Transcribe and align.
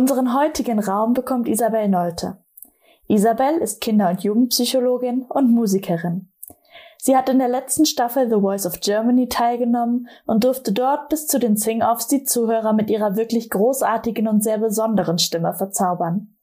Unseren 0.00 0.32
heutigen 0.34 0.78
Raum 0.78 1.12
bekommt 1.12 1.46
Isabel 1.46 1.86
Nolte. 1.86 2.38
Isabel 3.06 3.58
ist 3.58 3.82
Kinder- 3.82 4.08
und 4.08 4.22
Jugendpsychologin 4.22 5.26
und 5.28 5.52
Musikerin. 5.52 6.32
Sie 6.96 7.14
hat 7.14 7.28
in 7.28 7.38
der 7.38 7.48
letzten 7.48 7.84
Staffel 7.84 8.30
The 8.30 8.40
Voice 8.40 8.64
of 8.64 8.80
Germany 8.80 9.28
teilgenommen 9.28 10.08
und 10.24 10.44
durfte 10.44 10.72
dort 10.72 11.10
bis 11.10 11.26
zu 11.26 11.38
den 11.38 11.58
Sing-Offs 11.58 12.06
die 12.06 12.24
Zuhörer 12.24 12.72
mit 12.72 12.88
ihrer 12.88 13.16
wirklich 13.16 13.50
großartigen 13.50 14.26
und 14.26 14.42
sehr 14.42 14.56
besonderen 14.56 15.18
Stimme 15.18 15.52
verzaubern. 15.52 16.34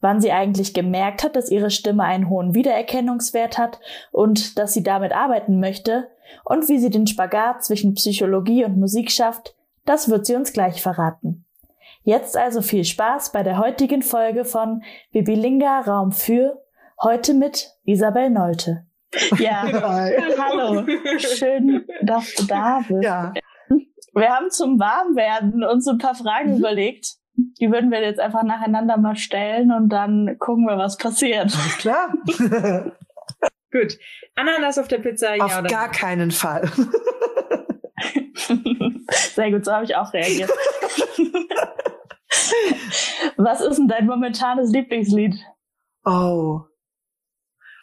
Wann 0.00 0.20
sie 0.20 0.32
eigentlich 0.32 0.74
gemerkt 0.74 1.22
hat, 1.22 1.36
dass 1.36 1.48
ihre 1.48 1.70
Stimme 1.70 2.02
einen 2.02 2.28
hohen 2.28 2.54
Wiedererkennungswert 2.54 3.56
hat 3.56 3.78
und 4.10 4.58
dass 4.58 4.72
sie 4.72 4.82
damit 4.82 5.12
arbeiten 5.12 5.60
möchte 5.60 6.08
und 6.42 6.68
wie 6.68 6.80
sie 6.80 6.90
den 6.90 7.06
Spagat 7.06 7.62
zwischen 7.62 7.94
Psychologie 7.94 8.64
und 8.64 8.78
Musik 8.78 9.12
schafft, 9.12 9.54
das 9.84 10.08
wird 10.08 10.26
sie 10.26 10.34
uns 10.34 10.52
gleich 10.52 10.82
verraten. 10.82 11.44
Jetzt 12.02 12.36
also 12.36 12.62
viel 12.62 12.84
Spaß 12.84 13.32
bei 13.32 13.42
der 13.42 13.58
heutigen 13.58 14.02
Folge 14.02 14.44
von 14.44 14.82
Bibilinga 15.12 15.80
Raum 15.80 16.12
für, 16.12 16.62
heute 17.02 17.34
mit 17.34 17.72
Isabel 17.84 18.30
Nolte. 18.30 18.86
Ja, 19.38 19.62
hallo. 20.38 20.86
Schön, 21.18 21.84
dass 22.02 22.34
du 22.34 22.46
da 22.46 22.80
bist. 22.86 23.02
Ja. 23.02 23.32
Wir 24.14 24.30
haben 24.30 24.50
zum 24.50 24.78
Warmwerden 24.80 25.62
uns 25.62 25.86
ein 25.86 25.98
paar 25.98 26.14
Fragen 26.14 26.52
mhm. 26.52 26.58
überlegt. 26.58 27.16
Die 27.60 27.70
würden 27.70 27.90
wir 27.90 28.00
jetzt 28.02 28.20
einfach 28.20 28.42
nacheinander 28.42 28.96
mal 28.96 29.16
stellen 29.16 29.72
und 29.72 29.88
dann 29.90 30.36
gucken 30.38 30.66
wir, 30.66 30.78
was 30.78 30.96
passiert. 30.96 31.54
Alles 31.54 31.78
klar. 31.78 32.12
Gut. 33.72 33.98
Ananas 34.34 34.78
auf 34.78 34.88
der 34.88 34.98
Pizza, 34.98 35.36
ja 35.36 35.44
auf 35.44 35.58
oder 35.58 35.68
gar 35.68 35.90
keinen 35.90 36.30
Fall. 36.30 36.68
Sehr 39.34 39.50
gut, 39.50 39.64
so 39.64 39.72
habe 39.72 39.84
ich 39.84 39.94
auch 39.96 40.12
reagiert. 40.12 40.50
was 43.36 43.60
ist 43.60 43.78
denn 43.78 43.88
dein 43.88 44.06
momentanes 44.06 44.70
Lieblingslied? 44.70 45.34
Oh. 46.04 46.60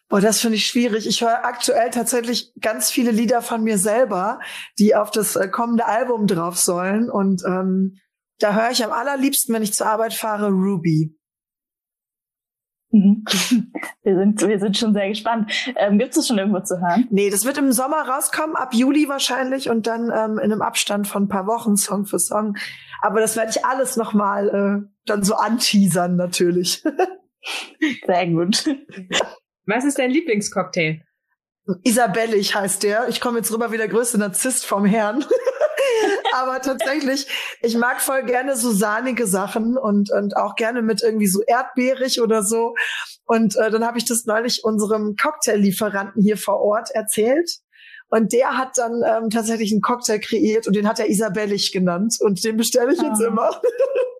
Boah, 0.10 0.22
das 0.22 0.40
finde 0.40 0.56
ich 0.56 0.66
schwierig. 0.66 1.06
Ich 1.06 1.22
höre 1.22 1.44
aktuell 1.44 1.90
tatsächlich 1.90 2.54
ganz 2.62 2.90
viele 2.90 3.12
Lieder 3.12 3.42
von 3.42 3.64
mir 3.64 3.78
selber, 3.78 4.40
die 4.80 4.95
auf 4.95 5.12
das 5.12 5.36
äh, 5.36 5.50
kommende 5.50 5.86
Album 5.86 6.28
drauf 6.28 6.58
sollen. 6.58 7.10
Und 7.10 7.44
ähm, 7.45 8.00
da 8.40 8.54
höre 8.54 8.72
ich 8.72 8.86
am 8.86 8.92
allerliebsten, 8.92 9.54
wenn 9.54 9.64
ich 9.64 9.73
zur 9.73 9.88
Arbeit 9.88 10.14
fahre, 10.14 10.48
Ruby. 10.48 11.17
Mhm. 12.91 13.25
Wir 14.03 14.16
sind, 14.17 14.41
wir 14.47 14.59
sind 14.59 14.77
schon 14.77 14.93
sehr 14.93 15.09
gespannt. 15.09 15.52
Ähm, 15.75 15.99
Gibt 15.99 16.16
es 16.16 16.27
schon 16.27 16.38
irgendwo 16.38 16.61
zu 16.61 16.80
hören? 16.80 17.07
Nee, 17.11 17.30
das 17.30 17.43
wird 17.43 17.57
im 17.57 17.73
Sommer 17.73 18.07
rauskommen, 18.07 18.55
ab 18.55 18.73
Juli 18.73 19.09
wahrscheinlich 19.09 19.69
und 19.69 19.85
dann 19.85 20.03
ähm, 20.03 20.38
in 20.38 20.49
einem 20.52 20.61
Abstand 20.61 21.09
von 21.09 21.23
ein 21.23 21.27
paar 21.27 21.45
Wochen, 21.45 21.75
Song 21.75 22.05
für 22.05 22.17
Song. 22.17 22.55
Aber 23.02 23.19
das 23.19 23.35
werde 23.35 23.52
ich 23.52 23.65
alles 23.65 23.97
nochmal 23.97 24.47
äh, 24.47 24.89
dann 25.05 25.23
so 25.23 25.36
anteasern 25.36 26.15
natürlich. 26.15 26.83
Sehr 28.05 28.27
gut. 28.27 28.65
Was 29.65 29.83
ist 29.83 29.99
dein 29.99 30.11
Lieblingscocktail? 30.11 31.02
Isabellig 31.83 32.55
heißt 32.55 32.83
der. 32.83 33.09
Ich 33.09 33.20
komme 33.20 33.39
jetzt 33.39 33.52
rüber 33.52 33.73
wie 33.73 33.77
der 33.77 33.89
größte 33.89 34.17
Narzisst 34.17 34.65
vom 34.65 34.86
Herrn. 34.86 35.26
Aber 36.37 36.61
tatsächlich, 36.61 37.27
ich 37.61 37.75
mag 37.77 37.99
voll 37.99 38.23
gerne 38.23 38.55
so 38.55 38.71
sahnige 38.71 39.25
Sachen 39.25 39.75
und, 39.75 40.11
und 40.11 40.37
auch 40.37 40.55
gerne 40.55 40.83
mit 40.83 41.02
irgendwie 41.02 41.27
so 41.27 41.42
erdbeerig 41.42 42.21
oder 42.21 42.43
so. 42.43 42.75
Und 43.25 43.55
äh, 43.55 43.71
dann 43.71 43.86
habe 43.86 43.98
ich 43.98 44.05
das 44.05 44.25
neulich 44.25 44.64
unserem 44.64 45.15
Cocktaillieferanten 45.15 46.21
hier 46.21 46.37
vor 46.37 46.61
Ort 46.61 46.92
erzählt. 46.92 47.49
Und 48.09 48.33
der 48.33 48.58
hat 48.58 48.77
dann 48.77 49.02
ähm, 49.05 49.30
tatsächlich 49.30 49.71
einen 49.71 49.81
Cocktail 49.81 50.20
kreiert 50.20 50.67
und 50.67 50.76
den 50.76 50.87
hat 50.87 50.99
er 50.99 51.09
Isabellig 51.09 51.71
genannt. 51.71 52.17
Und 52.20 52.43
den 52.43 52.55
bestelle 52.55 52.93
ich 52.93 53.02
jetzt 53.02 53.21
ah. 53.21 53.27
immer. 53.27 53.61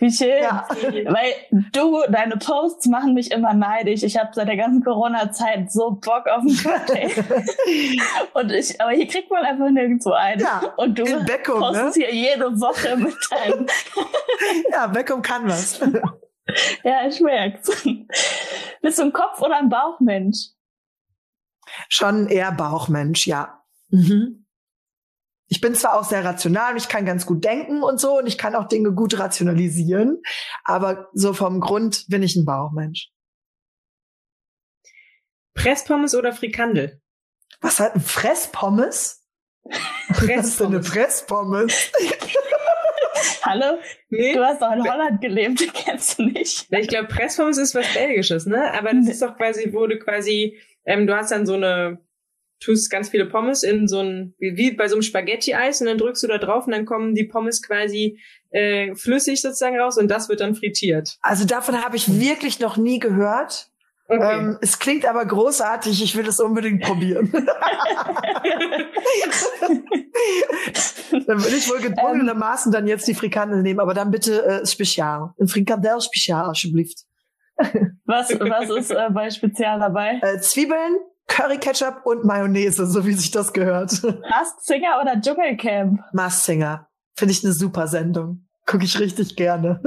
Wie 0.00 0.10
schön. 0.10 0.42
Ja. 0.42 0.66
Weil 0.70 1.34
du, 1.72 2.02
deine 2.08 2.38
Posts 2.38 2.86
machen 2.86 3.12
mich 3.12 3.30
immer 3.30 3.52
neidisch. 3.52 4.02
Ich 4.02 4.16
habe 4.16 4.30
seit 4.32 4.48
der 4.48 4.56
ganzen 4.56 4.82
Corona-Zeit 4.82 5.70
so 5.70 5.90
Bock 5.90 6.26
auf 6.26 6.40
einen 6.40 6.56
Cocktail. 6.56 7.10
und 8.32 8.50
ich, 8.50 8.80
aber 8.80 8.92
hier 8.92 9.06
kriegt 9.06 9.30
man 9.30 9.44
einfach 9.44 9.68
nirgendwo 9.68 10.12
einen. 10.12 10.40
Ja, 10.40 10.62
und 10.78 10.98
du 10.98 11.04
Beckum, 11.24 11.60
postest 11.60 11.98
ne? 11.98 12.06
hier 12.06 12.14
jede 12.14 12.58
Woche 12.60 12.96
mit 12.96 13.14
deinem. 13.30 13.66
ja, 14.72 14.86
Beckum 14.86 15.20
kann 15.20 15.46
was. 15.46 15.80
ja, 16.82 17.06
ich 17.06 17.20
merk's. 17.20 17.68
Bist 18.80 18.98
du 18.98 19.02
ein 19.02 19.12
Kopf- 19.12 19.42
oder 19.42 19.58
ein 19.58 19.68
Bauchmensch? 19.68 20.48
Schon 21.90 22.26
eher 22.26 22.52
Bauchmensch, 22.52 23.26
ja. 23.26 23.62
Mhm 23.90 24.39
ich 25.50 25.60
bin 25.60 25.74
zwar 25.74 25.98
auch 25.98 26.04
sehr 26.04 26.24
rational 26.24 26.72
und 26.72 26.76
ich 26.78 26.88
kann 26.88 27.04
ganz 27.04 27.26
gut 27.26 27.44
denken 27.44 27.82
und 27.82 28.00
so 28.00 28.18
und 28.18 28.28
ich 28.28 28.38
kann 28.38 28.54
auch 28.54 28.68
Dinge 28.68 28.92
gut 28.92 29.18
rationalisieren, 29.18 30.22
aber 30.64 31.08
so 31.12 31.34
vom 31.34 31.60
Grund 31.60 32.06
bin 32.08 32.22
ich 32.22 32.36
ein 32.36 32.44
Bauchmensch. 32.44 33.10
Presspommes 35.54 36.14
oder 36.14 36.32
Frikandel? 36.32 37.02
Was 37.60 37.80
hat 37.80 37.96
ein 37.96 38.00
Fresspommes? 38.00 39.26
Presspommes. 40.08 40.38
Was 40.38 40.46
ist 40.46 40.60
denn 40.60 40.66
eine 40.68 40.80
Presspommes? 40.80 41.92
Hallo? 43.42 43.78
Nee. 44.08 44.34
Du 44.34 44.44
hast 44.44 44.62
doch 44.62 44.72
in 44.72 44.88
Holland 44.88 45.20
gelebt, 45.20 45.68
kennst 45.74 46.18
du 46.18 46.26
nicht. 46.26 46.68
Ich 46.70 46.88
glaube, 46.88 47.08
Presspommes 47.08 47.58
ist 47.58 47.74
was 47.74 47.92
Belgisches, 47.92 48.46
ne? 48.46 48.72
Aber 48.72 48.92
das 48.94 49.08
ist 49.08 49.20
doch 49.20 49.36
quasi, 49.36 49.72
wo 49.72 49.88
du 49.88 49.98
quasi, 49.98 50.60
ähm, 50.84 51.08
du 51.08 51.16
hast 51.16 51.32
dann 51.32 51.44
so 51.44 51.54
eine 51.54 51.98
tust 52.60 52.90
ganz 52.90 53.08
viele 53.08 53.26
Pommes 53.26 53.62
in 53.62 53.88
so 53.88 54.00
ein, 54.00 54.34
wie, 54.38 54.56
wie 54.56 54.70
bei 54.72 54.88
so 54.88 54.94
einem 54.94 55.02
Spaghetti-Eis 55.02 55.80
und 55.80 55.86
dann 55.86 55.98
drückst 55.98 56.22
du 56.22 56.28
da 56.28 56.38
drauf 56.38 56.66
und 56.66 56.72
dann 56.72 56.84
kommen 56.84 57.14
die 57.14 57.24
Pommes 57.24 57.62
quasi 57.62 58.20
äh, 58.50 58.94
flüssig 58.94 59.42
sozusagen 59.42 59.78
raus 59.78 59.98
und 59.98 60.08
das 60.08 60.28
wird 60.28 60.40
dann 60.40 60.54
frittiert. 60.54 61.16
Also 61.22 61.46
davon 61.46 61.82
habe 61.82 61.96
ich 61.96 62.20
wirklich 62.20 62.60
noch 62.60 62.76
nie 62.76 62.98
gehört. 62.98 63.68
Okay. 64.08 64.38
Ähm, 64.38 64.58
es 64.60 64.78
klingt 64.78 65.06
aber 65.06 65.24
großartig, 65.24 66.02
ich 66.02 66.16
will 66.16 66.26
es 66.26 66.40
unbedingt 66.40 66.82
probieren. 66.82 67.32
dann 71.26 71.42
würde 71.42 71.56
ich 71.56 71.68
wohl 71.70 71.80
gezwungenermaßen 71.80 72.72
dann 72.72 72.86
jetzt 72.86 73.06
die 73.06 73.14
Frikandel 73.14 73.62
nehmen, 73.62 73.80
aber 73.80 73.94
dann 73.94 74.10
bitte 74.10 74.44
äh, 74.44 74.66
Spezial. 74.66 75.30
Ein 75.40 75.48
Frikandel 75.48 76.00
Spezial, 76.00 76.46
alsjeblieft. 76.46 77.04
was, 78.04 78.30
was 78.40 78.70
ist 78.70 78.90
äh, 78.90 79.08
bei 79.10 79.30
Spezial 79.30 79.78
dabei? 79.78 80.18
Äh, 80.22 80.40
Zwiebeln, 80.40 80.96
Curry 81.30 81.58
Ketchup 81.58 82.04
und 82.04 82.24
Mayonnaise, 82.24 82.84
so 82.86 83.06
wie 83.06 83.12
sich 83.12 83.30
das 83.30 83.52
gehört. 83.52 84.02
Masked 84.02 84.64
Singer 84.64 85.00
oder 85.00 85.18
Dschungelcamp? 85.20 86.00
Masked 86.12 86.44
Singer. 86.44 86.88
Finde 87.16 87.32
ich 87.32 87.44
eine 87.44 87.52
super 87.52 87.86
Sendung. 87.86 88.48
Gucke 88.66 88.84
ich 88.84 88.98
richtig 88.98 89.36
gerne. 89.36 89.80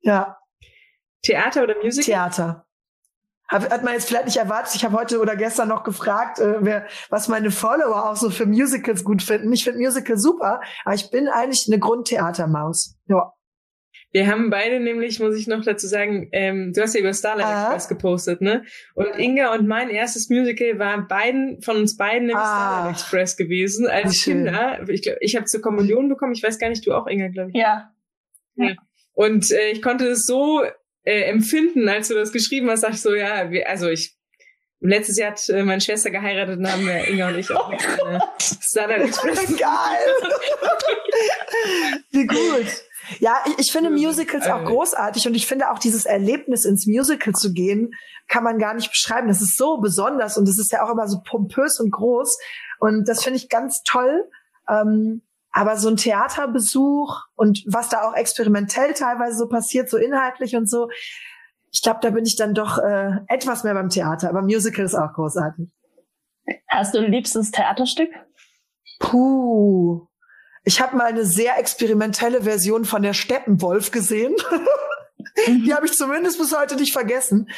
ja. 0.00 0.38
Theater 1.22 1.64
oder 1.64 1.74
Musical? 1.82 2.04
Theater. 2.04 2.66
Hat, 3.48 3.70
hat 3.70 3.84
man 3.84 3.94
jetzt 3.94 4.08
vielleicht 4.08 4.26
nicht 4.26 4.36
erwartet. 4.36 4.74
Ich 4.76 4.84
habe 4.84 4.96
heute 4.96 5.20
oder 5.20 5.36
gestern 5.36 5.68
noch 5.68 5.82
gefragt, 5.82 6.38
äh, 6.38 6.56
wer, 6.60 6.86
was 7.10 7.28
meine 7.28 7.50
Follower 7.50 8.10
auch 8.10 8.16
so 8.16 8.30
für 8.30 8.46
Musicals 8.46 9.04
gut 9.04 9.20
finden. 9.20 9.52
Ich 9.52 9.64
finde 9.64 9.80
Musical 9.80 10.16
super, 10.16 10.60
aber 10.84 10.94
ich 10.94 11.10
bin 11.10 11.28
eigentlich 11.28 11.66
eine 11.68 11.78
Grundtheatermaus. 11.78 12.96
Ja. 13.06 13.33
Wir 14.14 14.28
haben 14.28 14.48
beide 14.48 14.78
nämlich, 14.78 15.18
muss 15.18 15.34
ich 15.34 15.48
noch 15.48 15.64
dazu 15.64 15.88
sagen, 15.88 16.28
ähm, 16.30 16.72
du 16.72 16.82
hast 16.82 16.94
ja 16.94 17.00
über 17.00 17.12
Starlight 17.12 17.46
ah. 17.46 17.64
Express 17.64 17.88
gepostet, 17.88 18.40
ne? 18.40 18.64
Und 18.94 19.08
Inga 19.18 19.52
und 19.52 19.66
mein 19.66 19.90
erstes 19.90 20.30
Musical 20.30 20.78
war 20.78 21.08
beiden 21.08 21.60
von 21.62 21.78
uns 21.78 21.96
beiden 21.96 22.28
nämlich 22.28 22.36
ah. 22.36 22.84
Starlight 22.84 22.92
Express 22.92 23.36
gewesen 23.36 23.88
als 23.88 24.22
Kinder. 24.22 24.88
Ich 24.88 25.02
glaube, 25.02 25.18
ich 25.20 25.34
habe 25.34 25.46
zur 25.46 25.60
Kommunion 25.60 26.08
bekommen. 26.08 26.32
Ich 26.32 26.44
weiß 26.44 26.60
gar 26.60 26.68
nicht, 26.68 26.86
du 26.86 26.94
auch, 26.94 27.08
Inga, 27.08 27.26
glaube 27.26 27.50
ich. 27.50 27.56
Ja. 27.56 27.92
ja. 28.54 28.76
Und 29.14 29.50
äh, 29.50 29.70
ich 29.70 29.82
konnte 29.82 30.06
es 30.06 30.26
so 30.26 30.62
äh, 31.02 31.22
empfinden, 31.22 31.88
als 31.88 32.06
du 32.06 32.14
das 32.14 32.32
geschrieben 32.32 32.70
hast, 32.70 32.84
dachte 32.84 32.94
ich 32.94 33.02
so, 33.02 33.16
ja, 33.16 33.50
wir, 33.50 33.68
also 33.68 33.88
ich 33.88 34.16
Letztes 34.80 35.16
Jahr 35.16 35.30
hat 35.30 35.48
äh, 35.48 35.62
meine 35.62 35.80
Schwester 35.80 36.10
geheiratet 36.10 36.58
und 36.58 36.70
haben 36.70 36.86
wir 36.86 37.08
Inga 37.08 37.28
und 37.28 37.38
ich 37.38 37.50
auch 37.50 37.72
oh 37.72 38.04
eine 38.04 38.20
Starlight 38.38 39.06
Express. 39.06 39.56
Geil! 39.56 39.70
Wie 42.10 42.26
gut. 42.26 42.66
Ja, 43.18 43.36
ich, 43.46 43.58
ich 43.58 43.72
finde 43.72 43.90
Musicals 43.90 44.46
auch 44.46 44.64
großartig 44.64 45.26
und 45.26 45.34
ich 45.34 45.46
finde 45.46 45.70
auch 45.70 45.78
dieses 45.78 46.06
Erlebnis 46.06 46.64
ins 46.64 46.86
Musical 46.86 47.34
zu 47.34 47.52
gehen, 47.52 47.92
kann 48.28 48.44
man 48.44 48.58
gar 48.58 48.74
nicht 48.74 48.90
beschreiben. 48.90 49.28
Das 49.28 49.42
ist 49.42 49.56
so 49.56 49.78
besonders 49.78 50.38
und 50.38 50.48
es 50.48 50.58
ist 50.58 50.72
ja 50.72 50.84
auch 50.84 50.90
immer 50.90 51.08
so 51.08 51.20
pompös 51.24 51.80
und 51.80 51.90
groß 51.90 52.38
und 52.78 53.08
das 53.08 53.22
finde 53.22 53.38
ich 53.38 53.48
ganz 53.48 53.82
toll. 53.82 54.28
Ähm, 54.68 55.22
Aber 55.56 55.76
so 55.76 55.88
ein 55.88 55.96
Theaterbesuch 55.96 57.20
und 57.36 57.62
was 57.66 57.88
da 57.88 58.08
auch 58.08 58.14
experimentell 58.14 58.92
teilweise 58.94 59.38
so 59.38 59.48
passiert, 59.48 59.88
so 59.88 59.98
inhaltlich 59.98 60.56
und 60.56 60.68
so, 60.68 60.88
ich 61.70 61.82
glaube, 61.82 62.00
da 62.02 62.10
bin 62.10 62.24
ich 62.24 62.36
dann 62.36 62.54
doch 62.54 62.78
äh, 62.78 63.18
etwas 63.28 63.62
mehr 63.62 63.74
beim 63.74 63.88
Theater. 63.88 64.28
Aber 64.30 64.42
Musical 64.42 64.84
ist 64.84 64.94
auch 64.94 65.12
großartig. 65.12 65.68
Hast 66.68 66.94
du 66.94 66.98
ein 66.98 67.10
liebstes 67.10 67.50
Theaterstück? 67.50 68.10
Puh. 69.00 70.06
Ich 70.64 70.80
habe 70.80 70.96
mal 70.96 71.06
eine 71.06 71.24
sehr 71.24 71.58
experimentelle 71.58 72.42
Version 72.42 72.84
von 72.84 73.02
der 73.02 73.12
Steppenwolf 73.12 73.90
gesehen. 73.90 74.34
Die 75.46 75.74
habe 75.74 75.86
ich 75.86 75.92
zumindest 75.92 76.38
bis 76.38 76.56
heute 76.56 76.76
nicht 76.76 76.92
vergessen. 76.92 77.48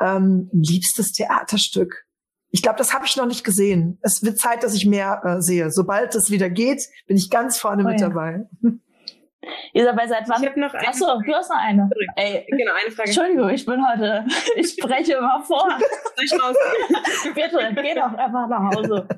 Ähm, 0.00 0.48
liebstes 0.52 1.12
Theaterstück. 1.12 2.04
Ich 2.50 2.62
glaube, 2.62 2.78
das 2.78 2.94
habe 2.94 3.04
ich 3.04 3.16
noch 3.16 3.26
nicht 3.26 3.44
gesehen. 3.44 3.98
Es 4.02 4.22
wird 4.22 4.38
Zeit, 4.38 4.62
dass 4.62 4.74
ich 4.74 4.86
mehr 4.86 5.20
äh, 5.24 5.40
sehe. 5.40 5.70
Sobald 5.70 6.14
es 6.14 6.30
wieder 6.30 6.48
geht, 6.48 6.82
bin 7.06 7.16
ich 7.16 7.28
ganz 7.28 7.58
vorne 7.58 7.82
oh, 7.82 7.88
mit 7.88 8.00
ja. 8.00 8.08
dabei. 8.08 8.46
Isabel, 9.72 10.08
seit 10.08 10.28
wann? 10.28 10.42
Ich 10.42 10.48
habe 10.48 10.60
noch 10.60 10.72
eine. 10.72 10.88
Achso, 10.88 11.20
du 11.20 11.34
hast 11.34 11.50
noch 11.50 11.58
eine. 11.58 11.90
Ey, 12.16 12.46
genau, 12.48 12.72
eine 12.80 12.94
Frage. 12.94 13.08
Entschuldigung, 13.08 13.50
ich 13.50 13.66
bin 13.66 13.84
heute, 13.86 14.24
ich 14.56 14.70
spreche 14.70 15.14
immer 15.14 15.42
vor. 15.42 15.68
Bitte, 17.34 17.82
geh 17.82 17.94
doch 17.94 18.14
einfach 18.14 18.48
nach 18.48 18.76
Hause. 18.76 19.08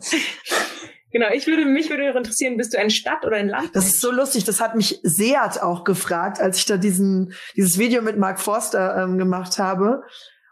Genau, 1.12 1.28
ich 1.32 1.46
würde, 1.46 1.64
mich 1.64 1.88
würde 1.88 2.06
interessieren, 2.06 2.56
bist 2.56 2.74
du 2.74 2.78
ein 2.78 2.90
Stadt- 2.90 3.24
oder 3.24 3.36
ein 3.36 3.48
Land? 3.48 3.70
Das 3.74 3.86
ist 3.86 4.00
so 4.00 4.10
lustig, 4.10 4.44
das 4.44 4.60
hat 4.60 4.74
mich 4.74 5.00
Seat 5.02 5.62
auch 5.62 5.84
gefragt, 5.84 6.40
als 6.40 6.58
ich 6.58 6.66
da 6.66 6.76
diesen, 6.76 7.32
dieses 7.56 7.78
Video 7.78 8.02
mit 8.02 8.18
Mark 8.18 8.40
Forster 8.40 9.02
ähm, 9.02 9.16
gemacht 9.16 9.58
habe. 9.58 10.02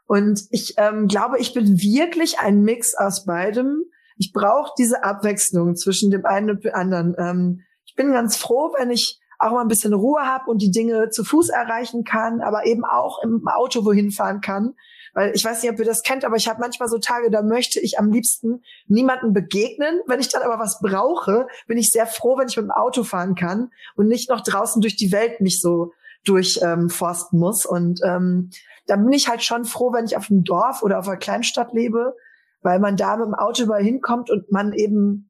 Und 0.07 0.43
ich 0.51 0.75
ähm, 0.77 1.09
glaube, 1.09 1.39
ich 1.39 1.55
bin 1.55 1.81
wirklich 1.81 2.39
ein 2.39 2.61
Mix 2.61 2.95
aus 2.95 3.25
beidem. 3.25 3.85
Ich 4.17 4.33
brauche 4.33 4.73
diese 4.79 5.03
Abwechslung 5.03 5.75
zwischen 5.77 6.11
dem 6.11 6.25
einen 6.25 6.51
und 6.51 6.65
dem 6.65 6.75
anderen. 6.75 7.17
Ähm, 7.19 7.61
ich 7.85 7.95
bin 7.95 8.13
ganz 8.13 8.37
froh, 8.37 8.73
wenn 8.79 8.91
ich 8.91 9.21
auch 9.45 9.53
mal 9.53 9.61
ein 9.61 9.69
bisschen 9.69 9.95
Ruhe 9.95 10.23
habe 10.23 10.51
und 10.51 10.63
die 10.63 10.71
Dinge 10.71 11.11
zu 11.11 11.25
Fuß 11.25 11.51
erreichen 11.51 12.05
kann, 12.05 12.41
aber 12.41 12.67
eben 12.67 12.85
auch 12.85 13.23
im 13.23 13.47
Auto 13.47 13.85
wohin 13.85 14.11
fahren 14.11 14.41
kann. 14.41 14.75
Weil 15.13 15.33
ich 15.35 15.45
weiß 15.45 15.63
nicht, 15.63 15.73
ob 15.73 15.79
ihr 15.79 15.85
das 15.85 16.03
kennt, 16.03 16.25
aber 16.25 16.37
ich 16.37 16.49
habe 16.49 16.61
manchmal 16.61 16.89
so 16.89 16.99
Tage, 16.99 17.31
da 17.31 17.43
möchte 17.43 17.79
ich 17.79 17.99
am 17.99 18.11
liebsten 18.11 18.65
niemanden 18.89 19.33
begegnen. 19.33 20.01
Wenn 20.07 20.19
ich 20.19 20.29
dann 20.29 20.43
aber 20.43 20.59
was 20.59 20.81
brauche, 20.81 21.47
bin 21.69 21.79
ich 21.79 21.91
sehr 21.91 22.07
froh, 22.07 22.37
wenn 22.37 22.49
ich 22.49 22.57
mit 22.57 22.65
dem 22.65 22.73
Auto 22.73 23.05
fahren 23.05 23.37
kann 23.37 23.71
und 23.95 24.09
nicht 24.09 24.29
noch 24.29 24.41
draußen 24.41 24.83
durch 24.83 24.97
die 24.97 25.13
Welt 25.13 25.41
mich 25.41 25.61
so 25.61 25.93
durchforsten 26.25 27.39
ähm, 27.39 27.41
muss. 27.41 27.65
Und 27.65 28.01
ähm, 28.05 28.51
da 28.87 28.97
bin 28.97 29.13
ich 29.13 29.29
halt 29.29 29.43
schon 29.43 29.65
froh, 29.65 29.93
wenn 29.93 30.05
ich 30.05 30.17
auf 30.17 30.31
einem 30.31 30.43
Dorf 30.43 30.83
oder 30.83 30.99
auf 30.99 31.07
einer 31.07 31.17
Kleinstadt 31.17 31.73
lebe, 31.73 32.17
weil 32.63 32.81
man 32.81 32.97
da 32.97 33.17
mit 33.17 33.27
dem 33.27 33.35
Auto 33.35 33.63
überall 33.63 33.85
hinkommt 33.85 34.31
und 34.31 34.51
man 34.51 34.73
eben 34.73 35.29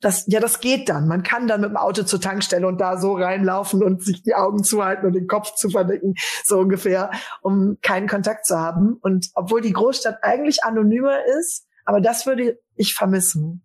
das, 0.00 0.24
ja, 0.28 0.40
das 0.40 0.60
geht 0.60 0.88
dann. 0.88 1.08
Man 1.08 1.22
kann 1.22 1.48
dann 1.48 1.62
mit 1.62 1.70
dem 1.70 1.76
Auto 1.76 2.02
zur 2.02 2.20
Tankstelle 2.20 2.66
und 2.66 2.80
da 2.80 2.98
so 2.98 3.14
reinlaufen 3.14 3.82
und 3.82 4.04
sich 4.04 4.22
die 4.22 4.34
Augen 4.34 4.62
zuhalten 4.62 5.06
und 5.06 5.14
den 5.14 5.26
Kopf 5.26 5.54
zu 5.54 5.70
verdecken, 5.70 6.14
so 6.44 6.58
ungefähr, 6.58 7.10
um 7.40 7.78
keinen 7.82 8.08
Kontakt 8.08 8.46
zu 8.46 8.58
haben. 8.58 8.98
Und 9.00 9.28
obwohl 9.34 9.62
die 9.62 9.72
Großstadt 9.72 10.18
eigentlich 10.22 10.64
anonymer 10.64 11.24
ist, 11.40 11.66
aber 11.84 12.00
das 12.00 12.26
würde 12.26 12.58
ich 12.74 12.94
vermissen. 12.94 13.62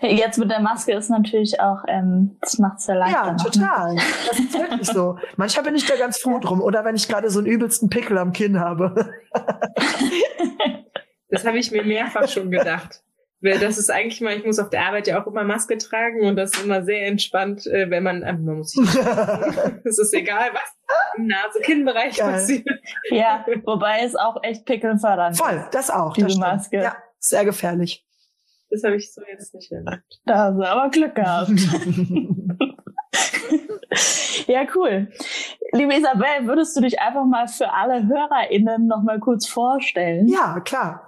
Jetzt 0.00 0.38
mit 0.38 0.50
der 0.50 0.60
Maske 0.60 0.92
ist 0.92 1.08
natürlich 1.08 1.60
auch, 1.60 1.84
ähm, 1.86 2.36
das 2.40 2.58
macht 2.58 2.78
es 2.78 2.86
sehr 2.86 2.96
leicht. 2.96 3.14
Ja, 3.14 3.34
total. 3.34 3.96
Das 4.28 4.38
ist 4.40 4.54
wirklich 4.54 4.88
so. 4.88 5.18
Manchmal 5.36 5.66
bin 5.66 5.76
ich 5.76 5.86
da 5.86 5.96
ganz 5.96 6.18
froh 6.18 6.40
drum. 6.40 6.60
Oder 6.60 6.84
wenn 6.84 6.96
ich 6.96 7.06
gerade 7.06 7.30
so 7.30 7.38
einen 7.38 7.46
übelsten 7.46 7.88
Pickel 7.88 8.18
am 8.18 8.32
Kinn 8.32 8.58
habe. 8.58 9.12
das 11.28 11.44
habe 11.46 11.58
ich 11.58 11.70
mir 11.70 11.84
mehrfach 11.84 12.28
schon 12.28 12.50
gedacht. 12.50 13.04
Weil 13.40 13.58
das 13.60 13.78
ist 13.78 13.90
eigentlich 13.90 14.20
mal, 14.20 14.36
ich 14.36 14.44
muss 14.44 14.58
auf 14.58 14.70
der 14.70 14.84
Arbeit 14.86 15.06
ja 15.06 15.22
auch 15.22 15.26
immer 15.26 15.44
Maske 15.44 15.78
tragen 15.78 16.26
und 16.26 16.34
das 16.36 16.54
ist 16.54 16.64
immer 16.64 16.82
sehr 16.82 17.06
entspannt, 17.06 17.66
äh, 17.68 17.88
wenn 17.88 18.02
man, 18.02 18.22
äh, 18.22 18.32
man 18.32 18.58
muss 18.58 18.72
sich, 18.72 18.88
es 19.84 19.98
ist 19.98 20.12
egal, 20.12 20.50
was 20.52 20.76
im 21.16 21.26
Nase-Kinn-Bereich 21.26 22.18
passiert. 22.18 22.66
Ja, 23.10 23.44
wobei 23.64 24.00
es 24.02 24.16
auch 24.16 24.42
echt 24.42 24.64
Pickel 24.64 24.98
fördern. 24.98 25.34
Voll, 25.34 25.64
das 25.70 25.88
auch. 25.90 26.14
Diese 26.14 26.28
das 26.28 26.36
Maske. 26.36 26.82
Ja, 26.82 26.96
sehr 27.20 27.44
gefährlich. 27.44 28.04
Das 28.70 28.82
habe 28.82 28.96
ich 28.96 29.12
so 29.12 29.22
jetzt 29.30 29.54
nicht 29.54 29.70
erlebt. 29.70 30.20
Da 30.26 30.36
hast 30.36 30.56
du 30.56 30.68
aber 30.68 30.90
Glück 30.90 31.14
gehabt. 31.14 31.50
ja, 34.46 34.66
cool. 34.74 35.08
Liebe 35.72 35.94
Isabel, 35.94 36.46
würdest 36.46 36.76
du 36.76 36.80
dich 36.80 37.00
einfach 37.00 37.24
mal 37.24 37.48
für 37.48 37.72
alle 37.72 38.06
HörerInnen 38.06 38.86
noch 38.86 39.02
mal 39.02 39.20
kurz 39.20 39.46
vorstellen? 39.46 40.28
Ja, 40.28 40.60
klar. 40.60 41.07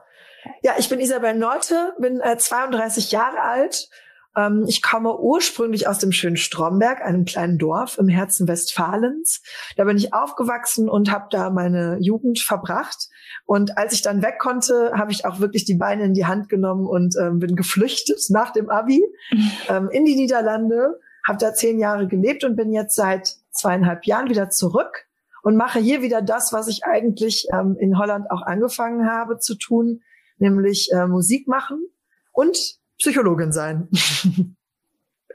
Ja, 0.63 0.75
ich 0.79 0.89
bin 0.89 1.01
Isabel 1.01 1.35
Norte, 1.35 1.95
bin 1.99 2.21
äh, 2.21 2.37
32 2.37 3.13
Jahre 3.13 3.41
alt. 3.41 3.89
Ähm, 4.37 4.65
ich 4.69 4.83
komme 4.83 5.19
ursprünglich 5.19 5.89
aus 5.89 5.99
dem 5.99 6.13
schönen 6.13 6.37
Stromberg, 6.37 7.03
einem 7.03 7.25
kleinen 7.25 7.59
Dorf 7.59 7.99
im 7.99 8.09
Herzen 8.09 8.47
Westfalens. 8.47 9.43
Da 9.77 9.85
bin 9.85 9.97
ich 9.97 10.15
aufgewachsen 10.15 10.89
und 10.89 11.11
habe 11.11 11.27
da 11.31 11.51
meine 11.51 11.99
Jugend 12.01 12.39
verbracht. 12.39 13.09
Und 13.45 13.77
als 13.77 13.93
ich 13.93 14.03
dann 14.03 14.23
weg 14.23 14.39
konnte, 14.39 14.93
habe 14.95 15.13
ich 15.13 15.25
auch 15.25 15.41
wirklich 15.41 15.65
die 15.65 15.75
Beine 15.75 16.05
in 16.05 16.15
die 16.15 16.27
Hand 16.27 16.49
genommen 16.49 16.87
und 16.87 17.17
ähm, 17.21 17.39
bin 17.39 17.57
geflüchtet 17.57 18.21
nach 18.31 18.53
dem 18.53 18.71
Abi 18.71 19.03
ähm, 19.69 19.89
in 19.91 20.05
die 20.05 20.17
Niederlande. 20.17 21.01
Habe 21.27 21.39
da 21.39 21.53
zehn 21.53 21.79
Jahre 21.79 22.07
gelebt 22.07 22.45
und 22.45 22.57
bin 22.57 22.73
jetzt 22.73 22.95
seit 22.95 23.37
zweieinhalb 23.51 24.07
Jahren 24.07 24.31
wieder 24.31 24.49
zurück 24.49 25.07
und 25.43 25.57
mache 25.57 25.79
hier 25.79 26.03
wieder 26.03 26.23
das, 26.23 26.53
was 26.53 26.69
ich 26.69 26.85
eigentlich 26.85 27.47
ähm, 27.53 27.77
in 27.79 27.99
Holland 27.99 28.31
auch 28.31 28.43
angefangen 28.43 29.11
habe 29.11 29.39
zu 29.39 29.55
tun, 29.55 30.03
nämlich 30.41 30.89
äh, 30.93 31.07
Musik 31.07 31.49
machen 31.49 31.87
und 32.33 32.57
Psychologin 32.99 33.53
sein. 33.53 33.89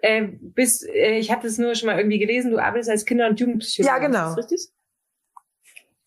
äh, 0.01 0.27
bist, 0.41 0.87
äh, 0.87 1.17
ich 1.17 1.31
habe 1.31 1.43
das 1.43 1.57
nur 1.57 1.75
schon 1.75 1.87
mal 1.87 1.97
irgendwie 1.97 2.19
gelesen, 2.19 2.51
du 2.51 2.59
arbeitest 2.59 2.89
als 2.89 3.05
Kinder- 3.05 3.27
und 3.27 3.39
Jugendpsychologin. 3.39 4.01
Ja, 4.01 4.07
genau. 4.07 4.29
Ist 4.29 4.37
das 4.37 4.51
richtig? 4.51 4.75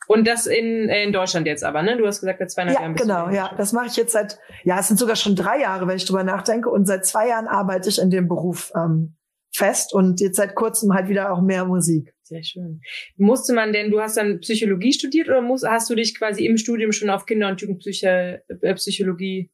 Und 0.09 0.27
das 0.27 0.47
in, 0.47 0.89
in 0.89 1.13
Deutschland 1.13 1.47
jetzt 1.47 1.63
aber, 1.63 1.83
ne? 1.83 1.99
Du 1.99 2.07
hast 2.07 2.21
gesagt, 2.21 2.39
seit 2.39 2.51
zweieinhalb 2.51 2.79
ja, 2.79 2.83
Jahren. 2.83 2.97
Genau, 2.97 3.29
ja. 3.29 3.55
Das 3.59 3.75
mache 3.75 3.89
ich 3.89 3.97
jetzt 3.97 4.13
seit, 4.13 4.39
ja, 4.65 4.81
es 4.81 4.89
sind 4.89 4.97
sogar 4.97 5.17
schon 5.17 5.37
drei 5.37 5.61
Jahre, 5.61 5.87
wenn 5.87 5.97
ich 5.97 6.07
drüber 6.07 6.25
nachdenke. 6.25 6.71
Und 6.71 6.87
seit 6.87 7.05
zwei 7.05 7.29
Jahren 7.29 7.47
arbeite 7.47 7.91
ich 7.91 7.99
in 7.99 8.09
dem 8.09 8.27
Beruf 8.27 8.73
ähm, 8.75 9.17
fest 9.55 9.93
und 9.93 10.21
jetzt 10.21 10.37
seit 10.37 10.55
kurzem 10.55 10.95
halt 10.95 11.09
wieder 11.09 11.31
auch 11.31 11.43
mehr 11.43 11.67
Musik. 11.67 12.15
Sehr 12.29 12.43
schön. 12.43 12.83
Musste 13.17 13.55
man 13.55 13.73
denn, 13.73 13.91
du 13.91 14.01
hast 14.01 14.19
dann 14.19 14.41
Psychologie 14.41 14.93
studiert 14.93 15.29
oder 15.29 15.41
musst, 15.41 15.67
hast 15.67 15.89
du 15.89 15.95
dich 15.95 16.15
quasi 16.15 16.45
im 16.45 16.59
Studium 16.59 16.93
schon 16.93 17.09
auf 17.09 17.25
Kinder- 17.25 17.49
und 17.49 17.63
Jugendpsychologie? 17.63 19.39
Äh, 19.41 19.49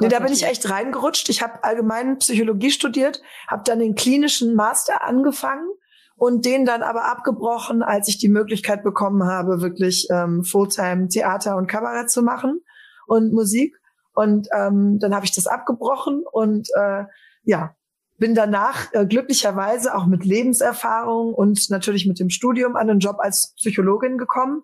nee, 0.00 0.08
da 0.08 0.20
bin 0.20 0.32
ich 0.32 0.44
echt 0.44 0.70
reingerutscht. 0.70 1.28
Ich 1.28 1.42
habe 1.42 1.62
allgemein 1.62 2.16
Psychologie 2.16 2.70
studiert, 2.70 3.20
habe 3.48 3.64
dann 3.66 3.80
den 3.80 3.94
klinischen 3.94 4.54
Master 4.54 5.04
angefangen 5.04 5.68
und 6.16 6.46
den 6.46 6.64
dann 6.64 6.82
aber 6.82 7.04
abgebrochen, 7.04 7.82
als 7.82 8.08
ich 8.08 8.16
die 8.16 8.30
Möglichkeit 8.30 8.82
bekommen 8.82 9.24
habe, 9.24 9.60
wirklich 9.60 10.08
ähm, 10.10 10.42
Fulltime 10.42 11.08
Theater 11.08 11.56
und 11.56 11.66
Kabarett 11.66 12.10
zu 12.10 12.22
machen 12.22 12.62
und 13.06 13.34
Musik. 13.34 13.76
Und 14.14 14.48
ähm, 14.56 14.98
dann 15.00 15.14
habe 15.14 15.26
ich 15.26 15.34
das 15.34 15.46
abgebrochen 15.46 16.24
und 16.32 16.70
äh, 16.80 17.04
ja, 17.44 17.76
bin 18.18 18.34
danach 18.34 18.92
äh, 18.92 19.06
glücklicherweise 19.06 19.94
auch 19.94 20.06
mit 20.06 20.24
Lebenserfahrung 20.24 21.34
und 21.34 21.68
natürlich 21.70 22.06
mit 22.06 22.18
dem 22.18 22.30
Studium 22.30 22.76
an 22.76 22.88
den 22.88 22.98
Job 22.98 23.16
als 23.18 23.54
Psychologin 23.56 24.18
gekommen 24.18 24.62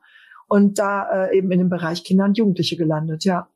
und 0.48 0.78
da 0.78 1.26
äh, 1.26 1.36
eben 1.36 1.50
in 1.50 1.58
dem 1.58 1.68
Bereich 1.68 2.04
Kinder 2.04 2.24
und 2.24 2.38
Jugendliche 2.38 2.76
gelandet, 2.76 3.24
ja. 3.24 3.48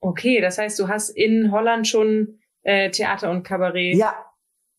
Okay, 0.00 0.40
das 0.40 0.58
heißt, 0.58 0.78
du 0.78 0.88
hast 0.88 1.10
in 1.10 1.50
Holland 1.50 1.88
schon 1.88 2.38
äh, 2.62 2.90
Theater 2.90 3.30
und 3.30 3.42
Kabarett 3.42 3.96
ja, 3.96 4.14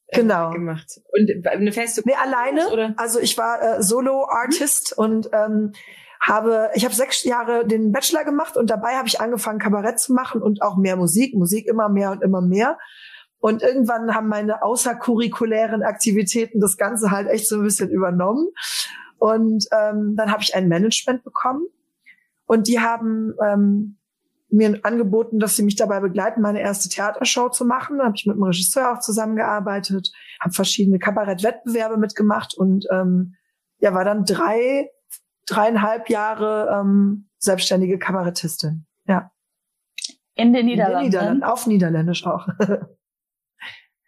äh, 0.07 0.21
genau. 0.21 0.51
gemacht. 0.51 1.01
Und 1.11 1.47
eine 1.47 1.71
feste 1.71 2.01
Nee, 2.05 2.13
alleine. 2.15 2.69
Oder? 2.69 2.93
Also 2.97 3.19
ich 3.19 3.37
war 3.37 3.61
äh, 3.61 3.83
Solo-Artist 3.83 4.95
mhm. 4.97 5.03
und 5.03 5.29
ähm, 5.33 5.73
habe, 6.21 6.69
ich 6.75 6.83
habe 6.83 6.95
sechs 6.95 7.23
Jahre 7.23 7.65
den 7.65 7.91
Bachelor 7.91 8.23
gemacht 8.23 8.57
und 8.57 8.69
dabei 8.69 8.95
habe 8.95 9.07
ich 9.07 9.19
angefangen, 9.19 9.59
Kabarett 9.59 9.99
zu 9.99 10.13
machen 10.13 10.41
und 10.41 10.61
auch 10.61 10.77
mehr 10.77 10.95
Musik, 10.95 11.33
Musik 11.35 11.67
immer 11.67 11.89
mehr 11.89 12.11
und 12.11 12.23
immer 12.23 12.41
mehr. 12.41 12.77
Und 13.39 13.61
irgendwann 13.61 14.15
haben 14.15 14.27
meine 14.27 14.63
außerkurrikulären 14.63 15.83
Aktivitäten 15.83 16.59
das 16.59 16.77
Ganze 16.77 17.11
halt 17.11 17.27
echt 17.27 17.47
so 17.47 17.57
ein 17.57 17.63
bisschen 17.63 17.89
übernommen. 17.89 18.47
Und 19.19 19.65
ähm, 19.71 20.15
dann 20.15 20.31
habe 20.31 20.43
ich 20.43 20.55
ein 20.55 20.67
Management 20.67 21.23
bekommen. 21.23 21.65
Und 22.45 22.67
die 22.67 22.79
haben 22.79 23.33
ähm, 23.43 23.97
mir 24.49 24.79
angeboten, 24.83 25.39
dass 25.39 25.55
sie 25.55 25.63
mich 25.63 25.75
dabei 25.75 25.99
begleiten, 25.99 26.41
meine 26.41 26.61
erste 26.61 26.89
Theatershow 26.89 27.49
zu 27.49 27.65
machen. 27.65 27.97
Da 27.97 28.05
habe 28.05 28.15
ich 28.15 28.25
mit 28.25 28.35
dem 28.35 28.43
Regisseur 28.43 28.93
auch 28.93 28.99
zusammengearbeitet, 28.99 30.11
habe 30.39 30.53
verschiedene 30.53 30.99
Kabarettwettbewerbe 30.99 31.97
mitgemacht 31.97 32.55
und 32.55 32.85
ähm, 32.91 33.35
ja, 33.79 33.93
war 33.93 34.05
dann 34.05 34.23
drei, 34.23 34.89
dreieinhalb 35.45 36.09
Jahre 36.09 36.79
ähm, 36.79 37.29
selbstständige 37.37 37.99
Kabarettistin. 37.99 38.85
Ja. 39.05 39.31
In 40.33 40.53
den 40.53 40.65
Niederlanden. 40.67 41.05
In 41.05 41.11
den 41.11 41.19
Niederlanden, 41.19 41.43
auf 41.43 41.67
Niederländisch 41.67 42.25
auch. 42.25 42.47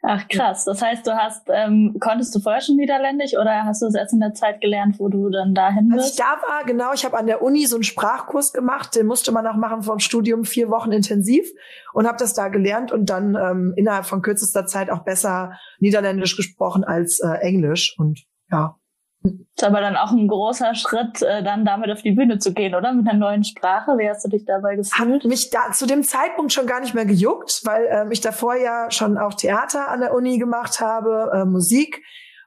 Ach 0.01 0.27
krass. 0.29 0.63
Das 0.63 0.82
heißt, 0.82 1.06
du 1.06 1.15
hast, 1.18 1.50
ähm, 1.50 1.98
konntest 2.00 2.34
du 2.34 2.39
vorher 2.39 2.62
schon 2.62 2.77
Niederländisch 2.77 3.34
oder 3.34 3.65
hast 3.65 3.82
du 3.82 3.88
es 3.88 3.96
erst 3.96 4.13
in 4.13 4.22
der 4.22 4.34
Zeit 4.34 4.62
gelernt, 4.62 4.98
wo 4.98 5.10
du 5.10 5.29
dann 5.29 5.53
dahin 5.53 5.89
bist? 5.89 6.00
Als 6.00 6.12
ich 6.12 6.18
da 6.18 6.38
war, 6.48 6.63
genau, 6.63 6.94
ich 6.94 7.03
habe 7.03 7.18
an 7.18 7.27
der 7.27 7.41
Uni 7.41 7.65
so 7.65 7.75
einen 7.75 7.84
Sprachkurs 7.84 8.53
gemacht, 8.53 8.96
den 8.96 9.08
musste 9.08 9.34
man 9.34 9.46
auch 9.46 9.56
machen 9.56 9.82
vom 9.82 10.00
Studium 10.00 10.46
vier 10.46 10.70
Wochen 10.70 10.94
intensiv 10.94 11.50
und 11.94 12.08
habe 12.08 12.18
das 12.18 12.34
da 12.34 12.48
gelernt 12.48 12.94
und 12.94 13.10
dann 13.10 13.36
ähm, 13.36 13.74
innerhalb 13.75 14.06
von 14.06 14.22
kürzester 14.22 14.65
Zeit 14.65 14.89
auch 14.89 15.03
besser 15.03 15.51
Niederländisch 15.79 16.38
gesprochen 16.38 16.86
als 16.86 17.20
äh, 17.20 17.34
Englisch 17.41 17.96
und 17.98 18.24
ja. 18.50 18.77
Ist 19.22 19.64
aber 19.66 19.82
dann 19.82 19.98
auch 19.98 20.12
ein 20.12 20.30
großer 20.30 20.74
Schritt, 20.76 21.22
äh, 21.22 21.44
dann 21.44 21.66
damit 21.66 21.92
auf 21.92 22.02
die 22.02 22.14
Bühne 22.14 22.38
zu 22.38 22.54
gehen, 22.54 22.74
oder? 22.74 22.94
Mit 22.94 23.10
einer 23.10 23.20
neuen 23.20 23.44
Sprache. 23.44 23.98
Wie 23.98 24.10
hast 24.10 24.24
du 24.24 24.30
dich 24.30 24.46
dabei 24.46 24.78
gefühlt? 24.78 25.24
Hat 25.24 25.26
mich 25.26 25.50
da 25.50 25.72
zu 25.74 25.86
dem 25.86 26.04
Zeitpunkt 26.04 26.54
schon 26.54 26.68
gar 26.68 26.80
nicht 26.80 26.94
mehr 26.94 27.06
gejuckt, 27.06 27.62
weil 27.66 27.86
ähm, 27.92 28.12
ich 28.12 28.22
davor 28.22 28.56
ja 28.56 28.90
schon 28.92 29.18
auch 29.18 29.34
Theater 29.34 29.90
an 29.90 30.00
der 30.00 30.14
Uni 30.14 30.38
gemacht 30.38 30.80
habe, 30.80 31.32
äh, 31.34 31.46
Musik 31.46 32.02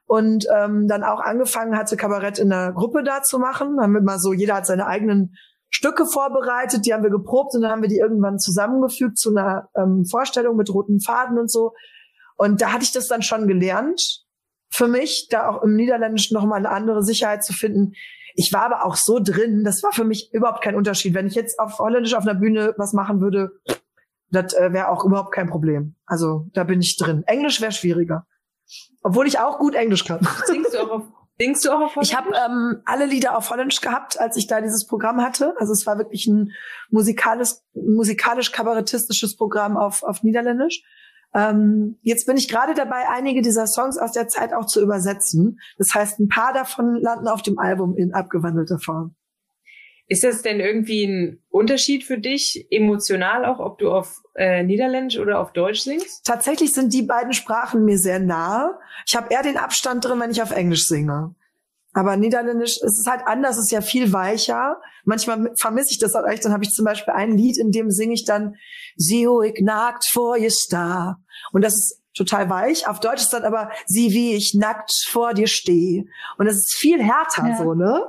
und 0.07 0.47
ähm, 0.51 0.87
dann 0.87 1.03
auch 1.03 1.19
angefangen 1.19 1.77
hatte, 1.77 1.95
Kabarett 1.95 2.39
in 2.39 2.51
einer 2.51 2.73
Gruppe 2.73 3.03
da 3.03 3.21
zu 3.21 3.37
machen. 3.37 3.75
Dann 3.75 3.83
haben 3.83 3.93
wir 3.93 4.01
mal 4.01 4.17
so, 4.17 4.33
jeder 4.33 4.55
hat 4.55 4.65
seine 4.65 4.87
eigenen 4.87 5.35
Stücke 5.69 6.07
vorbereitet, 6.07 6.87
die 6.87 6.93
haben 6.93 7.03
wir 7.03 7.11
geprobt 7.11 7.53
und 7.53 7.61
dann 7.61 7.71
haben 7.71 7.81
wir 7.83 7.89
die 7.89 7.99
irgendwann 7.99 8.39
zusammengefügt 8.39 9.19
zu 9.19 9.29
einer 9.35 9.69
ähm, 9.75 10.05
Vorstellung 10.09 10.55
mit 10.55 10.73
roten 10.73 10.99
Faden 10.99 11.37
und 11.37 11.51
so. 11.51 11.73
Und 12.35 12.61
da 12.61 12.73
hatte 12.73 12.83
ich 12.83 12.91
das 12.91 13.07
dann 13.07 13.21
schon 13.21 13.47
gelernt 13.47 14.22
für 14.73 14.87
mich, 14.87 15.27
da 15.29 15.47
auch 15.49 15.61
im 15.61 15.75
Niederländischen 15.75 16.33
nochmal 16.33 16.57
eine 16.57 16.71
andere 16.71 17.03
Sicherheit 17.03 17.43
zu 17.43 17.53
finden. 17.53 17.93
Ich 18.33 18.51
war 18.51 18.63
aber 18.63 18.85
auch 18.85 18.95
so 18.95 19.19
drin, 19.19 19.63
das 19.63 19.83
war 19.83 19.91
für 19.91 20.03
mich 20.03 20.33
überhaupt 20.33 20.63
kein 20.63 20.75
Unterschied. 20.75 21.13
Wenn 21.13 21.27
ich 21.27 21.35
jetzt 21.35 21.59
auf 21.59 21.77
Holländisch 21.77 22.15
auf 22.15 22.23
einer 22.23 22.33
Bühne 22.33 22.73
was 22.77 22.91
machen 22.91 23.21
würde, 23.21 23.51
das 24.31 24.53
äh, 24.53 24.73
wäre 24.73 24.89
auch 24.89 25.05
überhaupt 25.05 25.31
kein 25.31 25.47
Problem. 25.47 25.95
Also 26.07 26.47
da 26.53 26.63
bin 26.63 26.81
ich 26.81 26.97
drin. 26.97 27.23
Englisch 27.27 27.61
wäre 27.61 27.71
schwieriger. 27.71 28.25
Obwohl 29.03 29.27
ich 29.27 29.37
auch 29.37 29.59
gut 29.59 29.75
Englisch 29.75 30.05
kann. 30.05 30.27
Singst 30.45 30.73
du 30.73 30.79
auch 30.79 30.89
auf, 30.89 31.03
singst 31.39 31.65
du 31.65 31.69
auch 31.69 31.81
auf 31.81 31.95
Holländisch? 31.95 32.09
Ich 32.09 32.17
habe 32.17 32.31
ähm, 32.35 32.81
alle 32.85 33.05
Lieder 33.05 33.37
auf 33.37 33.51
Holländisch 33.51 33.81
gehabt, 33.81 34.19
als 34.19 34.37
ich 34.37 34.47
da 34.47 34.59
dieses 34.59 34.87
Programm 34.87 35.21
hatte. 35.21 35.53
Also 35.59 35.71
es 35.71 35.85
war 35.85 35.99
wirklich 35.99 36.25
ein 36.25 36.51
musikalisch, 36.89 37.49
musikalisch-kabarettistisches 37.75 39.35
Programm 39.35 39.77
auf, 39.77 40.01
auf 40.01 40.23
Niederländisch. 40.23 40.81
Ähm, 41.33 41.97
jetzt 42.01 42.27
bin 42.27 42.37
ich 42.37 42.47
gerade 42.47 42.73
dabei, 42.73 43.09
einige 43.09 43.41
dieser 43.41 43.67
Songs 43.67 43.97
aus 43.97 44.11
der 44.11 44.27
Zeit 44.27 44.53
auch 44.53 44.65
zu 44.65 44.81
übersetzen. 44.81 45.59
Das 45.77 45.93
heißt, 45.93 46.19
ein 46.19 46.27
paar 46.27 46.53
davon 46.53 46.95
landen 46.95 47.27
auf 47.27 47.41
dem 47.41 47.57
Album 47.57 47.97
in 47.97 48.13
abgewandelter 48.13 48.79
Form. 48.79 49.15
Ist 50.07 50.23
das 50.23 50.41
denn 50.41 50.59
irgendwie 50.59 51.05
ein 51.05 51.39
Unterschied 51.49 52.03
für 52.03 52.19
dich, 52.19 52.67
emotional 52.69 53.45
auch, 53.45 53.59
ob 53.59 53.79
du 53.79 53.89
auf 53.89 54.21
äh, 54.35 54.61
Niederländisch 54.61 55.17
oder 55.17 55.39
auf 55.39 55.53
Deutsch 55.53 55.79
singst? 55.79 56.25
Tatsächlich 56.25 56.73
sind 56.73 56.93
die 56.93 57.03
beiden 57.03 57.33
Sprachen 57.33 57.85
mir 57.85 57.97
sehr 57.97 58.19
nahe. 58.19 58.77
Ich 59.07 59.15
habe 59.15 59.33
eher 59.33 59.43
den 59.43 59.57
Abstand 59.57 60.05
drin, 60.05 60.19
wenn 60.19 60.31
ich 60.31 60.41
auf 60.41 60.51
Englisch 60.51 60.87
singe. 60.87 61.33
Aber 61.93 62.17
Niederländisch 62.17 62.79
es 62.83 62.99
ist 62.99 63.07
halt 63.07 63.21
anders, 63.25 63.57
es 63.57 63.65
ist 63.65 63.71
ja 63.71 63.81
viel 63.81 64.11
weicher. 64.13 64.81
Manchmal 65.05 65.51
vermisse 65.55 65.91
ich 65.91 65.99
das 65.99 66.15
auch 66.15 66.25
echt. 66.25 66.43
Dann 66.43 66.51
habe 66.51 66.63
ich 66.63 66.71
zum 66.71 66.85
Beispiel 66.85 67.13
ein 67.13 67.37
Lied, 67.37 67.57
in 67.57 67.71
dem 67.71 67.91
singe 67.91 68.13
ich 68.13 68.25
dann 68.25 68.55
Sieh 68.95 69.27
ich 69.45 69.61
nackt 69.61 70.05
vor 70.05 70.37
je 70.37 70.49
sta. 70.49 71.17
Und 71.51 71.63
das 71.63 71.73
ist 71.73 72.01
total 72.15 72.49
weich. 72.49 72.87
Auf 72.87 72.99
Deutsch 72.99 73.21
ist 73.21 73.33
dann 73.33 73.43
aber 73.43 73.71
sieh, 73.87 74.11
wie 74.11 74.33
ich 74.35 74.53
nackt 74.53 74.91
vor 75.07 75.33
dir 75.33 75.47
stehe. 75.47 76.05
Und 76.37 76.45
das 76.45 76.55
ist 76.55 76.75
viel 76.75 77.01
härter 77.01 77.47
ja. 77.47 77.57
so, 77.57 77.73
ne? 77.73 78.01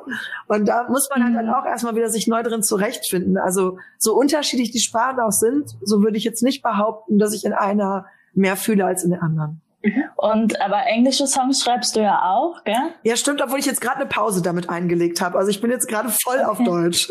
Und 0.46 0.68
da 0.68 0.86
muss 0.88 1.08
man 1.10 1.24
halt 1.24 1.34
dann 1.34 1.46
mhm. 1.46 1.54
auch 1.54 1.64
erstmal 1.64 1.96
wieder 1.96 2.10
sich 2.10 2.26
neu 2.26 2.42
drin 2.42 2.62
zurechtfinden. 2.62 3.38
Also 3.38 3.78
so 3.98 4.14
unterschiedlich 4.14 4.70
die 4.72 4.80
Sprachen 4.80 5.20
auch 5.20 5.32
sind, 5.32 5.70
so 5.82 6.02
würde 6.02 6.18
ich 6.18 6.24
jetzt 6.24 6.42
nicht 6.42 6.62
behaupten, 6.62 7.18
dass 7.18 7.32
ich 7.32 7.44
in 7.44 7.54
einer 7.54 8.06
mehr 8.34 8.56
fühle 8.56 8.84
als 8.84 9.04
in 9.04 9.10
der 9.10 9.22
anderen. 9.22 9.62
Mhm. 9.84 10.04
Und 10.16 10.60
aber 10.60 10.86
englische 10.86 11.26
Songs 11.26 11.62
schreibst 11.62 11.94
du 11.94 12.00
ja 12.00 12.22
auch, 12.22 12.64
gell? 12.64 12.94
Ja, 13.02 13.16
stimmt, 13.16 13.42
obwohl 13.42 13.58
ich 13.58 13.66
jetzt 13.66 13.82
gerade 13.82 13.96
eine 13.96 14.06
Pause 14.06 14.40
damit 14.42 14.70
eingelegt 14.70 15.20
habe. 15.20 15.36
Also 15.38 15.50
ich 15.50 15.60
bin 15.60 15.70
jetzt 15.70 15.88
gerade 15.88 16.08
voll 16.08 16.36
okay. 16.36 16.46
auf 16.46 16.58
Deutsch. 16.64 17.10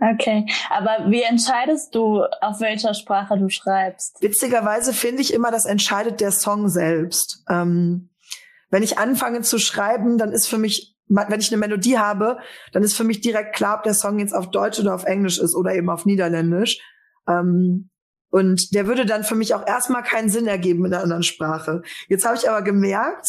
Okay, 0.00 0.46
aber 0.70 1.10
wie 1.10 1.22
entscheidest 1.22 1.94
du, 1.94 2.22
auf 2.40 2.60
welcher 2.60 2.94
Sprache 2.94 3.38
du 3.38 3.48
schreibst? 3.48 4.20
Witzigerweise 4.20 4.92
finde 4.92 5.22
ich 5.22 5.32
immer, 5.32 5.50
das 5.50 5.64
entscheidet 5.64 6.20
der 6.20 6.30
Song 6.30 6.68
selbst. 6.68 7.42
Ähm, 7.48 8.10
wenn 8.70 8.82
ich 8.82 8.98
anfange 8.98 9.40
zu 9.42 9.58
schreiben, 9.58 10.18
dann 10.18 10.32
ist 10.32 10.46
für 10.46 10.58
mich, 10.58 10.96
wenn 11.08 11.40
ich 11.40 11.50
eine 11.50 11.60
Melodie 11.60 11.98
habe, 11.98 12.38
dann 12.72 12.82
ist 12.82 12.96
für 12.96 13.04
mich 13.04 13.20
direkt 13.20 13.54
klar, 13.54 13.78
ob 13.78 13.82
der 13.84 13.94
Song 13.94 14.18
jetzt 14.18 14.34
auf 14.34 14.50
Deutsch 14.50 14.78
oder 14.78 14.94
auf 14.94 15.04
Englisch 15.04 15.38
ist 15.38 15.54
oder 15.54 15.74
eben 15.74 15.88
auf 15.88 16.04
Niederländisch. 16.06 16.80
Ähm, 17.28 17.90
und 18.34 18.74
der 18.74 18.88
würde 18.88 19.06
dann 19.06 19.22
für 19.22 19.36
mich 19.36 19.54
auch 19.54 19.64
erstmal 19.64 20.02
keinen 20.02 20.28
Sinn 20.28 20.48
ergeben 20.48 20.84
in 20.84 20.92
einer 20.92 21.04
anderen 21.04 21.22
Sprache. 21.22 21.82
Jetzt 22.08 22.24
habe 22.24 22.36
ich 22.36 22.50
aber 22.50 22.62
gemerkt, 22.62 23.28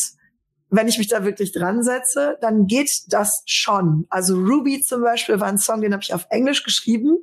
wenn 0.71 0.87
ich 0.87 0.97
mich 0.97 1.07
da 1.07 1.23
wirklich 1.23 1.51
dran 1.51 1.83
setze, 1.83 2.39
dann 2.41 2.65
geht 2.65 2.89
das 3.09 3.43
schon. 3.45 4.07
Also 4.09 4.33
Ruby 4.35 4.81
zum 4.81 5.03
Beispiel 5.03 5.39
war 5.39 5.47
ein 5.47 5.59
Song, 5.59 5.81
den 5.81 5.93
habe 5.93 6.01
ich 6.01 6.11
auf 6.11 6.25
Englisch 6.31 6.63
geschrieben 6.63 7.19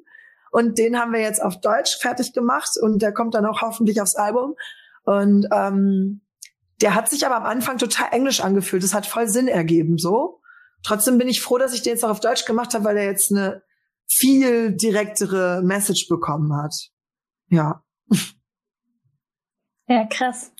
und 0.53 0.79
den 0.79 0.97
haben 0.97 1.13
wir 1.13 1.23
jetzt 1.23 1.43
auf 1.43 1.61
Deutsch 1.61 1.99
fertig 2.01 2.33
gemacht 2.33 2.71
und 2.81 3.03
der 3.03 3.13
kommt 3.13 3.35
dann 3.35 3.47
auch 3.47 3.63
hoffentlich 3.63 4.01
aufs 4.01 4.15
Album. 4.15 4.55
Und 5.03 5.49
ähm, 5.53 6.21
der 6.83 6.95
hat 6.95 7.11
sich 7.11 7.27
aber 7.27 7.35
am 7.35 7.47
Anfang 7.47 7.79
total 7.79 8.11
englisch 8.13 8.43
angefühlt. 8.43 8.85
Das 8.85 8.95
hat 8.95 9.07
voll 9.07 9.27
Sinn 9.27 9.49
ergeben 9.49 9.99
so. 9.99 10.41
Trotzdem 10.85 11.19
bin 11.19 11.27
ich 11.27 11.43
froh, 11.43 11.59
dass 11.59 11.75
ich 11.75 11.83
den 11.83 11.95
jetzt 11.95 12.05
auch 12.05 12.11
auf 12.11 12.21
Deutsch 12.21 12.45
gemacht 12.45 12.75
habe, 12.75 12.85
weil 12.85 12.97
er 12.97 13.07
jetzt 13.07 13.33
eine 13.33 13.65
viel 14.07 14.77
direktere 14.77 15.63
Message 15.65 16.07
bekommen 16.07 16.55
hat. 16.55 16.92
Ja. 17.53 17.83
Ja, 19.87 20.07
krass. 20.07 20.53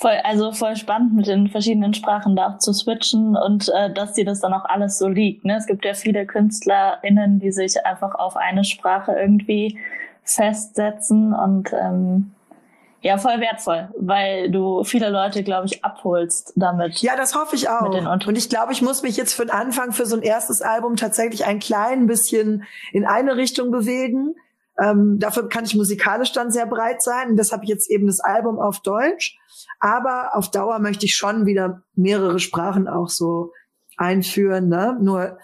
Voll, 0.00 0.18
also 0.24 0.52
voll 0.52 0.76
spannend 0.76 1.14
mit 1.14 1.28
den 1.28 1.48
verschiedenen 1.48 1.94
Sprachen 1.94 2.34
da 2.34 2.48
auch 2.48 2.58
zu 2.58 2.72
switchen 2.72 3.36
und 3.36 3.68
äh, 3.68 3.92
dass 3.92 4.14
dir 4.14 4.24
das 4.24 4.40
dann 4.40 4.52
auch 4.52 4.64
alles 4.64 4.98
so 4.98 5.06
liegt. 5.06 5.44
Ne? 5.44 5.56
Es 5.56 5.66
gibt 5.66 5.84
ja 5.84 5.94
viele 5.94 6.26
KünstlerInnen, 6.26 7.38
die 7.38 7.52
sich 7.52 7.84
einfach 7.86 8.16
auf 8.16 8.36
eine 8.36 8.64
Sprache 8.64 9.12
irgendwie 9.12 9.78
festsetzen 10.24 11.32
und 11.32 11.72
ähm, 11.72 12.32
ja, 13.00 13.16
voll 13.16 13.38
wertvoll, 13.40 13.88
weil 13.96 14.50
du 14.50 14.82
viele 14.82 15.10
Leute, 15.10 15.44
glaube 15.44 15.66
ich, 15.66 15.84
abholst 15.84 16.52
damit. 16.56 17.00
Ja, 17.00 17.14
das 17.16 17.36
hoffe 17.36 17.54
ich 17.54 17.68
auch. 17.68 18.26
Und 18.26 18.36
ich 18.36 18.48
glaube, 18.48 18.72
ich 18.72 18.82
muss 18.82 19.04
mich 19.04 19.16
jetzt 19.16 19.34
für 19.34 19.46
den 19.46 19.52
Anfang 19.52 19.92
für 19.92 20.04
so 20.04 20.16
ein 20.16 20.22
erstes 20.22 20.62
Album 20.62 20.96
tatsächlich 20.96 21.46
ein 21.46 21.60
klein 21.60 22.08
bisschen 22.08 22.64
in 22.92 23.06
eine 23.06 23.36
Richtung 23.36 23.70
bewegen 23.70 24.34
ähm, 24.80 25.18
dafür 25.18 25.48
kann 25.48 25.64
ich 25.64 25.74
musikalisch 25.74 26.32
dann 26.32 26.50
sehr 26.50 26.66
breit 26.66 27.02
sein. 27.02 27.30
Und 27.30 27.36
deshalb 27.36 27.64
jetzt 27.64 27.90
eben 27.90 28.06
das 28.06 28.20
Album 28.20 28.58
auf 28.58 28.80
Deutsch. 28.80 29.36
Aber 29.80 30.30
auf 30.34 30.50
Dauer 30.50 30.78
möchte 30.78 31.06
ich 31.06 31.14
schon 31.14 31.46
wieder 31.46 31.82
mehrere 31.94 32.38
Sprachen 32.38 32.88
auch 32.88 33.08
so 33.08 33.52
einführen. 33.96 34.68
Ne? 34.68 34.96
Nur 35.00 35.38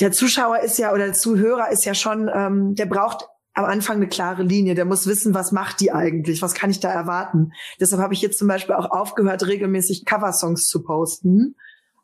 der 0.00 0.12
Zuschauer 0.12 0.60
ist 0.60 0.78
ja 0.78 0.92
oder 0.92 1.06
der 1.06 1.14
Zuhörer 1.14 1.70
ist 1.70 1.84
ja 1.84 1.94
schon, 1.94 2.30
ähm, 2.32 2.74
der 2.74 2.86
braucht 2.86 3.26
am 3.54 3.64
Anfang 3.64 3.96
eine 3.96 4.08
klare 4.08 4.42
Linie. 4.42 4.74
Der 4.74 4.84
muss 4.84 5.06
wissen, 5.06 5.34
was 5.34 5.50
macht 5.50 5.80
die 5.80 5.90
eigentlich? 5.90 6.42
Was 6.42 6.54
kann 6.54 6.70
ich 6.70 6.80
da 6.80 6.90
erwarten? 6.90 7.52
Deshalb 7.80 8.00
habe 8.00 8.14
ich 8.14 8.22
jetzt 8.22 8.38
zum 8.38 8.46
Beispiel 8.46 8.74
auch 8.74 8.90
aufgehört, 8.90 9.46
regelmäßig 9.46 10.04
Coversongs 10.04 10.66
zu 10.66 10.84
posten, 10.84 11.56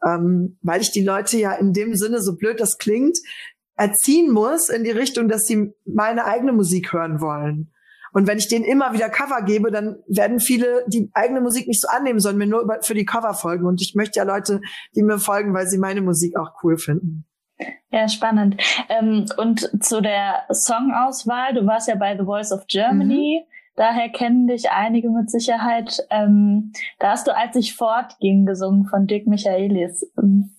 ähm, 0.04 0.59
weil 0.62 0.81
ich 0.81 0.90
die 0.90 1.04
Leute 1.04 1.37
ja 1.38 1.52
in 1.52 1.73
dem 1.73 1.95
Sinne, 1.95 2.21
so 2.21 2.35
blöd 2.35 2.59
das 2.59 2.78
klingt, 2.78 3.19
erziehen 3.76 4.33
muss 4.33 4.69
in 4.69 4.85
die 4.85 4.90
Richtung, 4.90 5.28
dass 5.28 5.47
sie 5.47 5.73
meine 5.85 6.25
eigene 6.25 6.52
Musik 6.52 6.93
hören 6.93 7.21
wollen. 7.21 7.73
Und 8.12 8.28
wenn 8.28 8.38
ich 8.38 8.49
denen 8.49 8.64
immer 8.64 8.93
wieder 8.93 9.09
Cover 9.09 9.43
gebe, 9.43 9.73
dann 9.73 9.97
werden 10.07 10.38
viele 10.38 10.85
die 10.87 11.11
eigene 11.14 11.40
Musik 11.40 11.66
nicht 11.66 11.81
so 11.81 11.88
annehmen, 11.88 12.21
sondern 12.21 12.38
mir 12.38 12.47
nur 12.47 12.78
für 12.83 12.95
die 12.95 13.04
Cover 13.04 13.35
folgen. 13.35 13.66
Und 13.66 13.83
ich 13.83 13.97
möchte 13.97 14.21
ja 14.21 14.25
Leute, 14.25 14.61
die 14.95 15.02
mir 15.02 15.19
folgen, 15.19 15.52
weil 15.52 15.66
sie 15.66 15.78
meine 15.78 16.00
Musik 16.00 16.38
auch 16.38 16.52
cool 16.62 16.78
finden. 16.78 17.26
Ja, 17.90 18.09
spannend. 18.09 18.57
Ähm, 18.88 19.26
und 19.37 19.85
zu 19.85 20.00
der 20.00 20.45
Songauswahl, 20.49 21.54
du 21.54 21.66
warst 21.66 21.88
ja 21.88 21.97
bei 21.97 22.16
The 22.16 22.25
Voice 22.25 22.52
of 22.52 22.66
Germany. 22.69 23.43
Mhm. 23.43 23.50
Daher 23.76 24.09
kennen 24.11 24.47
dich 24.47 24.71
einige 24.71 25.11
mit 25.11 25.28
Sicherheit. 25.31 26.07
Ähm, 26.11 26.73
da 27.00 27.11
hast 27.11 27.26
du, 27.26 27.37
als 27.37 27.57
ich 27.57 27.75
fortging, 27.75 28.47
gesungen 28.47 28.87
von 28.87 29.09
Dick 29.09 29.26
Michaelis. 29.26 30.09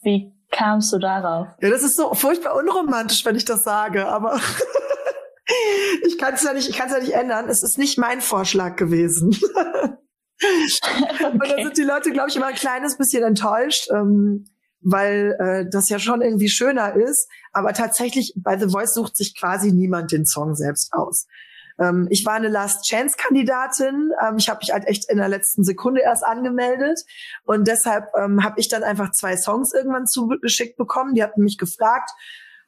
Wie 0.02 0.35
kamst 0.56 0.94
du 0.94 0.98
darauf? 0.98 1.48
Ja, 1.62 1.70
das 1.70 1.84
ist 1.84 1.98
so 1.98 2.14
furchtbar 2.14 2.56
unromantisch, 2.56 3.26
wenn 3.26 3.36
ich 3.36 3.46
das 3.46 3.64
sage, 3.64 4.08
aber 4.08 4.40
ich 6.08 6.18
kann 6.18 6.34
es 6.34 6.44
ja 6.44 6.54
nicht, 6.54 6.70
ich 6.70 6.78
kann 6.78 6.88
es 6.88 6.94
ja 6.94 7.00
nicht 7.00 7.14
ändern. 7.14 7.50
Es 7.50 7.64
ist 7.64 7.78
nicht 7.78 7.98
mein 7.98 8.22
Vorschlag 8.22 8.76
gewesen. 8.76 9.38
okay. 10.42 11.32
Und 11.32 11.40
da 11.40 11.56
sind 11.56 11.78
die 11.78 11.84
Leute, 11.84 12.12
glaube 12.12 12.30
ich, 12.30 12.36
immer 12.36 12.48
ein 12.48 12.56
kleines 12.56 12.98
bisschen 12.98 13.24
enttäuscht, 13.24 13.90
ähm, 13.92 14.46
weil 14.82 15.36
äh, 15.40 15.70
das 15.70 15.90
ja 15.90 16.00
schon 16.00 16.22
irgendwie 16.22 16.50
schöner 16.50 16.96
ist. 16.96 17.28
Aber 17.52 17.74
tatsächlich 17.74 18.34
bei 18.38 18.58
The 18.58 18.70
Voice 18.70 18.94
sucht 18.94 19.16
sich 19.18 19.38
quasi 19.38 19.72
niemand 19.72 20.12
den 20.12 20.26
Song 20.26 20.56
selbst 20.56 20.94
aus. 20.94 21.28
Ähm, 21.80 22.08
ich 22.10 22.26
war 22.26 22.34
eine 22.34 22.48
Last-Chance-Kandidatin. 22.48 24.12
Ähm, 24.22 24.36
ich 24.38 24.50
habe 24.50 24.60
mich 24.60 24.72
halt 24.72 24.88
echt 24.88 25.10
in 25.10 25.18
der 25.18 25.30
letzten 25.30 25.64
Sekunde 25.64 26.02
erst 26.02 26.24
angemeldet. 26.24 27.02
Und 27.44 27.68
deshalb 27.68 28.06
ähm, 28.18 28.44
habe 28.44 28.60
ich 28.60 28.70
dann 28.70 28.84
einfach 28.84 29.12
zwei 29.12 29.38
Songs 29.38 29.74
irgendwann 29.74 30.08
zugeschickt 30.08 30.78
bekommen. 30.78 31.16
Die 31.16 31.24
hatten 31.24 31.44
mich 31.44 31.58
gefragt, 31.58 32.12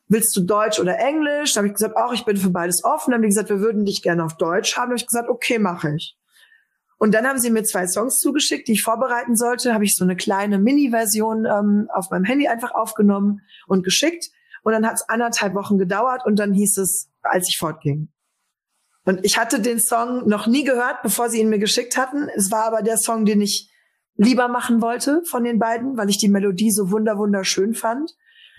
willst 0.07 0.35
du 0.35 0.41
Deutsch 0.41 0.79
oder 0.79 0.97
Englisch? 0.99 1.53
Da 1.53 1.59
habe 1.59 1.67
ich 1.67 1.73
gesagt, 1.73 1.97
auch 1.97 2.13
ich 2.13 2.25
bin 2.25 2.37
für 2.37 2.49
beides 2.49 2.83
offen. 2.83 3.11
Dann 3.11 3.19
haben 3.19 3.23
die 3.23 3.29
gesagt, 3.29 3.49
wir 3.49 3.59
würden 3.59 3.85
dich 3.85 4.01
gerne 4.01 4.23
auf 4.23 4.37
Deutsch 4.37 4.75
haben. 4.75 4.89
Da 4.89 4.93
habe 4.93 4.97
ich 4.97 5.07
gesagt, 5.07 5.29
okay, 5.29 5.59
mache 5.59 5.95
ich. 5.95 6.17
Und 6.99 7.13
dann 7.13 7.27
haben 7.27 7.37
sie 7.37 7.51
mir 7.51 7.63
zwei 7.63 7.85
Songs 7.87 8.17
zugeschickt, 8.17 8.67
die 8.67 8.73
ich 8.73 8.81
vorbereiten 8.81 9.35
sollte. 9.35 9.73
Habe 9.73 9.83
ich 9.83 9.95
so 9.95 10.03
eine 10.03 10.15
kleine 10.15 10.57
Mini-Version 10.57 11.45
ähm, 11.45 11.89
auf 11.93 12.09
meinem 12.09 12.23
Handy 12.23 12.47
einfach 12.47 12.71
aufgenommen 12.71 13.41
und 13.67 13.83
geschickt. 13.83 14.29
Und 14.63 14.73
dann 14.73 14.85
hat 14.85 14.95
es 14.95 15.07
anderthalb 15.07 15.53
Wochen 15.53 15.77
gedauert 15.77 16.25
und 16.25 16.39
dann 16.39 16.53
hieß 16.53 16.77
es, 16.79 17.09
als 17.21 17.47
ich 17.47 17.57
fortging. 17.57 18.09
Und 19.07 19.23
ich 19.23 19.37
hatte 19.37 19.61
den 19.61 19.79
Song 19.79 20.27
noch 20.27 20.47
nie 20.47 20.65
gehört, 20.65 21.01
bevor 21.01 21.29
sie 21.29 21.39
ihn 21.39 21.47
mir 21.47 21.59
geschickt 21.59 21.95
hatten. 21.95 22.27
Es 22.35 22.51
war 22.51 22.65
aber 22.65 22.81
der 22.81 22.97
Song, 22.97 23.23
den 23.23 23.39
ich 23.39 23.71
lieber 24.17 24.49
machen 24.49 24.81
wollte 24.81 25.21
von 25.23 25.45
den 25.45 25.59
beiden, 25.59 25.95
weil 25.95 26.09
ich 26.09 26.17
die 26.17 26.27
Melodie 26.27 26.71
so 26.71 26.91
wunder 26.91 27.17
wunderschön 27.17 27.73
fand. 27.73 28.11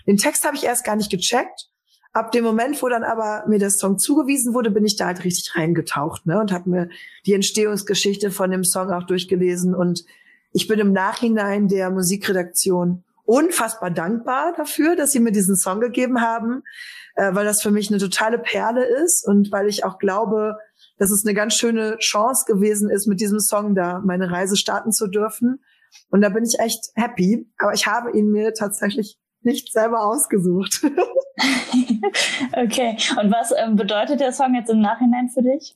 Den 0.07 0.17
Text 0.17 0.43
habe 0.47 0.55
ich 0.55 0.63
erst 0.63 0.83
gar 0.83 0.95
nicht 0.95 1.11
gecheckt. 1.11 1.69
Ab 2.13 2.31
dem 2.31 2.43
Moment, 2.43 2.81
wo 2.81 2.89
dann 2.89 3.03
aber 3.03 3.43
mir 3.47 3.59
der 3.59 3.69
Song 3.69 3.99
zugewiesen 3.99 4.55
wurde, 4.55 4.71
bin 4.71 4.85
ich 4.85 4.95
da 4.95 5.05
halt 5.05 5.23
richtig 5.23 5.55
reingetaucht 5.55 6.25
ne, 6.25 6.39
und 6.39 6.51
habe 6.51 6.67
mir 6.67 6.89
die 7.27 7.35
Entstehungsgeschichte 7.35 8.31
von 8.31 8.49
dem 8.49 8.63
Song 8.63 8.91
auch 8.91 9.03
durchgelesen. 9.03 9.75
Und 9.75 10.03
ich 10.51 10.67
bin 10.67 10.79
im 10.79 10.93
Nachhinein 10.93 11.67
der 11.67 11.91
Musikredaktion 11.91 13.03
unfassbar 13.23 13.91
dankbar 13.91 14.55
dafür, 14.57 14.95
dass 14.95 15.11
sie 15.11 15.19
mir 15.19 15.31
diesen 15.31 15.55
Song 15.55 15.79
gegeben 15.79 16.21
haben, 16.21 16.63
äh, 17.19 17.35
weil 17.35 17.43
das 17.43 17.61
für 17.61 17.71
mich 17.71 17.89
eine 17.89 17.99
totale 17.99 18.39
Perle 18.39 18.85
ist 19.03 19.27
und 19.27 19.51
weil 19.51 19.67
ich 19.67 19.83
auch 19.83 19.97
glaube, 19.97 20.55
dass 20.97 21.11
es 21.11 21.25
eine 21.25 21.33
ganz 21.33 21.55
schöne 21.55 21.97
Chance 21.97 22.45
gewesen 22.47 22.89
ist, 22.89 23.07
mit 23.07 23.19
diesem 23.19 23.41
Song 23.41 23.75
da 23.75 24.01
meine 24.05 24.31
Reise 24.31 24.55
starten 24.55 24.93
zu 24.93 25.07
dürfen. 25.07 25.59
Und 26.09 26.21
da 26.21 26.29
bin 26.29 26.45
ich 26.45 26.59
echt 26.59 26.79
happy. 26.95 27.51
Aber 27.57 27.73
ich 27.73 27.87
habe 27.87 28.17
ihn 28.17 28.31
mir 28.31 28.53
tatsächlich 28.53 29.17
nicht 29.41 29.71
selber 29.71 30.05
ausgesucht. 30.05 30.81
okay. 32.53 32.95
Und 33.21 33.31
was 33.31 33.53
ähm, 33.57 33.75
bedeutet 33.75 34.21
der 34.21 34.31
Song 34.31 34.55
jetzt 34.55 34.69
im 34.69 34.79
Nachhinein 34.79 35.29
für 35.29 35.41
dich? 35.41 35.75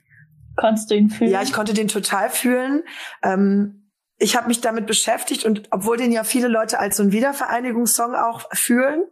Konntest 0.56 0.92
du 0.92 0.96
ihn 0.96 1.10
fühlen? 1.10 1.32
Ja, 1.32 1.42
ich 1.42 1.52
konnte 1.52 1.74
den 1.74 1.90
total 1.90 2.30
fühlen. 2.30 2.84
Ähm, 3.22 3.90
ich 4.18 4.38
habe 4.38 4.48
mich 4.48 4.62
damit 4.62 4.88
beschäftigt 4.88 5.44
und 5.44 5.68
obwohl 5.72 5.98
den 5.98 6.14
ja 6.14 6.24
viele 6.24 6.48
Leute 6.48 6.80
als 6.80 6.98
so 6.98 7.04
ein 7.04 7.12
Wiedervereinigungssong 7.12 8.16
auch 8.16 8.48
fühlen, 8.54 9.04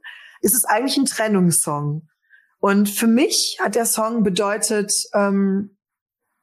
ist 0.41 0.53
es 0.53 0.63
eigentlich 0.65 0.97
ein 0.97 1.05
Trennungssong. 1.05 2.07
Und 2.61 2.89
für 2.89 3.07
mich 3.07 3.57
hat 3.59 3.75
der 3.75 3.87
Song 3.87 4.23
bedeutet, 4.23 4.93
ähm, 5.13 5.75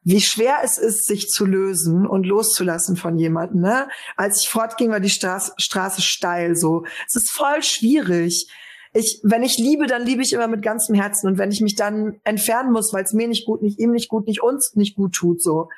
wie 0.03 0.21
schwer 0.21 0.57
es 0.63 0.77
ist, 0.77 1.05
sich 1.05 1.29
zu 1.29 1.45
lösen 1.45 2.05
und 2.05 2.25
loszulassen 2.25 2.97
von 2.97 3.17
jemandem. 3.17 3.61
Ne? 3.61 3.87
Als 4.17 4.41
ich 4.41 4.49
fortging, 4.49 4.91
war 4.91 4.99
die 4.99 5.09
Straße, 5.09 5.53
Straße 5.57 6.01
steil. 6.01 6.55
So, 6.55 6.85
es 7.07 7.15
ist 7.15 7.31
voll 7.31 7.63
schwierig. 7.63 8.51
Ich, 8.93 9.21
wenn 9.23 9.43
ich 9.43 9.57
liebe, 9.57 9.87
dann 9.87 10.05
liebe 10.05 10.21
ich 10.21 10.33
immer 10.33 10.47
mit 10.47 10.61
ganzem 10.61 10.93
Herzen. 10.93 11.27
Und 11.27 11.37
wenn 11.37 11.51
ich 11.51 11.61
mich 11.61 11.75
dann 11.75 12.19
entfernen 12.25 12.73
muss, 12.73 12.91
weil 12.91 13.03
es 13.03 13.13
mir 13.13 13.27
nicht 13.27 13.45
gut, 13.45 13.61
nicht 13.61 13.79
ihm 13.79 13.91
nicht 13.91 14.09
gut, 14.09 14.27
nicht 14.27 14.43
uns 14.43 14.75
nicht 14.75 14.95
gut 14.95 15.13
tut, 15.13 15.41
so, 15.41 15.69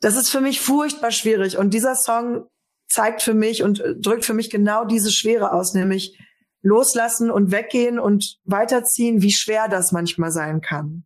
das 0.00 0.16
ist 0.16 0.28
für 0.28 0.42
mich 0.42 0.60
furchtbar 0.60 1.12
schwierig. 1.12 1.56
Und 1.56 1.72
dieser 1.72 1.94
Song 1.94 2.46
zeigt 2.88 3.22
für 3.22 3.34
mich 3.34 3.62
und 3.62 3.80
äh, 3.80 3.94
drückt 3.96 4.26
für 4.26 4.34
mich 4.34 4.50
genau 4.50 4.84
diese 4.84 5.12
Schwere 5.12 5.52
aus, 5.52 5.72
nämlich 5.72 6.18
loslassen 6.66 7.30
und 7.30 7.52
weggehen 7.52 7.98
und 7.98 8.38
weiterziehen, 8.44 9.22
wie 9.22 9.32
schwer 9.32 9.68
das 9.68 9.92
manchmal 9.92 10.32
sein 10.32 10.60
kann. 10.60 11.04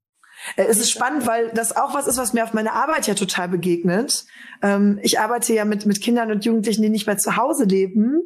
Äh, 0.56 0.64
es 0.64 0.78
ist 0.78 0.90
spannend, 0.90 1.26
weil 1.26 1.50
das 1.50 1.76
auch 1.76 1.94
was 1.94 2.06
ist, 2.06 2.18
was 2.18 2.32
mir 2.32 2.44
auf 2.44 2.54
meiner 2.54 2.72
Arbeit 2.72 3.06
ja 3.06 3.14
total 3.14 3.48
begegnet. 3.48 4.24
Ähm, 4.62 4.98
ich 5.02 5.20
arbeite 5.20 5.52
ja 5.52 5.64
mit, 5.64 5.86
mit 5.86 6.00
Kindern 6.00 6.30
und 6.30 6.44
Jugendlichen, 6.44 6.82
die 6.82 6.88
nicht 6.88 7.06
mehr 7.06 7.18
zu 7.18 7.36
Hause 7.36 7.64
leben. 7.64 8.22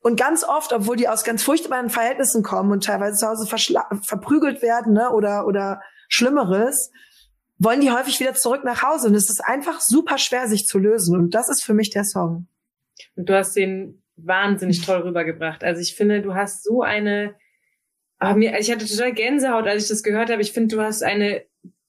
Und 0.00 0.18
ganz 0.18 0.44
oft, 0.44 0.72
obwohl 0.72 0.96
die 0.96 1.08
aus 1.08 1.24
ganz 1.24 1.42
furchtbaren 1.42 1.90
Verhältnissen 1.90 2.42
kommen 2.42 2.70
und 2.70 2.84
teilweise 2.84 3.16
zu 3.16 3.26
Hause 3.26 3.46
verprügelt 3.46 4.62
werden 4.62 4.92
ne, 4.92 5.10
oder, 5.10 5.46
oder 5.46 5.82
Schlimmeres, 6.08 6.92
wollen 7.58 7.80
die 7.80 7.90
häufig 7.90 8.20
wieder 8.20 8.34
zurück 8.34 8.62
nach 8.62 8.82
Hause. 8.82 9.08
Und 9.08 9.14
es 9.14 9.28
ist 9.28 9.44
einfach 9.44 9.80
super 9.80 10.18
schwer, 10.18 10.46
sich 10.46 10.66
zu 10.66 10.78
lösen. 10.78 11.18
Und 11.18 11.34
das 11.34 11.48
ist 11.48 11.64
für 11.64 11.74
mich 11.74 11.90
der 11.90 12.04
Song. 12.04 12.46
Und 13.16 13.28
du 13.28 13.36
hast 13.36 13.56
den 13.56 14.02
wahnsinnig 14.18 14.84
toll 14.84 15.00
rübergebracht. 15.00 15.64
Also 15.64 15.80
ich 15.80 15.94
finde, 15.94 16.22
du 16.22 16.34
hast 16.34 16.64
so 16.64 16.82
eine, 16.82 17.34
aber 18.18 18.36
mir, 18.36 18.58
ich 18.58 18.70
hatte 18.70 18.86
total 18.86 19.12
Gänsehaut, 19.12 19.66
als 19.66 19.84
ich 19.84 19.88
das 19.88 20.02
gehört 20.02 20.30
habe. 20.30 20.42
Ich 20.42 20.52
finde, 20.52 20.76
du 20.76 20.82
hast 20.82 21.02
eine 21.02 21.44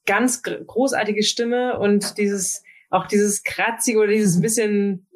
ganz 0.06 0.42
großartige 0.44 1.24
Stimme 1.24 1.80
und 1.80 2.18
dieses, 2.18 2.64
auch 2.90 3.08
dieses 3.08 3.44
kratzige 3.44 4.00
oder 4.00 4.12
dieses 4.12 4.42
bisschen 4.42 5.08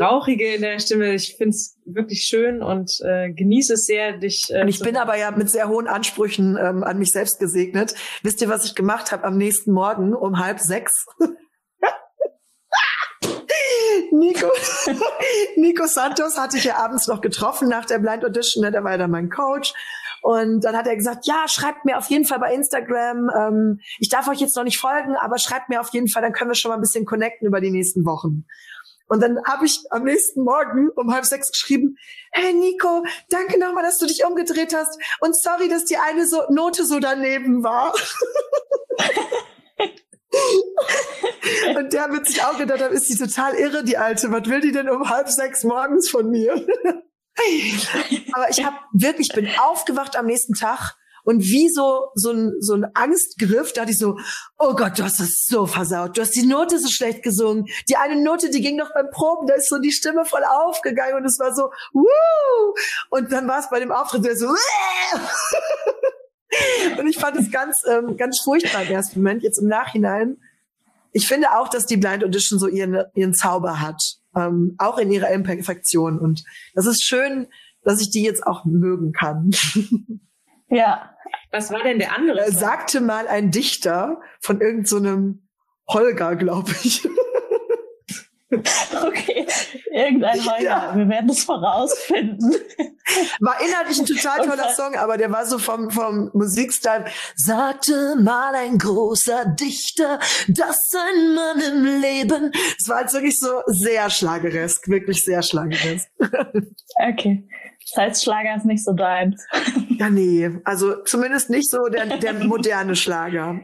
rauchige 0.00 0.54
in 0.54 0.62
der 0.62 0.78
Stimme. 0.78 1.14
Ich 1.14 1.36
finde 1.36 1.50
es 1.50 1.78
wirklich 1.84 2.24
schön 2.24 2.62
und 2.62 2.98
äh, 3.02 3.30
genieße 3.30 3.74
es 3.74 3.86
sehr, 3.86 4.16
dich. 4.16 4.46
Äh, 4.50 4.62
und 4.62 4.68
ich 4.68 4.80
bin 4.80 4.96
aber 4.96 5.18
ja 5.18 5.30
mit 5.30 5.50
sehr 5.50 5.68
hohen 5.68 5.86
Ansprüchen 5.86 6.56
ähm, 6.56 6.82
an 6.82 6.98
mich 6.98 7.10
selbst 7.10 7.38
gesegnet. 7.38 7.94
Wisst 8.22 8.40
ihr, 8.40 8.48
was 8.48 8.64
ich 8.64 8.74
gemacht 8.74 9.12
habe 9.12 9.24
am 9.24 9.36
nächsten 9.36 9.72
Morgen 9.72 10.14
um 10.14 10.38
halb 10.38 10.60
sechs? 10.60 11.06
Nico, 14.10 14.50
Nico 15.56 15.86
Santos 15.86 16.38
hatte 16.38 16.56
ich 16.56 16.64
ja 16.64 16.76
abends 16.76 17.06
noch 17.06 17.20
getroffen 17.20 17.68
nach 17.68 17.84
der 17.84 17.98
Blind 17.98 18.24
Audition, 18.24 18.64
ne? 18.64 18.70
der 18.70 18.84
war 18.84 18.92
ja 18.92 18.98
dann 18.98 19.10
mein 19.10 19.30
Coach. 19.30 19.74
Und 20.22 20.60
dann 20.64 20.76
hat 20.76 20.86
er 20.86 20.94
gesagt, 20.94 21.26
ja, 21.26 21.48
schreibt 21.48 21.84
mir 21.84 21.98
auf 21.98 22.08
jeden 22.08 22.24
Fall 22.24 22.38
bei 22.38 22.54
Instagram. 22.54 23.28
Ähm, 23.36 23.80
ich 23.98 24.08
darf 24.08 24.28
euch 24.28 24.38
jetzt 24.38 24.56
noch 24.56 24.62
nicht 24.62 24.78
folgen, 24.78 25.16
aber 25.16 25.38
schreibt 25.38 25.68
mir 25.68 25.80
auf 25.80 25.88
jeden 25.88 26.08
Fall, 26.08 26.22
dann 26.22 26.32
können 26.32 26.50
wir 26.50 26.54
schon 26.54 26.68
mal 26.68 26.76
ein 26.76 26.80
bisschen 26.80 27.04
connecten 27.04 27.48
über 27.48 27.60
die 27.60 27.72
nächsten 27.72 28.04
Wochen. 28.04 28.44
Und 29.08 29.20
dann 29.20 29.44
habe 29.44 29.66
ich 29.66 29.80
am 29.90 30.04
nächsten 30.04 30.44
Morgen 30.44 30.90
um 30.94 31.12
halb 31.12 31.24
sechs 31.24 31.50
geschrieben, 31.50 31.96
hey 32.30 32.54
Nico, 32.54 33.04
danke 33.30 33.58
nochmal, 33.58 33.82
dass 33.82 33.98
du 33.98 34.06
dich 34.06 34.24
umgedreht 34.24 34.74
hast 34.74 34.96
und 35.20 35.36
sorry, 35.36 35.68
dass 35.68 35.84
die 35.84 35.96
eine 35.96 36.24
so 36.26 36.42
Note 36.50 36.84
so 36.84 37.00
daneben 37.00 37.64
war. 37.64 37.92
und 41.76 41.92
der 41.92 42.10
wird 42.10 42.26
sich 42.26 42.42
auch 42.42 42.58
gedacht 42.58 42.82
haben, 42.82 42.94
ist 42.94 43.08
die 43.08 43.16
total 43.16 43.54
irre, 43.54 43.84
die 43.84 43.98
Alte. 43.98 44.30
Was 44.32 44.48
will 44.48 44.60
die 44.60 44.72
denn 44.72 44.88
um 44.88 45.08
halb 45.08 45.28
sechs 45.28 45.64
morgens 45.64 46.08
von 46.08 46.30
mir? 46.30 46.54
Aber 48.32 48.50
ich 48.50 48.64
habe 48.64 48.76
wirklich, 48.92 49.28
bin 49.28 49.48
aufgewacht 49.58 50.16
am 50.16 50.26
nächsten 50.26 50.54
Tag 50.54 50.96
und 51.24 51.40
wie 51.42 51.68
so, 51.68 52.08
so 52.14 52.32
ein, 52.32 52.52
so 52.60 52.74
ein 52.74 52.84
Angstgriff, 52.94 53.72
da 53.72 53.82
hatte 53.82 53.92
ich 53.92 53.98
so, 53.98 54.18
oh 54.58 54.74
Gott, 54.74 54.98
du 54.98 55.04
hast 55.04 55.20
das 55.20 55.44
so 55.46 55.66
versaut. 55.66 56.16
Du 56.16 56.20
hast 56.20 56.34
die 56.34 56.46
Note 56.46 56.78
so 56.78 56.88
schlecht 56.88 57.22
gesungen. 57.22 57.66
Die 57.88 57.96
eine 57.96 58.20
Note, 58.22 58.50
die 58.50 58.60
ging 58.60 58.76
noch 58.76 58.92
beim 58.92 59.08
Proben, 59.10 59.46
da 59.46 59.54
ist 59.54 59.68
so 59.68 59.78
die 59.78 59.92
Stimme 59.92 60.24
voll 60.24 60.42
aufgegangen 60.44 61.14
und 61.16 61.24
es 61.24 61.38
war 61.38 61.54
so, 61.54 61.70
wuh! 61.92 62.74
Und 63.10 63.30
dann 63.30 63.46
war 63.46 63.60
es 63.60 63.70
bei 63.70 63.78
dem 63.78 63.92
Auftritt 63.92 64.38
so, 64.38 64.48
und 66.98 67.06
ich 67.06 67.16
fand 67.16 67.36
es 67.36 67.50
ganz, 67.50 67.82
ähm, 67.90 68.16
ganz 68.16 68.40
furchtbar 68.40 68.82
im 68.82 68.92
ersten 68.92 69.20
Moment, 69.20 69.42
jetzt 69.42 69.58
im 69.58 69.68
Nachhinein. 69.68 70.36
Ich 71.12 71.28
finde 71.28 71.52
auch, 71.52 71.68
dass 71.68 71.86
die 71.86 71.96
Blind 71.96 72.24
Audition 72.24 72.58
so 72.58 72.68
ihren, 72.68 73.04
ihren 73.14 73.34
Zauber 73.34 73.80
hat. 73.80 74.00
Ähm, 74.34 74.76
auch 74.78 74.96
in 74.96 75.10
ihrer 75.10 75.28
Imperfektion. 75.28 76.18
Und 76.18 76.42
das 76.74 76.86
ist 76.86 77.04
schön, 77.04 77.48
dass 77.82 78.00
ich 78.00 78.10
die 78.10 78.22
jetzt 78.22 78.46
auch 78.46 78.64
mögen 78.64 79.12
kann. 79.12 79.50
Ja. 80.72 81.10
Was 81.50 81.70
war 81.70 81.82
denn 81.82 81.98
der 81.98 82.16
andere? 82.16 82.40
Äh, 82.40 82.50
sagte 82.50 83.02
mal 83.02 83.28
ein 83.28 83.50
Dichter 83.50 84.22
von 84.40 84.60
irgendeinem 84.60 85.42
so 85.86 85.94
Holger, 85.94 86.34
glaube 86.36 86.72
ich. 86.82 87.06
Irgendein 89.92 90.44
Holger. 90.44 90.62
Ja. 90.62 90.96
Wir 90.96 91.08
werden 91.08 91.28
es 91.30 91.44
vorausfinden. 91.44 92.54
War 93.40 93.60
inhaltlich 93.60 93.98
ein 93.98 94.06
total 94.06 94.46
toller 94.46 94.70
Song, 94.70 94.94
aber 94.94 95.18
der 95.18 95.30
war 95.30 95.44
so 95.44 95.58
vom, 95.58 95.90
vom 95.90 96.30
Musikstil. 96.32 97.04
Sagte 97.34 98.16
mal 98.16 98.54
ein 98.54 98.78
großer 98.78 99.44
Dichter, 99.46 100.18
dass 100.48 100.78
ein 100.94 101.34
Mann 101.34 101.60
im 101.60 102.00
Leben. 102.00 102.52
Es 102.78 102.88
war 102.88 103.02
jetzt 103.02 103.12
wirklich 103.12 103.38
so 103.38 103.48
sehr 103.66 104.08
schlageresk, 104.08 104.88
wirklich 104.88 105.24
sehr 105.24 105.42
schlageresk. 105.42 106.08
Okay. 106.94 107.48
Das 107.94 108.04
heißt, 108.04 108.24
Schlager 108.24 108.54
ist 108.56 108.66
nicht 108.66 108.84
so 108.84 108.92
deins. 108.92 109.44
Ja, 109.88 110.08
nee. 110.08 110.50
Also 110.64 111.02
zumindest 111.04 111.50
nicht 111.50 111.70
so 111.70 111.88
der, 111.88 112.18
der 112.18 112.34
moderne 112.34 112.94
Schlager. 112.94 113.60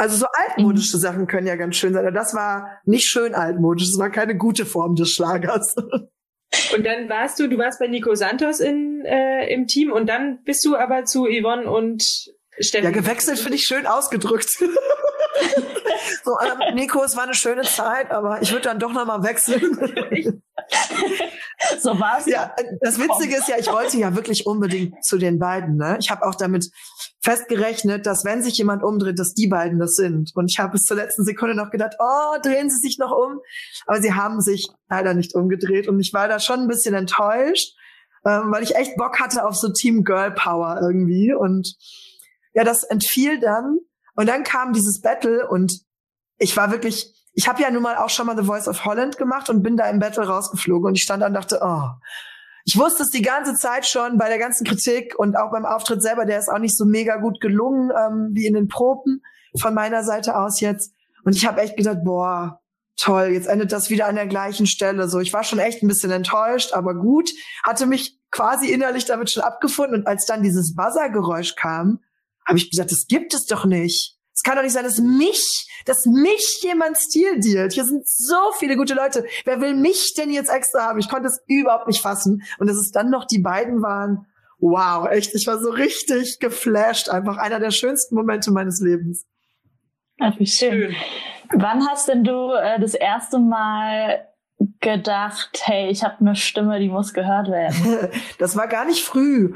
Also 0.00 0.16
so 0.16 0.26
altmodische 0.32 0.96
mhm. 0.96 1.00
Sachen 1.02 1.26
können 1.26 1.46
ja 1.46 1.56
ganz 1.56 1.76
schön 1.76 1.92
sein. 1.92 2.06
Aber 2.06 2.10
das 2.10 2.32
war 2.32 2.80
nicht 2.86 3.04
schön 3.04 3.34
altmodisch. 3.34 3.86
Das 3.86 3.98
war 3.98 4.08
keine 4.08 4.34
gute 4.34 4.64
Form 4.64 4.94
des 4.94 5.10
Schlagers. 5.10 5.74
Und 6.74 6.86
dann 6.86 7.10
warst 7.10 7.38
du, 7.38 7.48
du 7.48 7.58
warst 7.58 7.78
bei 7.78 7.86
Nico 7.86 8.14
Santos 8.14 8.60
in, 8.60 9.04
äh, 9.04 9.52
im 9.52 9.66
Team 9.66 9.92
und 9.92 10.08
dann 10.08 10.42
bist 10.42 10.64
du 10.64 10.74
aber 10.74 11.04
zu 11.04 11.26
Yvonne 11.26 11.70
und 11.70 12.02
Steffi. 12.58 12.84
Ja, 12.84 12.90
gewechselt 12.90 13.38
finde 13.38 13.54
ich 13.54 13.62
schön 13.62 13.86
ausgedrückt. 13.86 14.50
so, 16.24 16.36
ähm, 16.40 16.74
Nico, 16.74 17.04
es 17.04 17.14
war 17.14 17.22
eine 17.22 17.34
schöne 17.34 17.62
Zeit, 17.62 18.10
aber 18.10 18.42
ich 18.42 18.50
würde 18.50 18.64
dann 18.64 18.80
doch 18.80 18.92
nochmal 18.92 19.22
wechseln. 19.22 19.62
so 21.78 22.00
war's. 22.00 22.26
Ja, 22.26 22.52
das 22.80 22.98
Witzige 22.98 23.36
ist 23.36 23.48
ja, 23.48 23.56
ich 23.56 23.70
wollte 23.70 23.96
ja 23.98 24.16
wirklich 24.16 24.44
unbedingt 24.44 25.04
zu 25.04 25.18
den 25.18 25.38
beiden. 25.38 25.76
Ne? 25.76 25.98
Ich 26.00 26.10
habe 26.10 26.26
auch 26.26 26.34
damit 26.34 26.68
festgerechnet, 27.22 28.06
dass 28.06 28.24
wenn 28.24 28.42
sich 28.42 28.56
jemand 28.56 28.82
umdreht, 28.82 29.18
dass 29.18 29.34
die 29.34 29.46
beiden 29.46 29.78
das 29.78 29.94
sind. 29.94 30.32
Und 30.34 30.50
ich 30.50 30.58
habe 30.58 30.72
bis 30.72 30.82
zur 30.82 30.96
letzten 30.96 31.24
Sekunde 31.24 31.54
noch 31.54 31.70
gedacht, 31.70 31.96
oh, 31.98 32.38
drehen 32.42 32.70
sie 32.70 32.78
sich 32.78 32.98
noch 32.98 33.12
um. 33.12 33.40
Aber 33.86 34.00
sie 34.00 34.14
haben 34.14 34.40
sich 34.40 34.68
leider 34.88 35.14
nicht 35.14 35.34
umgedreht. 35.34 35.86
Und 35.86 36.00
ich 36.00 36.12
war 36.12 36.28
da 36.28 36.38
schon 36.38 36.60
ein 36.60 36.68
bisschen 36.68 36.94
enttäuscht, 36.94 37.76
ähm, 38.24 38.50
weil 38.50 38.62
ich 38.62 38.74
echt 38.74 38.96
Bock 38.96 39.20
hatte 39.20 39.46
auf 39.46 39.54
so 39.54 39.70
Team 39.70 40.04
Girl 40.04 40.30
Power 40.30 40.80
irgendwie. 40.82 41.34
Und 41.34 41.74
ja, 42.54 42.64
das 42.64 42.84
entfiel 42.84 43.38
dann. 43.38 43.78
Und 44.14 44.28
dann 44.28 44.42
kam 44.42 44.72
dieses 44.72 45.00
Battle 45.00 45.48
und 45.48 45.80
ich 46.38 46.56
war 46.56 46.70
wirklich, 46.70 47.14
ich 47.34 47.48
habe 47.48 47.62
ja 47.62 47.70
nun 47.70 47.82
mal 47.82 47.96
auch 47.96 48.10
schon 48.10 48.26
mal 48.26 48.36
The 48.36 48.44
Voice 48.44 48.66
of 48.66 48.84
Holland 48.84 49.18
gemacht 49.18 49.50
und 49.50 49.62
bin 49.62 49.76
da 49.76 49.88
im 49.88 49.98
Battle 49.98 50.26
rausgeflogen 50.26 50.88
und 50.88 50.94
ich 50.94 51.02
stand 51.02 51.22
da 51.22 51.26
und 51.26 51.34
dachte, 51.34 51.60
oh, 51.62 51.88
ich 52.70 52.78
wusste 52.78 53.02
es 53.02 53.10
die 53.10 53.22
ganze 53.22 53.54
Zeit 53.54 53.84
schon 53.84 54.16
bei 54.16 54.28
der 54.28 54.38
ganzen 54.38 54.64
Kritik 54.64 55.18
und 55.18 55.36
auch 55.36 55.50
beim 55.50 55.66
Auftritt 55.66 56.02
selber, 56.02 56.24
der 56.24 56.38
ist 56.38 56.48
auch 56.48 56.60
nicht 56.60 56.78
so 56.78 56.84
mega 56.84 57.16
gut 57.16 57.40
gelungen 57.40 57.90
ähm, 57.90 58.28
wie 58.32 58.46
in 58.46 58.54
den 58.54 58.68
Proben 58.68 59.22
von 59.58 59.74
meiner 59.74 60.04
Seite 60.04 60.36
aus 60.36 60.60
jetzt. 60.60 60.94
Und 61.24 61.34
ich 61.34 61.44
habe 61.46 61.62
echt 61.62 61.76
gedacht, 61.76 61.98
boah, 62.04 62.60
toll, 62.96 63.30
jetzt 63.32 63.48
endet 63.48 63.72
das 63.72 63.90
wieder 63.90 64.06
an 64.06 64.14
der 64.14 64.28
gleichen 64.28 64.68
Stelle. 64.68 65.08
So, 65.08 65.18
ich 65.18 65.32
war 65.32 65.42
schon 65.42 65.58
echt 65.58 65.82
ein 65.82 65.88
bisschen 65.88 66.12
enttäuscht, 66.12 66.72
aber 66.72 66.94
gut, 66.94 67.30
hatte 67.64 67.86
mich 67.86 68.20
quasi 68.30 68.70
innerlich 68.70 69.04
damit 69.04 69.32
schon 69.32 69.42
abgefunden. 69.42 69.96
Und 69.96 70.06
als 70.06 70.26
dann 70.26 70.44
dieses 70.44 70.76
Buzzergeräusch 70.76 71.56
kam, 71.56 71.98
habe 72.46 72.58
ich 72.58 72.70
gesagt, 72.70 72.92
das 72.92 73.08
gibt 73.08 73.34
es 73.34 73.46
doch 73.46 73.64
nicht. 73.64 74.16
Es 74.40 74.42
kann 74.42 74.56
doch 74.56 74.62
nicht 74.62 74.72
sein, 74.72 74.84
dass 74.84 74.96
mich, 74.96 75.68
dass 75.84 76.06
mich 76.06 76.60
jemand 76.62 76.96
Stil 76.96 77.40
dealt. 77.40 77.74
Hier 77.74 77.84
sind 77.84 78.08
so 78.08 78.52
viele 78.58 78.74
gute 78.74 78.94
Leute. 78.94 79.26
Wer 79.44 79.60
will 79.60 79.74
mich 79.74 80.14
denn 80.16 80.30
jetzt 80.30 80.48
extra 80.48 80.86
haben? 80.86 80.98
Ich 80.98 81.10
konnte 81.10 81.28
es 81.28 81.42
überhaupt 81.46 81.86
nicht 81.86 82.00
fassen. 82.00 82.42
Und 82.58 82.66
dass 82.66 82.78
es 82.78 82.90
dann 82.90 83.10
noch 83.10 83.26
die 83.26 83.40
beiden 83.40 83.82
waren. 83.82 84.24
Wow, 84.58 85.10
echt. 85.10 85.34
Ich 85.34 85.46
war 85.46 85.58
so 85.58 85.68
richtig 85.68 86.38
geflasht. 86.38 87.10
Einfach 87.10 87.36
einer 87.36 87.60
der 87.60 87.70
schönsten 87.70 88.14
Momente 88.14 88.50
meines 88.50 88.80
Lebens. 88.80 89.26
Ach, 90.18 90.32
wie 90.38 90.46
schön. 90.46 90.70
schön. 90.70 90.96
Wann 91.52 91.86
hast 91.86 92.08
denn 92.08 92.24
du 92.24 92.54
äh, 92.54 92.80
das 92.80 92.94
erste 92.94 93.40
Mal 93.40 94.26
gedacht, 94.80 95.50
hey, 95.64 95.90
ich 95.90 96.02
habe 96.02 96.16
eine 96.20 96.34
Stimme, 96.34 96.80
die 96.80 96.88
muss 96.88 97.12
gehört 97.12 97.48
werden? 97.48 98.08
das 98.38 98.56
war 98.56 98.68
gar 98.68 98.86
nicht 98.86 99.04
früh. 99.04 99.52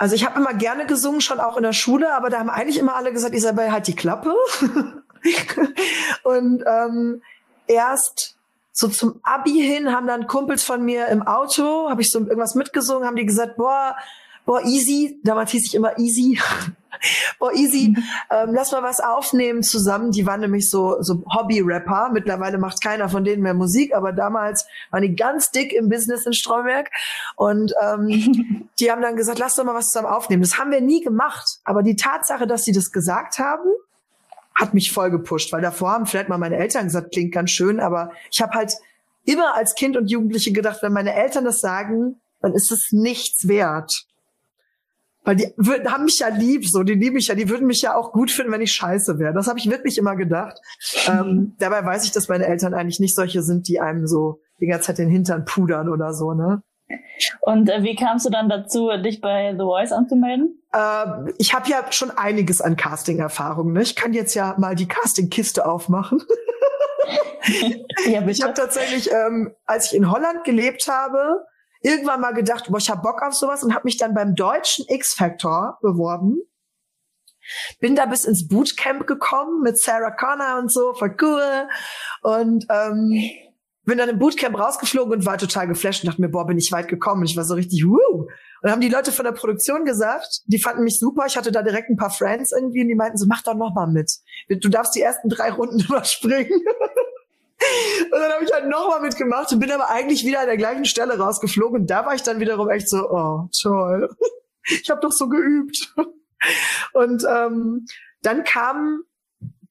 Also 0.00 0.14
ich 0.14 0.24
habe 0.24 0.40
immer 0.40 0.54
gerne 0.54 0.86
gesungen, 0.86 1.20
schon 1.20 1.40
auch 1.40 1.58
in 1.58 1.62
der 1.62 1.74
Schule, 1.74 2.14
aber 2.14 2.30
da 2.30 2.38
haben 2.38 2.48
eigentlich 2.48 2.78
immer 2.78 2.96
alle 2.96 3.12
gesagt, 3.12 3.34
Isabel, 3.34 3.70
halt 3.70 3.86
die 3.86 3.94
Klappe. 3.94 4.34
und 6.22 6.64
ähm, 6.66 7.20
erst 7.66 8.38
so 8.72 8.88
zum 8.88 9.20
Abi 9.22 9.50
hin 9.50 9.92
haben 9.92 10.06
dann 10.06 10.26
Kumpels 10.26 10.64
von 10.64 10.82
mir 10.82 11.08
im 11.08 11.20
Auto, 11.20 11.90
habe 11.90 12.00
ich 12.00 12.10
so 12.10 12.20
irgendwas 12.20 12.54
mitgesungen, 12.54 13.06
haben 13.06 13.16
die 13.16 13.26
gesagt, 13.26 13.58
boah, 13.58 13.94
boah, 14.50 14.64
easy, 14.64 15.20
damals 15.22 15.52
hieß 15.52 15.64
ich 15.66 15.74
immer 15.76 15.96
easy, 15.96 16.36
boah, 17.38 17.52
easy, 17.54 17.94
ähm, 18.32 18.50
lass 18.52 18.72
mal 18.72 18.82
was 18.82 18.98
aufnehmen 18.98 19.62
zusammen. 19.62 20.10
Die 20.10 20.26
waren 20.26 20.40
nämlich 20.40 20.68
so, 20.68 21.00
so 21.02 21.22
Hobby-Rapper. 21.32 22.10
Mittlerweile 22.12 22.58
macht 22.58 22.82
keiner 22.82 23.08
von 23.08 23.22
denen 23.22 23.44
mehr 23.44 23.54
Musik, 23.54 23.94
aber 23.94 24.10
damals 24.10 24.66
waren 24.90 25.02
die 25.02 25.14
ganz 25.14 25.52
dick 25.52 25.72
im 25.72 25.88
Business 25.88 26.26
in 26.26 26.32
Stromberg. 26.32 26.90
Und 27.36 27.72
ähm, 27.80 28.68
die 28.80 28.90
haben 28.90 29.02
dann 29.02 29.14
gesagt, 29.14 29.38
lass 29.38 29.54
doch 29.54 29.62
mal 29.62 29.76
was 29.76 29.86
zusammen 29.86 30.12
aufnehmen. 30.12 30.42
Das 30.42 30.58
haben 30.58 30.72
wir 30.72 30.80
nie 30.80 31.00
gemacht. 31.00 31.60
Aber 31.62 31.84
die 31.84 31.94
Tatsache, 31.94 32.48
dass 32.48 32.64
sie 32.64 32.72
das 32.72 32.90
gesagt 32.90 33.38
haben, 33.38 33.70
hat 34.56 34.74
mich 34.74 34.90
voll 34.90 35.12
gepusht, 35.12 35.52
weil 35.52 35.62
davor 35.62 35.92
haben 35.92 36.06
vielleicht 36.06 36.28
mal 36.28 36.38
meine 36.38 36.56
Eltern 36.56 36.86
gesagt, 36.86 37.12
klingt 37.12 37.32
ganz 37.32 37.52
schön, 37.52 37.78
aber 37.78 38.10
ich 38.32 38.42
habe 38.42 38.54
halt 38.54 38.72
immer 39.24 39.54
als 39.54 39.76
Kind 39.76 39.96
und 39.96 40.10
Jugendliche 40.10 40.50
gedacht, 40.50 40.82
wenn 40.82 40.92
meine 40.92 41.14
Eltern 41.14 41.44
das 41.44 41.60
sagen, 41.60 42.20
dann 42.40 42.52
ist 42.52 42.72
es 42.72 42.88
nichts 42.90 43.46
wert. 43.46 44.09
Weil 45.30 45.36
die 45.36 45.54
würden, 45.56 45.92
haben 45.92 46.06
mich 46.06 46.18
ja 46.18 46.26
lieb, 46.26 46.66
so, 46.66 46.82
die 46.82 46.94
lieben 46.94 47.14
mich 47.14 47.28
ja, 47.28 47.36
die 47.36 47.48
würden 47.48 47.68
mich 47.68 47.82
ja 47.82 47.94
auch 47.94 48.10
gut 48.10 48.32
finden, 48.32 48.50
wenn 48.50 48.62
ich 48.62 48.72
scheiße 48.72 49.20
wäre. 49.20 49.32
Das 49.32 49.46
habe 49.46 49.60
ich 49.60 49.70
wirklich 49.70 49.96
immer 49.96 50.16
gedacht. 50.16 50.60
ähm, 51.06 51.54
dabei 51.60 51.84
weiß 51.84 52.04
ich, 52.04 52.10
dass 52.10 52.26
meine 52.26 52.46
Eltern 52.46 52.74
eigentlich 52.74 52.98
nicht 52.98 53.14
solche 53.14 53.42
sind, 53.42 53.68
die 53.68 53.78
einem 53.78 54.08
so 54.08 54.40
die 54.58 54.66
ganze 54.66 54.88
Zeit 54.88 54.98
den 54.98 55.08
Hintern 55.08 55.44
pudern 55.44 55.88
oder 55.88 56.14
so, 56.14 56.34
ne? 56.34 56.64
Und 57.42 57.70
äh, 57.70 57.84
wie 57.84 57.94
kamst 57.94 58.26
du 58.26 58.30
dann 58.30 58.48
dazu, 58.48 58.90
dich 59.04 59.20
bei 59.20 59.52
The 59.52 59.62
Voice 59.62 59.92
anzumelden? 59.92 60.60
Äh, 60.72 61.30
ich 61.38 61.54
habe 61.54 61.70
ja 61.70 61.84
schon 61.92 62.10
einiges 62.10 62.60
an 62.60 62.74
Casting-Erfahrung. 62.74 63.72
Ne? 63.72 63.82
Ich 63.82 63.94
kann 63.94 64.12
jetzt 64.12 64.34
ja 64.34 64.56
mal 64.58 64.74
die 64.74 64.88
Casting-Kiste 64.88 65.64
aufmachen. 65.64 66.20
ja, 68.06 68.18
bitte. 68.18 68.32
Ich 68.32 68.42
habe 68.42 68.54
tatsächlich, 68.54 69.12
ähm, 69.12 69.54
als 69.64 69.92
ich 69.92 69.96
in 69.96 70.10
Holland 70.10 70.42
gelebt 70.42 70.88
habe, 70.88 71.44
irgendwann 71.80 72.20
mal 72.20 72.32
gedacht, 72.32 72.66
boah, 72.68 72.78
ich 72.78 72.90
hab 72.90 73.02
Bock 73.02 73.22
auf 73.22 73.34
sowas 73.34 73.62
und 73.62 73.74
habe 73.74 73.84
mich 73.84 73.96
dann 73.96 74.14
beim 74.14 74.34
deutschen 74.34 74.84
X-Factor 74.88 75.78
beworben. 75.82 76.38
Bin 77.80 77.96
da 77.96 78.06
bis 78.06 78.24
ins 78.24 78.46
Bootcamp 78.46 79.06
gekommen 79.06 79.62
mit 79.62 79.78
Sarah 79.78 80.12
Connor 80.12 80.58
und 80.58 80.70
so, 80.70 80.94
voll 80.94 81.16
cool. 81.20 81.68
Und 82.22 82.66
ähm, 82.70 83.22
bin 83.84 83.98
dann 83.98 84.08
im 84.08 84.18
Bootcamp 84.18 84.58
rausgeflogen 84.58 85.14
und 85.14 85.26
war 85.26 85.38
total 85.38 85.66
geflasht 85.66 86.04
und 86.04 86.08
dachte 86.08 86.20
mir, 86.20 86.28
boah, 86.28 86.46
bin 86.46 86.58
ich 86.58 86.70
weit 86.70 86.88
gekommen. 86.88 87.22
Und 87.22 87.30
ich 87.30 87.36
war 87.36 87.44
so 87.44 87.54
richtig, 87.54 87.84
wuh. 87.84 87.96
Und 87.96 88.28
dann 88.62 88.72
haben 88.72 88.80
die 88.80 88.88
Leute 88.88 89.10
von 89.10 89.24
der 89.24 89.32
Produktion 89.32 89.84
gesagt, 89.84 90.42
die 90.44 90.60
fanden 90.60 90.84
mich 90.84 90.98
super. 90.98 91.24
Ich 91.26 91.36
hatte 91.36 91.50
da 91.50 91.62
direkt 91.62 91.88
ein 91.88 91.96
paar 91.96 92.10
Friends 92.10 92.52
irgendwie 92.52 92.82
und 92.82 92.88
die 92.88 92.94
meinten 92.94 93.16
so, 93.16 93.26
mach 93.26 93.42
doch 93.42 93.54
noch 93.54 93.74
mal 93.74 93.86
mit. 93.86 94.12
Du 94.48 94.68
darfst 94.68 94.94
die 94.94 95.00
ersten 95.00 95.28
drei 95.28 95.50
Runden 95.50 95.80
überspringen. 95.88 96.62
Und 98.04 98.18
dann 98.18 98.32
habe 98.32 98.44
ich 98.44 98.52
halt 98.52 98.68
nochmal 98.68 99.00
mitgemacht 99.00 99.52
und 99.52 99.60
bin 99.60 99.70
aber 99.70 99.90
eigentlich 99.90 100.24
wieder 100.24 100.40
an 100.40 100.46
der 100.46 100.56
gleichen 100.56 100.84
Stelle 100.84 101.18
rausgeflogen. 101.18 101.82
Und 101.82 101.90
da 101.90 102.06
war 102.06 102.14
ich 102.14 102.22
dann 102.22 102.40
wiederum 102.40 102.68
echt 102.70 102.88
so, 102.88 103.08
oh, 103.10 103.48
toll. 103.60 104.08
Ich 104.64 104.90
habe 104.90 105.00
doch 105.00 105.12
so 105.12 105.28
geübt. 105.28 105.94
Und 106.92 107.24
ähm, 107.28 107.86
dann 108.22 108.44
kam 108.44 109.02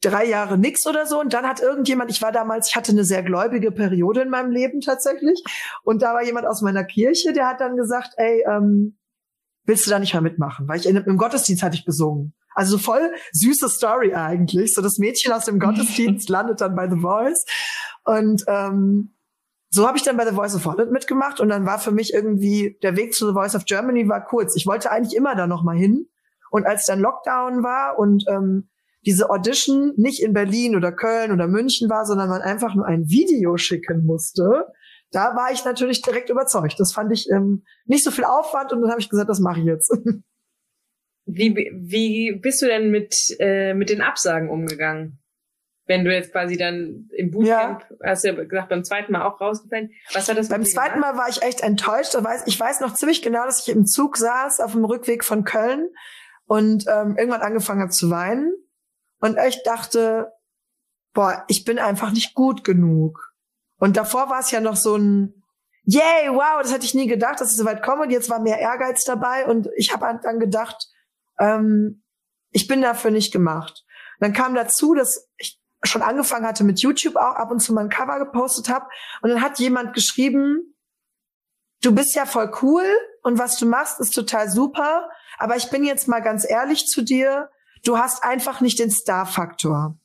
drei 0.02 0.26
Jahre 0.26 0.58
nix 0.58 0.86
oder 0.88 1.06
so. 1.06 1.20
Und 1.20 1.34
dann 1.34 1.48
hat 1.48 1.62
irgendjemand, 1.62 2.12
ich 2.12 2.22
war 2.22 2.32
damals, 2.32 2.70
ich 2.70 2.76
hatte 2.76 2.92
eine 2.92 3.04
sehr 3.04 3.24
gläubige 3.24 3.72
Periode 3.72 4.22
in 4.22 4.30
meinem 4.30 4.52
Leben 4.52 4.82
tatsächlich. 4.82 5.44
Und 5.84 6.02
da 6.02 6.14
war 6.14 6.24
jemand 6.24 6.46
aus 6.46 6.62
meiner 6.62 6.84
Kirche, 6.84 7.34
der 7.34 7.48
hat 7.48 7.60
dann 7.60 7.76
gesagt, 7.76 8.14
ey, 8.18 8.44
ähm, 8.48 8.98
willst 9.66 9.86
du 9.86 9.92
da 9.92 10.00
nicht 10.00 10.14
mal 10.14 10.22
mitmachen? 10.22 10.68
Weil 10.68 10.80
ich 10.80 10.88
in, 10.88 10.98
im 10.98 11.18
Gottesdienst 11.18 11.64
hatte 11.64 11.76
ich 11.76 11.86
gesungen. 11.86 12.34
Also 12.56 12.78
voll 12.78 13.14
süße 13.32 13.70
Story 13.70 14.14
eigentlich. 14.14 14.74
So 14.74 14.82
das 14.82 14.98
Mädchen 14.98 15.32
aus 15.32 15.46
dem 15.46 15.60
Gottesdienst 15.60 16.30
landet 16.30 16.62
dann 16.62 16.76
bei 16.76 16.90
The 16.90 17.00
Voice. 17.00 17.46
Und 18.04 18.44
ähm, 18.48 19.16
so 19.70 19.88
habe 19.88 19.98
ich 19.98 20.04
dann 20.04 20.18
bei 20.18 20.26
The 20.26 20.36
Voice 20.36 20.56
of 20.56 20.66
Holland 20.66 20.92
mitgemacht 20.92 21.40
und 21.40 21.50
dann 21.50 21.66
war 21.66 21.80
für 21.80 21.92
mich 21.92 22.14
irgendwie 22.14 22.78
der 22.82 22.96
Weg 22.96 23.14
zu 23.14 23.28
The 23.28 23.34
Voice 23.34 23.56
of 23.56 23.66
Germany 23.66 24.10
war 24.10 24.26
kurz. 24.26 24.56
Ich 24.56 24.66
wollte 24.66 24.92
eigentlich 24.92 25.16
immer 25.16 25.36
da 25.36 25.46
noch 25.46 25.64
mal 25.64 25.78
hin. 25.78 26.08
Und 26.52 26.66
als 26.66 26.86
dann 26.88 27.00
Lockdown 27.00 27.62
war 27.62 28.00
und 28.00 28.26
ähm, 28.28 28.70
diese 29.06 29.30
Audition 29.30 29.94
nicht 29.98 30.22
in 30.24 30.34
Berlin 30.34 30.76
oder 30.76 30.92
Köln 30.92 31.32
oder 31.32 31.48
München 31.48 31.90
war, 31.90 32.06
sondern 32.06 32.30
man 32.30 32.42
einfach 32.42 32.74
nur 32.74 32.86
ein 32.86 33.08
Video 33.08 33.58
schicken 33.58 34.06
musste, 34.06 34.66
da 35.12 35.36
war 35.36 35.52
ich 35.52 35.64
natürlich 35.66 36.02
direkt 36.02 36.30
überzeugt. 36.30 36.80
Das 36.80 36.92
fand 36.92 37.12
ich 37.12 37.30
ähm, 37.30 37.64
nicht 37.86 38.04
so 38.04 38.12
viel 38.12 38.26
Aufwand 38.26 38.74
und 38.74 38.82
dann 38.82 38.92
habe 38.92 39.02
ich 39.02 39.10
gesagt, 39.10 39.30
das 39.30 39.40
mache 39.40 39.60
ich 39.60 39.66
jetzt. 39.66 39.92
Wie, 41.32 41.54
wie 41.54 42.40
bist 42.42 42.60
du 42.64 42.66
denn 42.66 42.90
mit, 42.90 43.36
äh, 43.38 43.76
mit 43.76 43.92
den 43.92 44.02
Absagen 44.02 44.50
umgegangen? 44.50 45.19
Wenn 45.90 46.06
du 46.06 46.14
jetzt 46.14 46.32
quasi 46.32 46.56
dann 46.56 47.10
im 47.18 47.32
Bootcamp, 47.32 47.82
ja. 47.90 48.12
hast 48.12 48.24
du 48.24 48.28
ja 48.28 48.44
gesagt, 48.44 48.70
beim 48.70 48.84
zweiten 48.84 49.12
Mal 49.12 49.24
auch 49.26 49.42
rausgefallen. 49.42 49.90
Was 50.14 50.30
hat 50.30 50.38
das 50.38 50.48
Beim 50.48 50.64
zweiten 50.64 51.00
Mal 51.00 51.18
war 51.18 51.30
ich 51.30 51.42
echt 51.42 51.62
enttäuscht. 51.62 52.16
Ich 52.46 52.60
weiß 52.60 52.82
noch 52.82 52.94
ziemlich 52.94 53.24
genau, 53.24 53.44
dass 53.46 53.68
ich 53.68 53.74
im 53.74 53.88
Zug 53.88 54.16
saß 54.16 54.60
auf 54.60 54.74
dem 54.74 54.86
Rückweg 54.86 55.26
von 55.26 55.46
Köln 55.46 55.90
und 56.46 56.86
ähm, 56.88 57.18
irgendwann 57.18 57.42
angefangen 57.42 57.82
habe 57.82 57.90
zu 57.90 58.12
weinen 58.12 58.54
und 59.20 59.38
echt 59.38 59.66
dachte, 59.66 60.32
boah, 61.16 61.44
ich 61.48 61.66
bin 61.66 61.80
einfach 61.80 62.12
nicht 62.12 62.36
gut 62.36 62.64
genug. 62.64 63.34
Und 63.80 63.98
davor 63.98 64.30
war 64.30 64.42
es 64.42 64.52
ja 64.52 64.62
noch 64.62 64.76
so 64.76 64.96
ein, 64.96 65.44
yay, 65.86 66.30
wow, 66.30 66.62
das 66.62 66.72
hätte 66.72 66.86
ich 66.86 66.94
nie 66.94 67.08
gedacht, 67.08 67.42
dass 67.42 67.50
ich 67.50 67.58
so 67.58 67.66
weit 67.66 67.82
komme. 67.82 68.04
Und 68.04 68.12
jetzt 68.12 68.30
war 68.30 68.40
mehr 68.40 68.60
Ehrgeiz 68.60 69.06
dabei 69.06 69.48
und 69.48 69.70
ich 69.76 69.92
habe 69.92 70.20
dann 70.22 70.40
gedacht, 70.40 70.88
ähm, 71.40 72.04
ich 72.52 72.68
bin 72.68 72.84
dafür 72.84 73.10
nicht 73.10 73.34
gemacht. 73.34 73.86
Und 74.20 74.28
dann 74.28 74.34
kam 74.34 74.54
dazu, 74.54 74.94
dass 74.94 75.28
ich 75.38 75.59
schon 75.84 76.02
angefangen 76.02 76.46
hatte 76.46 76.64
mit 76.64 76.82
YouTube 76.82 77.16
auch 77.16 77.36
ab 77.36 77.52
und 77.52 77.60
zu 77.60 77.74
mal 77.74 77.82
ein 77.82 77.90
Cover 77.90 78.20
gepostet 78.20 78.70
habe. 78.70 78.86
Und 79.22 79.30
dann 79.30 79.42
hat 79.42 79.60
jemand 79.60 79.94
geschrieben, 79.94 80.76
du 81.82 81.94
bist 81.94 82.16
ja 82.16 82.26
voll 82.26 82.52
cool 82.62 82.86
und 83.24 83.40
was 83.40 83.58
du 83.58 83.66
machst 83.66 84.00
ist 84.00 84.12
total 84.14 84.50
super. 84.50 85.10
Aber 85.38 85.56
ich 85.56 85.70
bin 85.70 85.84
jetzt 85.84 86.08
mal 86.08 86.20
ganz 86.20 86.50
ehrlich 86.50 86.86
zu 86.88 87.02
dir, 87.02 87.50
du 87.86 87.98
hast 87.98 88.24
einfach 88.24 88.62
nicht 88.62 88.80
den 88.80 88.92
Star-Faktor. 88.92 89.98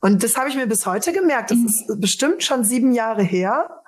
Und 0.00 0.24
das 0.24 0.36
habe 0.36 0.48
ich 0.48 0.56
mir 0.56 0.66
bis 0.66 0.84
heute 0.84 1.12
gemerkt. 1.12 1.52
Das 1.52 1.58
ist 1.58 2.00
bestimmt 2.00 2.42
schon 2.42 2.64
sieben 2.64 2.92
Jahre 2.92 3.22
her. 3.22 3.82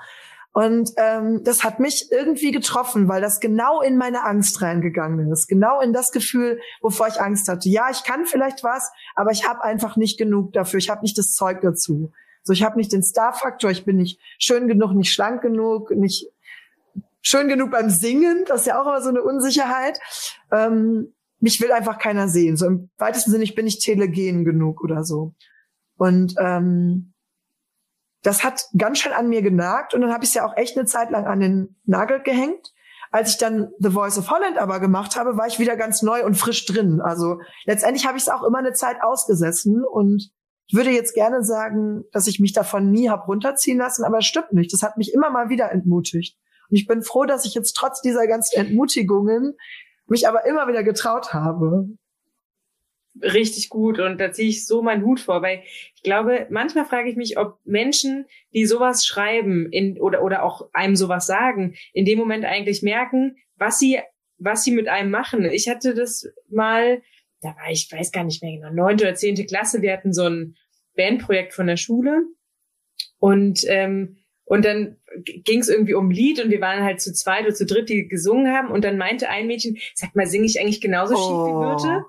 Und 0.54 0.92
ähm, 0.98 1.42
das 1.42 1.64
hat 1.64 1.80
mich 1.80 2.12
irgendwie 2.12 2.52
getroffen, 2.52 3.08
weil 3.08 3.20
das 3.20 3.40
genau 3.40 3.80
in 3.80 3.96
meine 3.96 4.24
Angst 4.24 4.62
reingegangen 4.62 5.32
ist. 5.32 5.48
Genau 5.48 5.80
in 5.80 5.92
das 5.92 6.12
Gefühl, 6.12 6.60
wovor 6.80 7.08
ich 7.08 7.20
Angst 7.20 7.48
hatte. 7.48 7.68
Ja, 7.68 7.88
ich 7.90 8.04
kann 8.04 8.24
vielleicht 8.24 8.62
was, 8.62 8.92
aber 9.16 9.32
ich 9.32 9.48
habe 9.48 9.64
einfach 9.64 9.96
nicht 9.96 10.16
genug 10.16 10.52
dafür. 10.52 10.78
Ich 10.78 10.88
habe 10.90 11.02
nicht 11.02 11.18
das 11.18 11.32
Zeug 11.32 11.60
dazu. 11.60 12.12
So, 12.44 12.52
ich 12.52 12.62
habe 12.62 12.76
nicht 12.76 12.92
den 12.92 13.02
Star-Faktor. 13.02 13.72
Ich 13.72 13.84
bin 13.84 13.96
nicht 13.96 14.20
schön 14.38 14.68
genug, 14.68 14.92
nicht 14.92 15.12
schlank 15.12 15.42
genug, 15.42 15.90
nicht 15.90 16.30
schön 17.20 17.48
genug 17.48 17.72
beim 17.72 17.90
Singen. 17.90 18.44
Das 18.46 18.60
ist 18.60 18.66
ja 18.68 18.80
auch 18.80 18.86
immer 18.86 19.02
so 19.02 19.08
eine 19.08 19.24
Unsicherheit. 19.24 19.98
Ähm, 20.52 21.14
mich 21.40 21.60
will 21.60 21.72
einfach 21.72 21.98
keiner 21.98 22.28
sehen. 22.28 22.56
So 22.56 22.66
im 22.66 22.90
weitesten 22.96 23.32
Sinne, 23.32 23.42
ich 23.42 23.56
bin 23.56 23.64
nicht 23.64 23.82
telegen 23.82 24.44
genug 24.44 24.84
oder 24.84 25.02
so. 25.02 25.34
Und 25.96 26.36
ähm, 26.38 27.13
das 28.24 28.42
hat 28.42 28.66
ganz 28.76 28.98
schön 28.98 29.12
an 29.12 29.28
mir 29.28 29.42
genagt 29.42 29.94
und 29.94 30.00
dann 30.00 30.12
habe 30.12 30.24
ich 30.24 30.30
es 30.30 30.34
ja 30.34 30.44
auch 30.46 30.56
echt 30.56 30.76
eine 30.76 30.86
Zeit 30.86 31.10
lang 31.10 31.26
an 31.26 31.40
den 31.40 31.76
Nagel 31.84 32.20
gehängt. 32.22 32.72
Als 33.10 33.30
ich 33.30 33.38
dann 33.38 33.70
The 33.78 33.90
Voice 33.90 34.18
of 34.18 34.30
Holland 34.30 34.58
aber 34.58 34.80
gemacht 34.80 35.14
habe, 35.14 35.36
war 35.36 35.46
ich 35.46 35.60
wieder 35.60 35.76
ganz 35.76 36.02
neu 36.02 36.24
und 36.24 36.34
frisch 36.34 36.66
drin. 36.66 37.00
Also 37.00 37.38
letztendlich 37.64 38.06
habe 38.06 38.16
ich 38.16 38.24
es 38.24 38.28
auch 38.28 38.42
immer 38.42 38.58
eine 38.58 38.72
Zeit 38.72 38.96
ausgesessen 39.02 39.84
und 39.84 40.32
Ich 40.66 40.74
würde 40.74 40.90
jetzt 40.90 41.14
gerne 41.14 41.44
sagen, 41.44 42.04
dass 42.12 42.26
ich 42.26 42.40
mich 42.40 42.52
davon 42.52 42.90
nie 42.90 43.10
hab 43.10 43.28
runterziehen 43.28 43.78
lassen, 43.78 44.04
aber 44.04 44.18
es 44.18 44.24
stimmt 44.24 44.52
nicht. 44.52 44.72
Das 44.72 44.82
hat 44.82 44.96
mich 44.96 45.12
immer 45.12 45.30
mal 45.30 45.48
wieder 45.50 45.70
entmutigt. 45.70 46.38
Und 46.70 46.76
ich 46.76 46.86
bin 46.86 47.02
froh, 47.02 47.24
dass 47.24 47.44
ich 47.44 47.54
jetzt 47.54 47.74
trotz 47.74 48.00
dieser 48.00 48.26
ganzen 48.26 48.58
Entmutigungen 48.58 49.56
mich 50.06 50.26
aber 50.26 50.46
immer 50.46 50.66
wieder 50.66 50.82
getraut 50.82 51.34
habe. 51.34 51.88
Richtig 53.22 53.68
gut 53.68 54.00
und 54.00 54.18
da 54.18 54.32
ziehe 54.32 54.48
ich 54.48 54.66
so 54.66 54.82
meinen 54.82 55.04
Hut 55.04 55.20
vor, 55.20 55.40
weil 55.40 55.62
ich 55.94 56.02
glaube, 56.02 56.48
manchmal 56.50 56.84
frage 56.84 57.08
ich 57.08 57.16
mich, 57.16 57.38
ob 57.38 57.60
Menschen, 57.64 58.26
die 58.52 58.66
sowas 58.66 59.06
schreiben 59.06 59.70
in, 59.70 60.00
oder, 60.00 60.22
oder 60.22 60.42
auch 60.42 60.68
einem 60.72 60.96
sowas 60.96 61.26
sagen, 61.26 61.76
in 61.92 62.04
dem 62.04 62.18
Moment 62.18 62.44
eigentlich 62.44 62.82
merken, 62.82 63.36
was 63.56 63.78
sie, 63.78 64.00
was 64.38 64.64
sie 64.64 64.72
mit 64.72 64.88
einem 64.88 65.12
machen. 65.12 65.44
Ich 65.44 65.68
hatte 65.68 65.94
das 65.94 66.26
mal, 66.48 67.02
da 67.40 67.50
war 67.50 67.70
ich, 67.70 67.88
weiß 67.90 68.10
gar 68.10 68.24
nicht 68.24 68.42
mehr 68.42 68.56
genau, 68.56 68.70
neunte 68.70 69.04
oder 69.04 69.14
zehnte 69.14 69.46
Klasse, 69.46 69.80
wir 69.80 69.92
hatten 69.92 70.12
so 70.12 70.24
ein 70.24 70.56
Bandprojekt 70.96 71.54
von 71.54 71.68
der 71.68 71.76
Schule 71.76 72.22
und 73.18 73.64
ähm, 73.68 74.16
und 74.46 74.64
dann 74.64 74.96
ging 75.24 75.60
es 75.60 75.68
irgendwie 75.68 75.94
um 75.94 76.10
Lied 76.10 76.42
und 76.42 76.50
wir 76.50 76.60
waren 76.60 76.84
halt 76.84 77.00
zu 77.00 77.12
zweit 77.14 77.46
oder 77.46 77.54
zu 77.54 77.64
dritt, 77.64 77.88
die 77.88 78.08
gesungen 78.08 78.52
haben. 78.54 78.70
Und 78.70 78.84
dann 78.84 78.98
meinte 78.98 79.30
ein 79.30 79.46
Mädchen, 79.46 79.78
sag 79.94 80.14
mal, 80.14 80.26
singe 80.26 80.44
ich 80.44 80.60
eigentlich 80.60 80.82
genauso 80.82 81.16
schief 81.16 81.46
wie 81.46 81.64
Birte? 81.64 82.04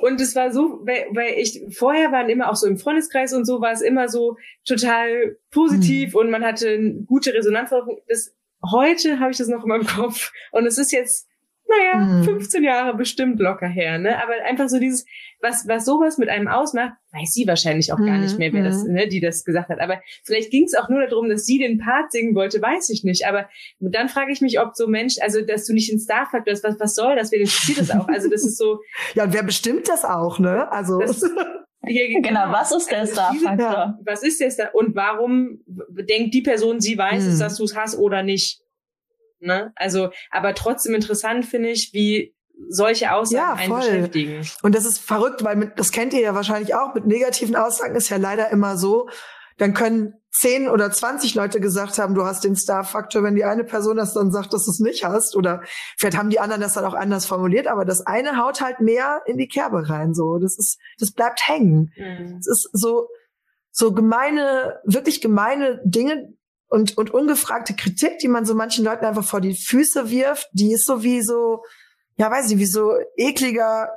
Und 0.00 0.20
es 0.20 0.36
war 0.36 0.52
so, 0.52 0.80
weil, 0.84 1.06
weil 1.12 1.34
ich 1.38 1.62
vorher 1.70 2.12
waren 2.12 2.28
immer 2.28 2.50
auch 2.50 2.56
so 2.56 2.66
im 2.66 2.78
Freundeskreis 2.78 3.32
und 3.32 3.44
so 3.44 3.60
war 3.60 3.72
es 3.72 3.80
immer 3.80 4.08
so 4.08 4.36
total 4.64 5.36
positiv 5.50 6.12
mhm. 6.12 6.20
und 6.20 6.30
man 6.30 6.44
hatte 6.44 6.68
eine 6.68 6.94
gute 7.06 7.34
Resonanz. 7.34 7.70
Das, 8.08 8.34
heute 8.70 9.18
habe 9.18 9.32
ich 9.32 9.38
das 9.38 9.48
noch 9.48 9.64
in 9.64 9.68
meinem 9.68 9.86
Kopf 9.86 10.32
und 10.52 10.66
es 10.66 10.78
ist 10.78 10.92
jetzt 10.92 11.28
naja, 11.68 11.98
mhm. 11.98 12.24
15 12.24 12.62
Jahre 12.62 12.96
bestimmt 12.96 13.40
locker 13.40 13.66
her, 13.66 13.98
ne? 13.98 14.22
Aber 14.22 14.34
einfach 14.44 14.68
so 14.68 14.78
dieses, 14.78 15.04
was, 15.46 15.68
was 15.68 15.84
sowas 15.84 16.18
mit 16.18 16.28
einem 16.28 16.48
ausmacht, 16.48 16.94
weiß 17.12 17.32
sie 17.32 17.46
wahrscheinlich 17.46 17.92
auch 17.92 17.98
gar 17.98 18.18
nicht 18.18 18.32
mhm. 18.32 18.38
mehr, 18.38 18.52
wer 18.52 18.64
das, 18.64 18.84
mhm. 18.84 18.92
ne, 18.92 19.08
die 19.08 19.20
das 19.20 19.44
gesagt 19.44 19.68
hat. 19.68 19.80
Aber 19.80 20.00
vielleicht 20.24 20.50
ging 20.50 20.64
es 20.64 20.74
auch 20.74 20.88
nur 20.88 21.06
darum, 21.06 21.28
dass 21.28 21.46
sie 21.46 21.58
den 21.58 21.78
Part 21.78 22.10
singen 22.12 22.34
wollte, 22.34 22.60
weiß 22.60 22.90
ich 22.90 23.04
nicht. 23.04 23.26
Aber 23.26 23.48
dann 23.78 24.08
frage 24.08 24.32
ich 24.32 24.40
mich, 24.40 24.60
ob 24.60 24.74
so 24.74 24.86
Mensch, 24.86 25.16
also 25.20 25.40
dass 25.40 25.66
du 25.66 25.72
nicht 25.72 25.90
in 25.90 26.00
Star-Faktor 26.00 26.52
hast, 26.52 26.64
was, 26.64 26.80
was 26.80 26.94
soll 26.94 27.16
das? 27.16 27.30
Wer 27.32 27.40
interessiert 27.40 27.78
das 27.78 27.90
auch? 27.90 28.08
Also 28.08 28.28
das 28.28 28.44
ist 28.44 28.58
so. 28.58 28.80
ja, 29.14 29.24
und 29.24 29.32
wer 29.32 29.42
bestimmt 29.42 29.88
das 29.88 30.04
auch, 30.04 30.38
ne? 30.38 30.70
Also. 30.70 30.98
Das, 30.98 31.20
hier, 31.86 32.08
genau, 32.08 32.28
genau, 32.28 32.52
was 32.52 32.72
ist 32.72 32.90
der 32.90 33.06
Star-Faktor? 33.06 33.56
Ja. 33.56 33.98
Was 34.04 34.22
ist 34.22 34.40
der 34.40 34.50
Star? 34.50 34.74
Und 34.74 34.96
warum 34.96 35.60
denkt 35.66 36.34
die 36.34 36.42
Person, 36.42 36.80
sie 36.80 36.98
weiß 36.98 37.24
hm. 37.24 37.32
es, 37.32 37.38
dass 37.38 37.56
du 37.56 37.64
es 37.64 37.76
hast 37.76 37.96
oder 37.98 38.22
nicht? 38.22 38.60
Ne? 39.38 39.72
Also, 39.76 40.10
aber 40.30 40.54
trotzdem 40.54 40.94
interessant 40.94 41.44
finde 41.44 41.68
ich, 41.68 41.92
wie 41.92 42.34
solche 42.68 43.12
Aussagen 43.12 43.36
ja, 43.36 43.52
einen 43.54 43.76
beschäftigen. 43.76 44.46
Und 44.62 44.74
das 44.74 44.84
ist 44.84 44.98
verrückt, 44.98 45.44
weil 45.44 45.56
mit, 45.56 45.78
das 45.78 45.92
kennt 45.92 46.12
ihr 46.14 46.20
ja 46.20 46.34
wahrscheinlich 46.34 46.74
auch, 46.74 46.94
mit 46.94 47.06
negativen 47.06 47.56
Aussagen 47.56 47.94
ist 47.94 48.08
ja 48.08 48.16
leider 48.16 48.50
immer 48.50 48.76
so, 48.76 49.08
dann 49.58 49.74
können 49.74 50.14
zehn 50.30 50.68
oder 50.68 50.90
zwanzig 50.90 51.34
Leute 51.34 51.60
gesagt 51.60 51.98
haben, 51.98 52.14
du 52.14 52.24
hast 52.24 52.44
den 52.44 52.56
Star-Faktor, 52.56 53.22
wenn 53.22 53.36
die 53.36 53.44
eine 53.44 53.64
Person 53.64 53.96
das 53.96 54.12
dann 54.12 54.30
sagt, 54.30 54.52
dass 54.52 54.66
du 54.66 54.70
es 54.70 54.80
nicht 54.80 55.04
hast, 55.04 55.34
oder 55.34 55.62
vielleicht 55.96 56.16
haben 56.18 56.28
die 56.28 56.40
anderen 56.40 56.60
das 56.60 56.74
dann 56.74 56.84
auch 56.84 56.94
anders 56.94 57.24
formuliert, 57.24 57.66
aber 57.66 57.84
das 57.84 58.06
eine 58.06 58.36
haut 58.36 58.60
halt 58.60 58.80
mehr 58.80 59.22
in 59.26 59.38
die 59.38 59.48
Kerbe 59.48 59.88
rein, 59.88 60.12
so. 60.12 60.38
Das 60.38 60.58
ist, 60.58 60.78
das 60.98 61.12
bleibt 61.12 61.48
hängen. 61.48 61.90
Mhm. 61.96 62.36
Es 62.38 62.46
ist 62.46 62.68
so, 62.72 63.08
so 63.70 63.92
gemeine, 63.92 64.80
wirklich 64.84 65.20
gemeine 65.20 65.80
Dinge, 65.84 66.32
und, 66.68 66.98
und 66.98 67.12
ungefragte 67.12 67.76
Kritik, 67.76 68.18
die 68.18 68.28
man 68.28 68.44
so 68.44 68.54
manchen 68.54 68.84
Leuten 68.84 69.04
einfach 69.04 69.24
vor 69.24 69.40
die 69.40 69.54
Füße 69.54 70.10
wirft, 70.10 70.48
die 70.52 70.72
ist 70.72 70.84
so 70.84 71.04
wie 71.04 71.22
so, 71.22 71.62
ja, 72.16 72.30
weiß 72.30 72.50
ich, 72.50 72.58
wie 72.58 72.66
so 72.66 72.94
ekliger 73.16 73.90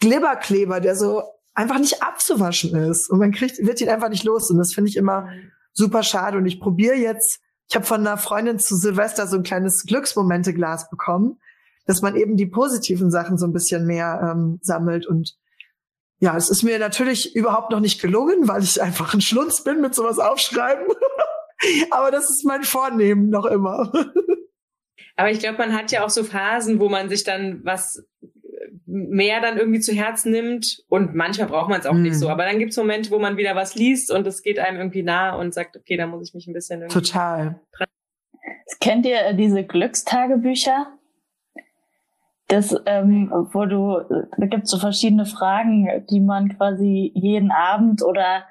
Glibberkleber, 0.00 0.80
der 0.80 0.96
so 0.96 1.22
einfach 1.54 1.78
nicht 1.78 2.02
abzuwaschen 2.02 2.74
ist. 2.74 3.08
Und 3.08 3.18
man 3.18 3.32
kriegt, 3.32 3.64
wird 3.64 3.80
ihn 3.80 3.88
einfach 3.88 4.08
nicht 4.08 4.24
los. 4.24 4.50
Und 4.50 4.58
das 4.58 4.74
finde 4.74 4.90
ich 4.90 4.96
immer 4.96 5.28
super 5.72 6.02
schade. 6.02 6.36
Und 6.36 6.46
ich 6.46 6.60
probiere 6.60 6.96
jetzt, 6.96 7.40
ich 7.68 7.76
habe 7.76 7.86
von 7.86 8.00
einer 8.00 8.18
Freundin 8.18 8.58
zu 8.58 8.76
Silvester 8.76 9.26
so 9.26 9.36
ein 9.36 9.42
kleines 9.42 9.84
Glücksmomente-Glas 9.86 10.90
bekommen, 10.90 11.38
dass 11.86 12.02
man 12.02 12.16
eben 12.16 12.36
die 12.36 12.46
positiven 12.46 13.10
Sachen 13.10 13.38
so 13.38 13.46
ein 13.46 13.52
bisschen 13.52 13.86
mehr 13.86 14.32
ähm, 14.32 14.58
sammelt. 14.62 15.06
Und 15.06 15.36
ja, 16.18 16.36
es 16.36 16.50
ist 16.50 16.62
mir 16.62 16.78
natürlich 16.78 17.36
überhaupt 17.36 17.70
noch 17.70 17.80
nicht 17.80 18.00
gelungen, 18.00 18.48
weil 18.48 18.62
ich 18.62 18.82
einfach 18.82 19.14
ein 19.14 19.20
Schlunz 19.20 19.62
bin 19.62 19.80
mit 19.80 19.94
sowas 19.94 20.18
aufschreiben. 20.18 20.86
Aber 21.90 22.10
das 22.10 22.30
ist 22.30 22.44
mein 22.44 22.64
Vornehmen 22.64 23.30
noch 23.30 23.46
immer. 23.46 23.92
Aber 25.16 25.30
ich 25.30 25.38
glaube, 25.38 25.58
man 25.58 25.72
hat 25.72 25.92
ja 25.92 26.04
auch 26.04 26.10
so 26.10 26.24
Phasen, 26.24 26.80
wo 26.80 26.88
man 26.88 27.08
sich 27.08 27.24
dann 27.24 27.60
was 27.64 28.04
mehr 28.86 29.40
dann 29.40 29.56
irgendwie 29.58 29.80
zu 29.80 29.92
Herzen 29.92 30.30
nimmt 30.30 30.84
und 30.88 31.14
manchmal 31.14 31.48
braucht 31.48 31.68
man 31.68 31.80
es 31.80 31.86
auch 31.86 31.94
mm. 31.94 32.02
nicht 32.02 32.18
so. 32.18 32.26
Mhm. 32.26 32.32
Aber 32.32 32.44
dann 32.44 32.58
gibt 32.58 32.72
es 32.72 32.76
Momente, 32.76 33.10
wo 33.10 33.18
man 33.18 33.36
wieder 33.36 33.56
was 33.56 33.74
liest 33.74 34.10
und 34.10 34.26
es 34.26 34.42
geht 34.42 34.58
einem 34.58 34.78
irgendwie 34.78 35.02
nah 35.02 35.34
und 35.34 35.52
sagt, 35.54 35.76
okay, 35.76 35.96
da 35.96 36.06
muss 36.06 36.28
ich 36.28 36.34
mich 36.34 36.46
ein 36.46 36.52
bisschen 36.52 36.80
irgendwie 36.80 37.00
Total. 37.00 37.60
Dran. 37.72 37.88
Kennt 38.80 39.06
ihr 39.06 39.20
äh, 39.20 39.34
diese 39.34 39.64
Glückstagebücher? 39.64 40.86
Das, 42.48 42.76
ähm, 42.86 43.32
wo 43.52 43.64
du, 43.64 44.00
da 44.36 44.46
gibt 44.46 44.64
es 44.64 44.70
so 44.70 44.78
verschiedene 44.78 45.26
Fragen, 45.26 46.04
die 46.10 46.20
man 46.20 46.56
quasi 46.56 47.10
jeden 47.14 47.50
Abend 47.50 48.02
oder 48.02 48.44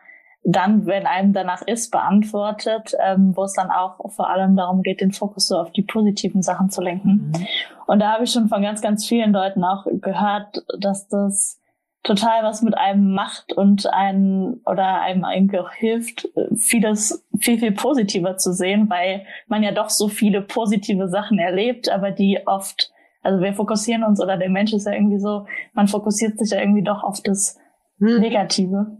dann, 0.43 0.85
wenn 0.85 1.05
einem 1.05 1.31
danach 1.33 1.61
ist, 1.61 1.91
beantwortet, 1.91 2.93
ähm, 3.01 3.31
wo 3.35 3.43
es 3.43 3.53
dann 3.53 3.71
auch 3.71 4.11
vor 4.11 4.29
allem 4.29 4.55
darum 4.55 4.81
geht, 4.81 4.99
den 4.99 5.11
Fokus 5.11 5.47
so 5.47 5.57
auf 5.57 5.71
die 5.71 5.83
positiven 5.83 6.41
Sachen 6.41 6.69
zu 6.69 6.81
lenken. 6.81 7.31
Mhm. 7.33 7.47
Und 7.87 7.99
da 7.99 8.13
habe 8.13 8.25
ich 8.25 8.31
schon 8.31 8.49
von 8.49 8.61
ganz, 8.61 8.81
ganz 8.81 9.05
vielen 9.05 9.31
Leuten 9.31 9.63
auch 9.63 9.85
gehört, 9.85 10.63
dass 10.79 11.07
das 11.07 11.59
total 12.03 12.43
was 12.43 12.61
mit 12.61 12.77
einem 12.77 13.13
macht 13.13 13.53
und 13.53 13.87
einen 13.87 14.61
oder 14.65 15.01
einem 15.01 15.23
eigentlich 15.23 15.61
auch 15.61 15.71
hilft, 15.71 16.27
vieles 16.55 17.25
viel, 17.39 17.59
viel 17.59 17.71
positiver 17.71 18.35
zu 18.35 18.51
sehen, 18.51 18.89
weil 18.89 19.25
man 19.47 19.63
ja 19.63 19.71
doch 19.71 19.89
so 19.89 20.09
viele 20.09 20.41
positive 20.41 21.07
Sachen 21.07 21.39
erlebt, 21.39 21.89
aber 21.89 22.11
die 22.11 22.41
oft, 22.45 22.91
also 23.21 23.41
wir 23.41 23.53
fokussieren 23.53 24.03
uns 24.03 24.21
oder 24.21 24.35
der 24.35 24.49
Mensch 24.49 24.73
ist 24.73 24.85
ja 24.85 24.91
irgendwie 24.91 25.19
so, 25.19 25.45
man 25.71 25.87
fokussiert 25.87 26.37
sich 26.37 26.51
ja 26.51 26.59
irgendwie 26.59 26.83
doch 26.83 27.03
auf 27.03 27.21
das 27.21 27.57
mhm. 27.99 28.19
Negative. 28.19 28.97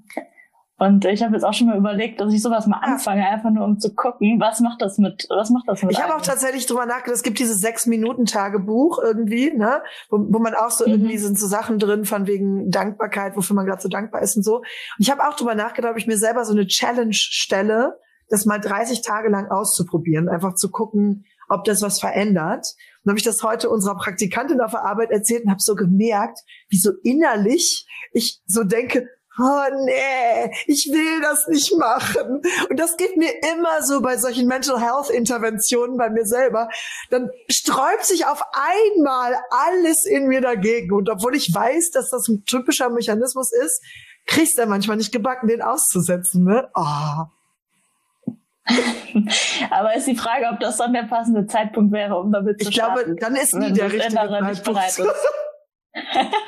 Und 0.86 1.06
ich 1.06 1.24
habe 1.24 1.34
jetzt 1.34 1.44
auch 1.44 1.54
schon 1.54 1.68
mal 1.68 1.78
überlegt, 1.78 2.20
dass 2.20 2.34
ich 2.34 2.42
sowas 2.42 2.68
mal 2.68 2.80
anfange, 2.80 3.26
einfach 3.26 3.50
nur 3.52 3.64
um 3.64 3.80
zu 3.80 3.96
gucken, 3.96 4.42
was 4.42 4.60
macht 4.60 4.82
das 4.82 4.98
mit, 4.98 5.26
was 5.30 5.50
macht 5.50 5.64
das 5.68 5.82
mit 5.82 5.94
Ich 5.94 6.02
habe 6.02 6.14
auch 6.14 6.22
tatsächlich 6.22 6.66
drüber 6.66 6.86
nachgedacht, 6.86 7.16
es 7.16 7.24
gibt 7.24 7.40
dieses 7.40 7.62
sechs-Minuten-Tagebuch 7.62 9.00
irgendwie, 9.02 9.54
ne, 9.54 9.82
wo, 10.10 10.18
wo 10.18 10.40
man 10.40 10.56
auch 10.56 10.72
so 10.72 10.86
mhm. 10.86 10.92
irgendwie 10.92 11.18
sind 11.18 11.40
so 11.40 11.48
Sachen 11.48 11.80
drin 11.80 12.04
von 12.04 12.28
wegen 12.28 12.70
Dankbarkeit, 12.70 13.38
wofür 13.38 13.56
man 13.56 13.66
gerade 13.66 13.82
so 13.82 13.88
dankbar 13.88 14.22
ist 14.22 14.36
und 14.36 14.44
so. 14.44 14.58
Und 14.58 14.66
ich 14.98 15.10
habe 15.10 15.26
auch 15.26 15.36
drüber 15.36 15.56
nachgedacht, 15.56 15.94
ob 15.94 15.98
ich 15.98 16.08
mir 16.08 16.18
selber 16.18 16.44
so 16.44 16.52
eine 16.52 16.68
Challenge 16.68 17.14
stelle, 17.14 17.98
das 18.28 18.46
mal 18.46 18.60
30 18.60 19.02
Tage 19.04 19.30
lang 19.30 19.50
auszuprobieren, 19.50 20.28
einfach 20.28 20.56
zu 20.56 20.70
gucken, 20.70 21.26
ob 21.48 21.64
das 21.64 21.82
was 21.82 22.02
verändert. 22.02 22.68
Und 23.04 23.10
habe 23.10 23.20
ich 23.20 23.26
das 23.26 23.42
heute 23.42 23.70
unserer 23.70 23.96
Praktikantin 23.96 24.60
auf 24.60 24.72
der 24.72 24.84
Arbeit 24.84 25.12
erzählt 25.12 25.46
und 25.46 25.52
habe 25.52 25.62
so 25.62 25.76
gemerkt, 25.76 26.40
wie 26.68 26.78
so 26.78 26.92
innerlich 27.04 27.88
ich 28.12 28.42
so 28.46 28.64
denke, 28.64 29.08
oh 29.40 29.64
nee, 29.86 30.52
ich 30.68 30.90
will 30.92 31.22
das 31.22 31.48
nicht 31.48 31.76
machen. 31.78 32.42
Und 32.70 32.80
das 32.80 32.98
geht 32.98 33.18
mir 33.18 33.32
immer 33.54 33.82
so 33.82 34.02
bei 34.02 34.18
solchen 34.18 34.48
Mental 34.48 34.80
Health 34.80 35.10
Interventionen 35.10 35.98
bei 35.98 36.10
mir 36.10 36.26
selber. 36.26 36.70
Dann 37.10 37.30
sträubt 37.50 38.06
sich 38.06 38.26
auf 38.26 38.42
einmal 38.54 39.36
alles 39.50 40.06
in 40.06 40.28
mir 40.28 40.42
dagegen. 40.42 40.94
Und 40.94 41.10
obwohl 41.10 41.36
ich 41.36 41.54
weiß, 41.54 41.92
dass 41.92 42.10
das 42.10 42.28
ein 42.28 42.44
typischer 42.46 42.90
Mechanismus 42.90 43.52
ist, 43.52 43.82
kriegst 44.26 44.58
du 44.58 44.66
manchmal 44.66 44.98
nicht 44.98 45.12
gebacken, 45.12 45.48
den 45.48 45.62
auszusetzen. 45.62 46.44
Ne? 46.46 46.70
Oh. 46.76 47.26
Aber 49.72 49.96
ist 49.96 50.08
die 50.08 50.16
Frage, 50.16 50.46
ob 50.52 50.60
das 50.60 50.78
dann 50.78 50.94
der 50.94 51.04
passende 51.04 51.46
Zeitpunkt 51.48 51.92
wäre, 51.92 52.18
um 52.18 52.32
damit 52.32 52.62
zu 52.62 52.70
Ich 52.70 52.76
glaube, 52.76 53.16
dann 53.16 53.36
ist 53.36 53.54
nie 53.54 53.74
der 53.74 53.92
richtige 53.92 54.16
Zeitpunkt. 54.16 54.64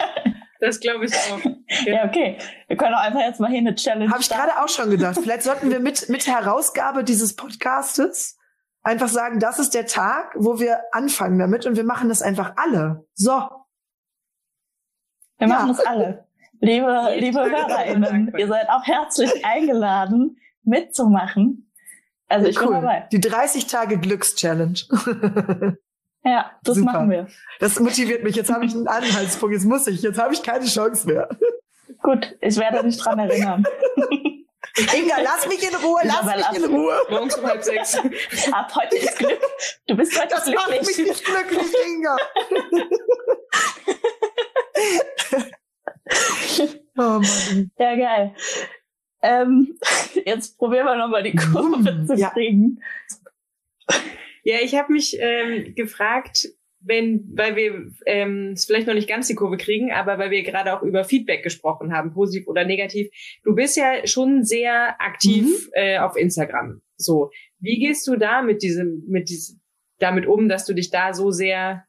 Das 0.65 0.79
glaube 0.79 1.05
ich 1.05 1.13
auch. 1.13 1.39
Ja. 1.43 1.53
ja. 1.93 2.05
okay. 2.05 2.37
Wir 2.67 2.77
können 2.77 2.95
auch 2.95 3.01
einfach 3.01 3.19
jetzt 3.19 3.39
mal 3.39 3.49
hier 3.49 3.59
eine 3.59 3.75
Challenge 3.75 4.09
Habe 4.09 4.21
ich 4.21 4.29
gerade 4.29 4.59
auch 4.63 4.69
schon 4.69 4.89
gedacht. 4.89 5.17
Vielleicht 5.21 5.43
sollten 5.43 5.69
wir 5.69 5.79
mit, 5.79 6.09
mit 6.09 6.25
Herausgabe 6.27 7.03
dieses 7.03 7.35
Podcastes 7.35 8.37
einfach 8.81 9.09
sagen, 9.09 9.39
das 9.39 9.59
ist 9.59 9.73
der 9.73 9.85
Tag, 9.87 10.33
wo 10.35 10.59
wir 10.59 10.79
anfangen 10.91 11.39
damit 11.39 11.65
und 11.65 11.75
wir 11.75 11.83
machen 11.83 12.09
das 12.09 12.21
einfach 12.21 12.53
alle. 12.55 13.05
So. 13.13 13.43
Wir 15.37 15.47
machen 15.47 15.69
das 15.69 15.85
alle. 15.85 16.25
Liebe, 16.61 17.15
liebe 17.19 17.39
HörerInnen, 17.39 18.33
ihr 18.37 18.47
seid 18.47 18.69
auch 18.69 18.85
herzlich 18.85 19.31
eingeladen, 19.45 20.37
mitzumachen. 20.63 21.71
Also 22.27 22.47
ich 22.47 22.59
cool. 22.59 22.67
bin 22.67 22.81
dabei. 22.81 23.07
Die 23.11 23.19
30 23.19 23.67
Tage 23.67 23.99
Glücks-Challenge. 23.99 24.79
Ja, 26.25 26.51
das 26.63 26.77
Super. 26.77 26.91
machen 26.91 27.09
wir. 27.11 27.27
Das 27.59 27.79
motiviert 27.79 28.23
mich. 28.23 28.35
Jetzt 28.35 28.51
habe 28.51 28.65
ich 28.65 28.73
einen 28.73 28.87
Anhaltspunkt. 28.87 29.53
Jetzt 29.53 29.65
muss 29.65 29.85
ich. 29.85 30.01
Jetzt 30.01 30.17
habe 30.19 30.33
ich 30.33 30.41
keine 30.41 30.65
Chance 30.65 31.05
mehr. 31.07 31.29
Gut, 32.01 32.35
ich 32.41 32.57
werde 32.57 32.83
dich 32.83 32.97
dran 32.97 33.19
erinnern. 33.19 33.63
Inga, 34.93 35.15
lass 35.23 35.47
mich 35.47 35.63
in 35.63 35.75
Ruhe, 35.75 36.01
lass 36.03 36.23
mich 36.25 36.35
lass 36.37 36.57
in 36.57 36.65
Ruhe. 36.65 36.97
Morgens 37.09 37.35
um 37.35 37.45
halb 37.45 37.63
sechs. 37.63 37.95
Ab 38.51 38.73
heute 38.75 38.97
ist 38.97 39.17
Glück. 39.17 39.39
Du 39.87 39.95
bist 39.95 40.19
heute 40.19 40.29
das 40.29 40.43
glücklich. 40.45 40.65
Das 40.65 40.87
macht 40.87 40.97
mich 40.97 41.07
nicht 41.07 41.23
glücklich, 41.25 41.73
Inga. 41.87 42.17
oh 46.97 47.19
Mann. 47.19 47.71
Ja, 47.77 47.95
geil. 47.95 48.35
Ähm, 49.21 49.77
jetzt 50.25 50.57
probieren 50.57 50.85
wir 50.85 50.95
nochmal 50.95 51.23
die 51.23 51.35
Kurve 51.35 52.05
zu 52.05 52.15
Ja. 52.15 52.31
kriegen. 52.31 52.81
Ja, 53.89 53.95
ich 54.45 54.75
habe 54.75 54.93
mich 54.93 55.17
ähm, 55.19 55.73
gefragt, 55.75 56.47
wenn, 56.79 57.31
weil 57.35 57.55
wir 57.55 57.91
ähm, 58.05 58.51
es 58.53 58.65
vielleicht 58.65 58.87
noch 58.87 58.93
nicht 58.93 59.09
ganz 59.09 59.27
die 59.27 59.35
Kurve 59.35 59.57
kriegen, 59.57 59.91
aber 59.91 60.17
weil 60.19 60.29
wir 60.29 60.43
gerade 60.43 60.73
auch 60.73 60.83
über 60.83 61.03
Feedback 61.03 61.43
gesprochen 61.43 61.91
haben, 61.91 62.13
positiv 62.13 62.47
oder 62.47 62.63
negativ. 62.63 63.09
Du 63.43 63.55
bist 63.55 63.75
ja 63.75 64.05
schon 64.05 64.43
sehr 64.43 65.01
aktiv 65.01 65.69
äh, 65.73 65.97
auf 65.97 66.15
Instagram. 66.15 66.81
So, 66.97 67.31
wie 67.59 67.79
gehst 67.79 68.07
du 68.07 68.17
da 68.17 68.43
mit 68.43 68.61
diesem, 68.61 69.03
mit 69.07 69.29
diesem, 69.29 69.61
damit 69.97 70.27
um, 70.27 70.47
dass 70.47 70.65
du 70.65 70.73
dich 70.73 70.91
da 70.91 71.13
so 71.13 71.31
sehr 71.31 71.85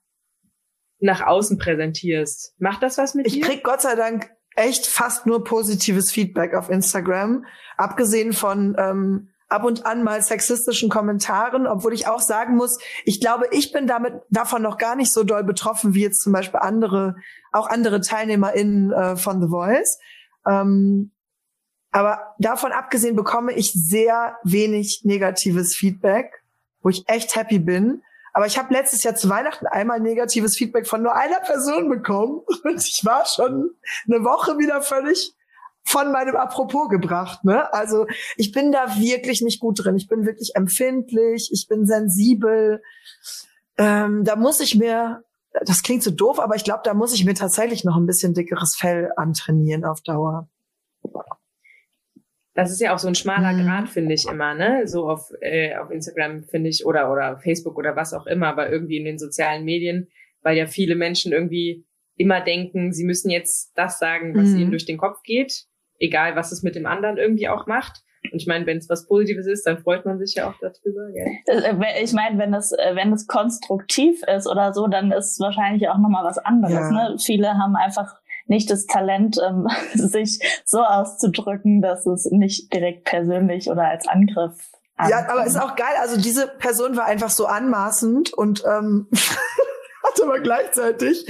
nach 0.99 1.21
außen 1.21 1.59
präsentierst? 1.59 2.55
Macht 2.59 2.83
das 2.83 2.97
was 2.97 3.15
mit 3.15 3.27
Ich 3.27 3.35
dir? 3.35 3.43
krieg 3.43 3.63
Gott 3.63 3.83
sei 3.83 3.97
Dank 3.97 4.31
echt 4.57 4.87
fast 4.87 5.27
nur 5.27 5.45
positives 5.45 6.11
Feedback 6.11 6.55
auf 6.55 6.71
Instagram, 6.71 7.45
abgesehen 7.77 8.33
von 8.33 8.75
ähm, 8.79 9.29
ab 9.49 9.65
und 9.65 9.87
an 9.87 10.03
mal 10.03 10.23
sexistischen 10.23 10.89
Kommentaren, 10.89 11.67
obwohl 11.67 11.93
ich 11.93 12.09
auch 12.09 12.21
sagen 12.21 12.57
muss, 12.57 12.79
ich 13.05 13.21
glaube, 13.21 13.47
ich 13.53 13.73
bin 13.73 13.87
damit 13.87 14.15
davon 14.29 14.63
noch 14.63 14.79
gar 14.79 14.97
nicht 14.97 15.13
so 15.13 15.25
doll 15.25 15.45
betroffen 15.45 15.95
wie 15.95 16.03
jetzt 16.03 16.23
zum 16.23 16.33
Beispiel 16.33 16.61
andere, 16.61 17.17
auch 17.53 17.69
andere 17.69 18.01
TeilnehmerInnen 18.01 18.93
äh, 18.93 19.17
von 19.17 19.41
The 19.41 19.49
Voice. 19.49 19.99
Ähm, 20.47 21.13
aber 21.93 22.35
davon 22.39 22.73
abgesehen 22.73 23.17
bekomme 23.17 23.53
ich 23.53 23.73
sehr 23.73 24.37
wenig 24.45 25.03
negatives 25.05 25.75
Feedback, 25.75 26.43
wo 26.83 26.89
ich 26.89 27.09
echt 27.09 27.37
happy 27.37 27.59
bin. 27.59 28.03
Aber 28.33 28.47
ich 28.47 28.59
habe 28.59 28.75
letztes 28.75 29.03
Jahr 29.03 29.15
zu 29.15 29.31
Weihnachten 29.31 29.67
einmal 29.67 30.01
negatives 30.01 30.57
Feedback 30.57 30.87
von 30.87 31.03
nur 31.03 31.15
einer 31.15 31.41
Person 31.41 31.89
bekommen 31.89 32.43
und 32.65 32.85
ich 32.85 33.01
war 33.05 33.25
schon 33.25 33.71
eine 34.07 34.25
Woche 34.25 34.59
wieder 34.59 34.83
völlig 34.83 35.35
von 35.87 36.11
meinem 36.13 36.37
Apropos 36.37 36.89
gebracht. 36.89 37.45
Ne? 37.45 37.73
Also 37.73 38.07
ich 38.37 38.53
bin 38.53 38.73
da 38.73 38.97
wirklich 38.99 39.41
nicht 39.41 39.61
gut 39.61 39.85
drin. 39.85 39.97
Ich 39.97 40.09
bin 40.09 40.27
wirklich 40.27 40.53
empfindlich, 40.55 41.51
ich 41.53 41.67
bin 41.69 41.87
sensibel. 41.87 42.83
Ähm, 43.79 44.25
da 44.25 44.37
muss 44.37 44.61
ich 44.61 44.75
mir, 44.75 45.23
das 45.65 45.83
klingt 45.83 46.03
so 46.03 46.11
doof, 46.11 46.41
aber 46.41 46.57
ich 46.57 46.65
glaube, 46.65 46.83
da 46.85 46.93
muss 46.95 47.15
ich 47.15 47.25
mir 47.25 47.35
tatsächlich 47.35 47.85
noch 47.85 47.97
ein 47.97 48.07
bisschen 48.07 48.35
dickeres 48.35 48.77
Fell 48.77 49.11
antrainieren 49.17 49.85
auf 49.85 50.01
Dauer. 50.03 50.49
Das 52.55 52.71
ist 52.71 52.81
ja 52.81 52.95
auch 52.95 52.99
so 52.99 53.09
ein 53.09 53.15
schmaler 53.15 53.53
Mhm. 53.53 53.67
Grad, 53.67 53.89
finde 53.89 54.15
ich 54.15 54.27
immer, 54.27 54.55
ne? 54.55 54.87
So 54.87 55.09
auf, 55.09 55.31
äh, 55.41 55.77
auf 55.77 55.91
Instagram, 55.91 56.43
finde 56.45 56.71
ich, 56.71 56.87
oder, 56.87 57.13
oder 57.13 57.39
Facebook 57.39 57.77
oder 57.77 57.97
was 57.97 58.15
auch 58.15 58.27
immer, 58.27 58.49
aber 58.49 58.71
irgendwie 58.71 58.97
in 58.97 59.05
den 59.05 59.19
sozialen 59.19 59.65
Medien, 59.65 60.09
weil 60.43 60.57
ja 60.57 60.67
viele 60.67 60.95
Menschen 60.97 61.33
irgendwie 61.33 61.85
immer 62.17 62.41
denken, 62.41 62.95
sie 62.95 63.05
müssen 63.05 63.31
jetzt 63.31 63.73
das 63.75 63.99
sagen, 63.99 64.35
was 64.35 64.49
Mhm. 64.51 64.57
ihnen 64.57 64.71
durch 64.71 64.87
den 64.87 64.97
Kopf 64.97 65.23
geht, 65.23 65.67
egal 65.99 66.37
was 66.37 66.53
es 66.53 66.63
mit 66.63 66.75
dem 66.75 66.87
anderen 66.87 67.17
irgendwie 67.19 67.49
auch 67.49 67.67
macht. 67.67 68.03
Und 68.33 68.41
ich 68.43 68.47
meine, 68.49 68.67
wenn 68.67 68.79
es 68.79 68.89
was 68.89 69.07
Positives 69.07 69.47
ist, 69.47 69.67
dann 69.67 69.79
freut 69.79 70.05
man 70.05 70.19
sich 70.19 70.35
ja 70.35 70.49
auch 70.51 70.55
darüber, 70.61 71.07
gell? 71.13 71.29
Äh, 71.47 72.03
Ich 72.03 72.13
meine, 72.13 72.39
wenn 72.39 72.53
es, 72.55 72.73
äh, 72.73 72.97
wenn 72.97 73.13
es 73.13 73.27
konstruktiv 73.29 74.21
ist 74.25 74.49
oder 74.49 74.75
so, 74.75 74.89
dann 74.89 75.13
ist 75.13 75.33
es 75.33 75.41
wahrscheinlich 75.41 75.89
auch 75.89 75.99
nochmal 75.99 76.25
was 76.25 76.39
anderes. 76.39 76.75
Ja. 76.75 76.91
Ne? 76.91 77.17
Viele 77.25 77.51
haben 77.55 77.77
einfach 77.77 78.17
nicht 78.47 78.69
das 78.71 78.87
Talent, 78.87 79.39
ähm, 79.47 79.69
sich 79.95 80.41
so 80.65 80.83
auszudrücken, 80.83 81.83
dass 81.83 82.05
es 82.07 82.27
nicht 82.31 82.73
direkt 82.73 83.05
persönlich 83.05 83.69
oder 83.71 83.85
als 83.89 84.09
Angriff 84.09 84.55
Ja, 84.99 85.19
ankommt. 85.19 85.31
aber 85.31 85.47
ist 85.47 85.61
auch 85.61 85.77
geil. 85.77 85.95
Also 86.01 86.21
diese 86.21 86.49
Person 86.49 86.97
war 86.97 87.05
einfach 87.07 87.31
so 87.31 87.47
anmaßend 87.47 88.33
und 88.33 88.65
ähm, 88.67 89.09
hat 89.13 90.21
aber 90.23 90.41
gleichzeitig 90.41 91.27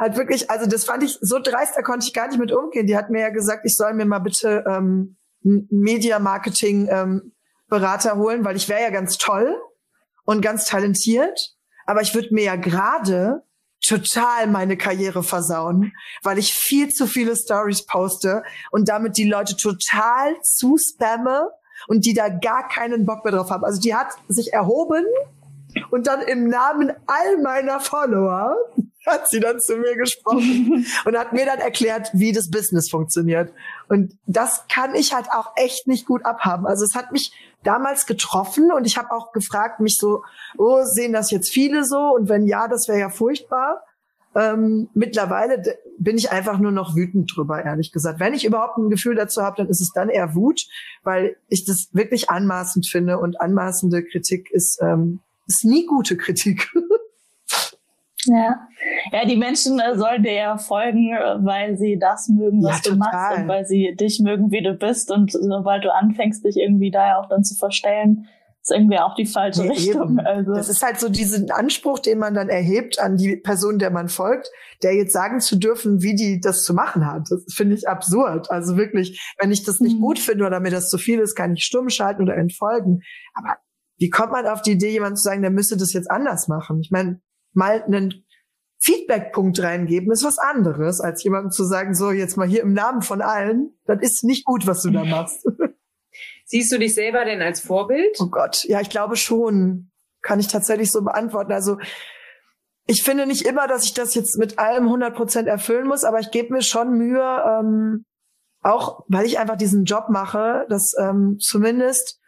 halt 0.00 0.16
wirklich, 0.16 0.50
also 0.50 0.66
das 0.66 0.84
fand 0.86 1.04
ich 1.04 1.18
so 1.20 1.38
dreist, 1.38 1.76
da 1.76 1.82
konnte 1.82 2.06
ich 2.06 2.14
gar 2.14 2.26
nicht 2.26 2.38
mit 2.40 2.50
umgehen. 2.50 2.86
Die 2.86 2.96
hat 2.96 3.10
mir 3.10 3.20
ja 3.20 3.28
gesagt, 3.28 3.66
ich 3.66 3.76
soll 3.76 3.92
mir 3.92 4.06
mal 4.06 4.18
bitte 4.18 4.64
ähm, 4.66 5.16
einen 5.44 5.68
Media-Marketing 5.70 6.88
ähm, 6.90 7.32
Berater 7.68 8.16
holen, 8.16 8.44
weil 8.44 8.56
ich 8.56 8.68
wäre 8.68 8.80
ja 8.80 8.90
ganz 8.90 9.18
toll 9.18 9.54
und 10.24 10.40
ganz 10.40 10.64
talentiert, 10.64 11.54
aber 11.86 12.00
ich 12.00 12.14
würde 12.14 12.34
mir 12.34 12.44
ja 12.44 12.56
gerade 12.56 13.42
total 13.80 14.46
meine 14.48 14.76
Karriere 14.76 15.22
versauen, 15.22 15.92
weil 16.22 16.38
ich 16.38 16.52
viel 16.52 16.88
zu 16.88 17.06
viele 17.06 17.36
Stories 17.36 17.86
poste 17.86 18.42
und 18.70 18.88
damit 18.88 19.16
die 19.16 19.28
Leute 19.28 19.56
total 19.56 20.34
zu 20.42 20.76
spamme 20.78 21.50
und 21.88 22.04
die 22.06 22.14
da 22.14 22.28
gar 22.28 22.68
keinen 22.68 23.06
Bock 23.06 23.24
mehr 23.24 23.34
drauf 23.34 23.50
haben. 23.50 23.64
Also 23.64 23.80
die 23.80 23.94
hat 23.94 24.08
sich 24.28 24.52
erhoben 24.52 25.04
und 25.90 26.06
dann 26.06 26.22
im 26.22 26.48
Namen 26.48 26.92
all 27.06 27.38
meiner 27.42 27.80
Follower 27.80 28.56
hat 29.06 29.28
sie 29.28 29.40
dann 29.40 29.60
zu 29.60 29.76
mir 29.76 29.96
gesprochen 29.96 30.86
und 31.04 31.18
hat 31.18 31.32
mir 31.32 31.46
dann 31.46 31.58
erklärt, 31.58 32.10
wie 32.12 32.32
das 32.32 32.50
Business 32.50 32.90
funktioniert. 32.90 33.52
Und 33.88 34.18
das 34.26 34.64
kann 34.68 34.94
ich 34.94 35.14
halt 35.14 35.30
auch 35.32 35.52
echt 35.56 35.86
nicht 35.86 36.06
gut 36.06 36.24
abhaben. 36.24 36.66
Also 36.66 36.84
es 36.84 36.94
hat 36.94 37.12
mich 37.12 37.32
damals 37.62 38.06
getroffen 38.06 38.72
und 38.72 38.86
ich 38.86 38.96
habe 38.96 39.10
auch 39.10 39.32
gefragt, 39.32 39.80
mich 39.80 39.96
so, 39.98 40.22
oh, 40.58 40.84
sehen 40.84 41.12
das 41.12 41.30
jetzt 41.30 41.50
viele 41.50 41.84
so? 41.84 42.14
Und 42.14 42.28
wenn 42.28 42.46
ja, 42.46 42.68
das 42.68 42.88
wäre 42.88 42.98
ja 42.98 43.10
furchtbar. 43.10 43.84
Ähm, 44.34 44.88
mittlerweile 44.94 45.60
bin 45.98 46.16
ich 46.16 46.30
einfach 46.30 46.58
nur 46.58 46.70
noch 46.70 46.94
wütend 46.94 47.34
drüber, 47.34 47.64
ehrlich 47.64 47.90
gesagt. 47.90 48.20
Wenn 48.20 48.32
ich 48.32 48.44
überhaupt 48.44 48.78
ein 48.78 48.88
Gefühl 48.88 49.16
dazu 49.16 49.42
habe, 49.42 49.56
dann 49.56 49.68
ist 49.68 49.80
es 49.80 49.90
dann 49.92 50.08
eher 50.08 50.34
Wut, 50.36 50.66
weil 51.02 51.36
ich 51.48 51.64
das 51.64 51.88
wirklich 51.92 52.30
anmaßend 52.30 52.86
finde 52.86 53.18
und 53.18 53.40
anmaßende 53.40 54.04
Kritik 54.04 54.50
ist, 54.52 54.78
ähm, 54.80 55.20
ist 55.46 55.64
nie 55.64 55.84
gute 55.86 56.16
Kritik. 56.16 56.70
Ja. 58.26 58.68
ja, 59.12 59.24
die 59.24 59.36
Menschen 59.36 59.80
äh, 59.80 59.96
sollen 59.96 60.22
dir 60.22 60.34
ja 60.34 60.58
folgen, 60.58 61.12
äh, 61.14 61.44
weil 61.44 61.76
sie 61.78 61.98
das 61.98 62.28
mögen, 62.28 62.62
was 62.62 62.84
Ja, 62.84 62.92
du 62.92 62.96
machst 62.98 63.38
und 63.38 63.48
weil 63.48 63.64
sie 63.64 63.94
dich 63.98 64.20
mögen, 64.20 64.50
wie 64.50 64.62
du 64.62 64.74
bist. 64.74 65.10
Und 65.10 65.32
sobald 65.32 65.84
du 65.84 65.92
anfängst, 65.94 66.44
dich 66.44 66.56
irgendwie 66.56 66.90
da 66.90 67.06
ja 67.08 67.18
auch 67.20 67.28
dann 67.28 67.44
zu 67.44 67.54
verstellen, 67.56 68.26
ist 68.62 68.72
irgendwie 68.72 68.98
auch 68.98 69.14
die 69.14 69.24
falsche 69.24 69.64
Ja, 69.64 69.70
Richtung. 69.70 70.02
eben. 70.18 70.20
Also 70.20 70.52
Das 70.52 70.68
ist 70.68 70.82
halt 70.82 71.00
so 71.00 71.08
diesen 71.08 71.50
Anspruch, 71.50 71.98
den 71.98 72.18
man 72.18 72.34
dann 72.34 72.50
erhebt 72.50 73.00
an 73.00 73.16
die 73.16 73.36
Person, 73.36 73.78
der 73.78 73.90
man 73.90 74.10
folgt, 74.10 74.50
der 74.82 74.94
jetzt 74.94 75.14
sagen 75.14 75.40
zu 75.40 75.56
dürfen, 75.56 76.02
wie 76.02 76.14
die 76.14 76.40
das 76.40 76.62
zu 76.64 76.74
machen 76.74 77.06
hat. 77.10 77.22
Das 77.30 77.44
finde 77.54 77.74
ich 77.74 77.88
absurd. 77.88 78.50
Also 78.50 78.76
wirklich, 78.76 79.34
wenn 79.40 79.50
ich 79.50 79.64
das 79.64 79.80
nicht 79.80 79.96
Mhm. 79.96 80.02
gut 80.02 80.18
finde 80.18 80.44
oder 80.44 80.60
mir 80.60 80.70
das 80.70 80.90
zu 80.90 80.98
viel 80.98 81.20
ist, 81.20 81.34
kann 81.36 81.54
ich 81.54 81.64
stumm 81.64 81.88
schalten 81.88 82.20
oder 82.22 82.36
entfolgen. 82.36 83.00
Aber 83.32 83.56
wie 83.96 84.10
kommt 84.10 84.32
man 84.32 84.46
auf 84.46 84.60
die 84.60 84.72
Idee, 84.72 84.90
jemand 84.90 85.16
zu 85.18 85.24
sagen, 85.24 85.40
der 85.40 85.50
müsste 85.50 85.78
das 85.78 85.94
jetzt 85.94 86.10
anders 86.10 86.46
machen? 86.46 86.80
Ich 86.82 86.90
meine, 86.90 87.20
mal 87.52 87.82
einen 87.82 88.24
Feedback-Punkt 88.82 89.62
reingeben 89.62 90.10
ist 90.10 90.24
was 90.24 90.38
anderes, 90.38 91.00
als 91.00 91.22
jemandem 91.22 91.50
zu 91.50 91.64
sagen, 91.64 91.94
so 91.94 92.10
jetzt 92.10 92.36
mal 92.36 92.48
hier 92.48 92.62
im 92.62 92.72
Namen 92.72 93.02
von 93.02 93.20
allen, 93.20 93.78
das 93.84 94.00
ist 94.00 94.24
nicht 94.24 94.44
gut, 94.46 94.66
was 94.66 94.82
du 94.82 94.90
da 94.90 95.04
machst. 95.04 95.46
Siehst 96.46 96.72
du 96.72 96.78
dich 96.78 96.94
selber 96.94 97.24
denn 97.24 97.42
als 97.42 97.60
Vorbild? 97.60 98.16
Oh 98.20 98.28
Gott, 98.28 98.64
ja, 98.64 98.80
ich 98.80 98.90
glaube 98.90 99.16
schon. 99.16 99.90
Kann 100.22 100.40
ich 100.40 100.48
tatsächlich 100.48 100.90
so 100.90 101.02
beantworten. 101.02 101.52
Also 101.52 101.78
ich 102.86 103.02
finde 103.02 103.26
nicht 103.26 103.46
immer, 103.46 103.68
dass 103.68 103.84
ich 103.84 103.94
das 103.94 104.14
jetzt 104.14 104.36
mit 104.36 104.58
allem 104.58 104.84
100 104.84 105.14
Prozent 105.14 105.48
erfüllen 105.48 105.86
muss, 105.86 106.04
aber 106.04 106.18
ich 106.18 106.30
gebe 106.30 106.52
mir 106.52 106.62
schon 106.62 106.92
Mühe, 106.92 107.22
ähm, 107.46 108.04
auch 108.62 109.04
weil 109.08 109.26
ich 109.26 109.38
einfach 109.38 109.56
diesen 109.56 109.84
Job 109.84 110.08
mache, 110.08 110.66
dass 110.68 110.94
ähm, 110.98 111.38
zumindest 111.38 112.19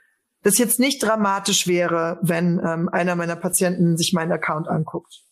das 0.42 0.58
jetzt 0.58 0.80
nicht 0.80 1.02
dramatisch 1.02 1.66
wäre, 1.66 2.18
wenn 2.22 2.60
ähm, 2.64 2.88
einer 2.88 3.16
meiner 3.16 3.36
Patienten 3.36 3.96
sich 3.96 4.12
meinen 4.12 4.32
Account 4.32 4.68
anguckt. 4.68 5.22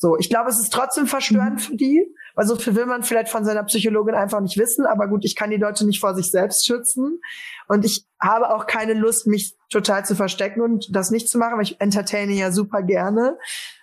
So, 0.00 0.16
ich 0.16 0.28
glaube, 0.28 0.48
es 0.48 0.60
ist 0.60 0.72
trotzdem 0.72 1.08
verstörend 1.08 1.60
für 1.60 1.74
die, 1.74 2.14
weil 2.36 2.46
so 2.46 2.54
viel 2.54 2.76
will 2.76 2.86
man 2.86 3.02
vielleicht 3.02 3.30
von 3.30 3.44
seiner 3.44 3.64
Psychologin 3.64 4.14
einfach 4.14 4.40
nicht 4.40 4.56
wissen. 4.56 4.86
Aber 4.86 5.08
gut, 5.08 5.24
ich 5.24 5.34
kann 5.34 5.50
die 5.50 5.56
Leute 5.56 5.84
nicht 5.84 5.98
vor 5.98 6.14
sich 6.14 6.30
selbst 6.30 6.64
schützen. 6.66 7.20
Und 7.66 7.84
ich 7.84 8.06
habe 8.20 8.54
auch 8.54 8.66
keine 8.66 8.94
Lust, 8.94 9.26
mich 9.26 9.56
total 9.70 10.04
zu 10.04 10.14
verstecken 10.14 10.60
und 10.60 10.94
das 10.94 11.10
nicht 11.10 11.28
zu 11.28 11.36
machen, 11.36 11.56
weil 11.56 11.64
ich 11.64 11.80
entertaine 11.80 12.32
ja 12.32 12.52
super 12.52 12.82
gerne. 12.82 13.38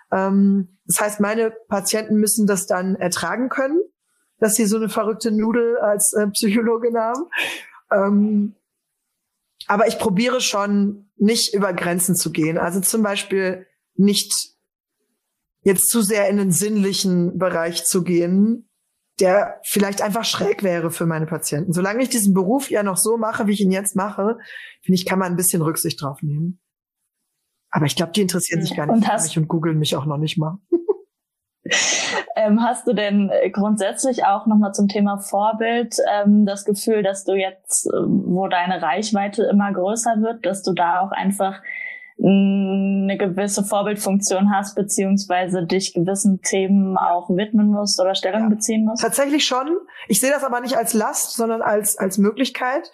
Ähm, 0.09 0.77
das 0.85 1.01
heißt, 1.01 1.19
meine 1.19 1.51
Patienten 1.67 2.15
müssen 2.15 2.47
das 2.47 2.65
dann 2.65 2.95
ertragen 2.95 3.49
können, 3.49 3.81
dass 4.39 4.55
sie 4.55 4.65
so 4.65 4.77
eine 4.77 4.87
verrückte 4.87 5.31
Nudel 5.31 5.77
als 5.79 6.13
äh, 6.13 6.27
Psychologin 6.27 6.97
haben. 6.97 7.23
Ähm, 7.91 8.55
aber 9.67 9.87
ich 9.87 9.97
probiere 9.99 10.41
schon, 10.41 11.09
nicht 11.17 11.53
über 11.53 11.73
Grenzen 11.73 12.15
zu 12.15 12.31
gehen. 12.31 12.57
Also 12.57 12.81
zum 12.81 13.01
Beispiel 13.01 13.65
nicht 13.95 14.33
jetzt 15.61 15.89
zu 15.89 16.01
sehr 16.01 16.29
in 16.29 16.37
den 16.37 16.51
sinnlichen 16.51 17.37
Bereich 17.37 17.85
zu 17.85 18.03
gehen, 18.03 18.69
der 19.19 19.61
vielleicht 19.63 20.01
einfach 20.01 20.25
schräg 20.25 20.61
wäre 20.61 20.91
für 20.91 21.05
meine 21.05 21.25
Patienten. 21.25 21.73
Solange 21.73 22.03
ich 22.03 22.09
diesen 22.09 22.33
Beruf 22.33 22.69
ja 22.69 22.83
noch 22.83 22.97
so 22.97 23.17
mache, 23.17 23.47
wie 23.47 23.53
ich 23.53 23.61
ihn 23.61 23.71
jetzt 23.71 23.95
mache, 23.95 24.37
finde 24.83 24.95
ich, 24.95 25.05
kann 25.05 25.19
man 25.19 25.31
ein 25.31 25.37
bisschen 25.37 25.61
Rücksicht 25.61 26.01
drauf 26.01 26.21
nehmen. 26.21 26.59
Aber 27.69 27.85
ich 27.85 27.95
glaube, 27.95 28.11
die 28.11 28.21
interessieren 28.21 28.61
sich 28.61 28.75
gar 28.75 28.85
nicht 28.85 28.95
Und 28.95 29.05
für 29.05 29.23
mich 29.23 29.37
und 29.37 29.47
googeln 29.47 29.79
mich 29.79 29.95
auch 29.95 30.05
noch 30.05 30.17
nicht 30.17 30.37
mal. 30.37 30.59
Ähm, 32.37 32.61
hast 32.61 32.85
du 32.85 32.93
denn 32.93 33.29
äh, 33.29 33.49
grundsätzlich 33.49 34.25
auch 34.25 34.45
nochmal 34.45 34.73
zum 34.73 34.89
Thema 34.89 35.17
Vorbild 35.19 35.95
ähm, 36.13 36.45
das 36.45 36.65
Gefühl, 36.65 37.01
dass 37.01 37.23
du 37.23 37.33
jetzt, 37.33 37.87
ähm, 37.87 38.23
wo 38.27 38.47
deine 38.49 38.81
Reichweite 38.81 39.43
immer 39.43 39.71
größer 39.71 40.17
wird, 40.21 40.45
dass 40.45 40.61
du 40.61 40.73
da 40.73 40.99
auch 40.99 41.11
einfach 41.11 41.61
eine 42.19 43.17
gewisse 43.17 43.63
Vorbildfunktion 43.63 44.53
hast, 44.53 44.75
beziehungsweise 44.75 45.65
dich 45.65 45.93
gewissen 45.93 46.41
Themen 46.41 46.97
auch 46.97 47.29
widmen 47.29 47.67
musst 47.67 47.99
oder 47.99 48.15
Stellung 48.15 48.43
Ja. 48.43 48.49
beziehen 48.49 48.85
musst? 48.85 49.01
Tatsächlich 49.01 49.45
schon. 49.45 49.77
Ich 50.07 50.19
sehe 50.19 50.31
das 50.31 50.43
aber 50.43 50.61
nicht 50.61 50.77
als 50.77 50.93
Last, 50.93 51.35
sondern 51.35 51.61
als, 51.61 51.97
als 51.97 52.17
Möglichkeit. 52.17 52.91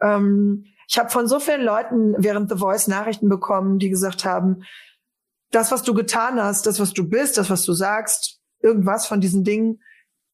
Ähm, 0.00 0.64
ich 0.88 0.98
habe 0.98 1.10
von 1.10 1.26
so 1.26 1.38
vielen 1.38 1.62
Leuten 1.62 2.14
während 2.18 2.50
The 2.50 2.56
Voice 2.58 2.88
Nachrichten 2.88 3.28
bekommen, 3.28 3.78
die 3.78 3.88
gesagt 3.90 4.24
haben, 4.24 4.62
das, 5.52 5.70
was 5.70 5.82
du 5.82 5.94
getan 5.94 6.42
hast, 6.42 6.66
das, 6.66 6.80
was 6.80 6.92
du 6.92 7.08
bist, 7.08 7.38
das, 7.38 7.50
was 7.50 7.62
du 7.62 7.72
sagst, 7.72 8.40
irgendwas 8.60 9.06
von 9.06 9.20
diesen 9.20 9.44
Dingen, 9.44 9.80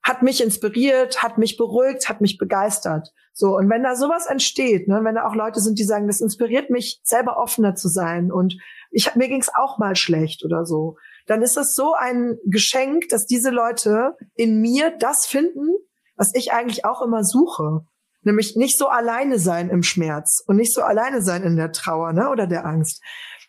hat 0.03 0.23
mich 0.23 0.43
inspiriert, 0.43 1.23
hat 1.23 1.39
mich 1.39 1.57
beruhigt, 1.59 2.09
hat 2.09 2.21
mich 2.21 2.39
begeistert. 2.39 3.13
So, 3.35 3.57
und 3.57 3.69
wenn 3.69 3.83
da 3.83 3.95
sowas 3.95 4.27
entsteht, 4.27 4.89
ne, 4.89 5.01
wenn 5.03 5.17
da 5.17 5.27
auch 5.27 5.35
Leute 5.35 5.61
sind, 5.61 5.79
die 5.79 5.85
sagen, 5.85 6.07
das 6.07 6.21
inspiriert 6.21 6.71
mich, 6.71 7.01
selber 7.03 7.37
offener 7.37 7.75
zu 7.75 7.89
sein 7.89 8.33
und 8.33 8.57
ich 8.91 9.15
mir 9.17 9.29
ging's 9.29 9.51
auch 9.55 9.79
mal 9.79 9.97
schlecht 9.97 10.45
oder 10.45 10.65
so, 10.65 10.97
dann 11.27 11.43
ist 11.43 11.57
das 11.57 11.75
so 11.75 11.93
ein 11.93 12.39
Geschenk, 12.47 13.09
dass 13.11 13.27
diese 13.27 13.51
Leute 13.51 14.17
in 14.35 14.61
mir 14.61 14.97
das 14.99 15.27
finden, 15.27 15.69
was 16.17 16.35
ich 16.35 16.53
eigentlich 16.53 16.85
auch 16.85 17.03
immer 17.03 17.23
suche. 17.23 17.83
Nämlich 18.23 18.57
nicht 18.57 18.79
so 18.79 18.89
alleine 18.89 19.39
sein 19.39 19.69
im 19.69 19.83
Schmerz 19.83 20.43
und 20.47 20.57
nicht 20.57 20.75
so 20.75 20.83
alleine 20.83 21.23
sein 21.23 21.43
in 21.43 21.57
der 21.57 21.71
Trauer 21.71 22.13
ne, 22.13 22.31
oder 22.31 22.47
der 22.47 22.65
Angst. 22.65 23.03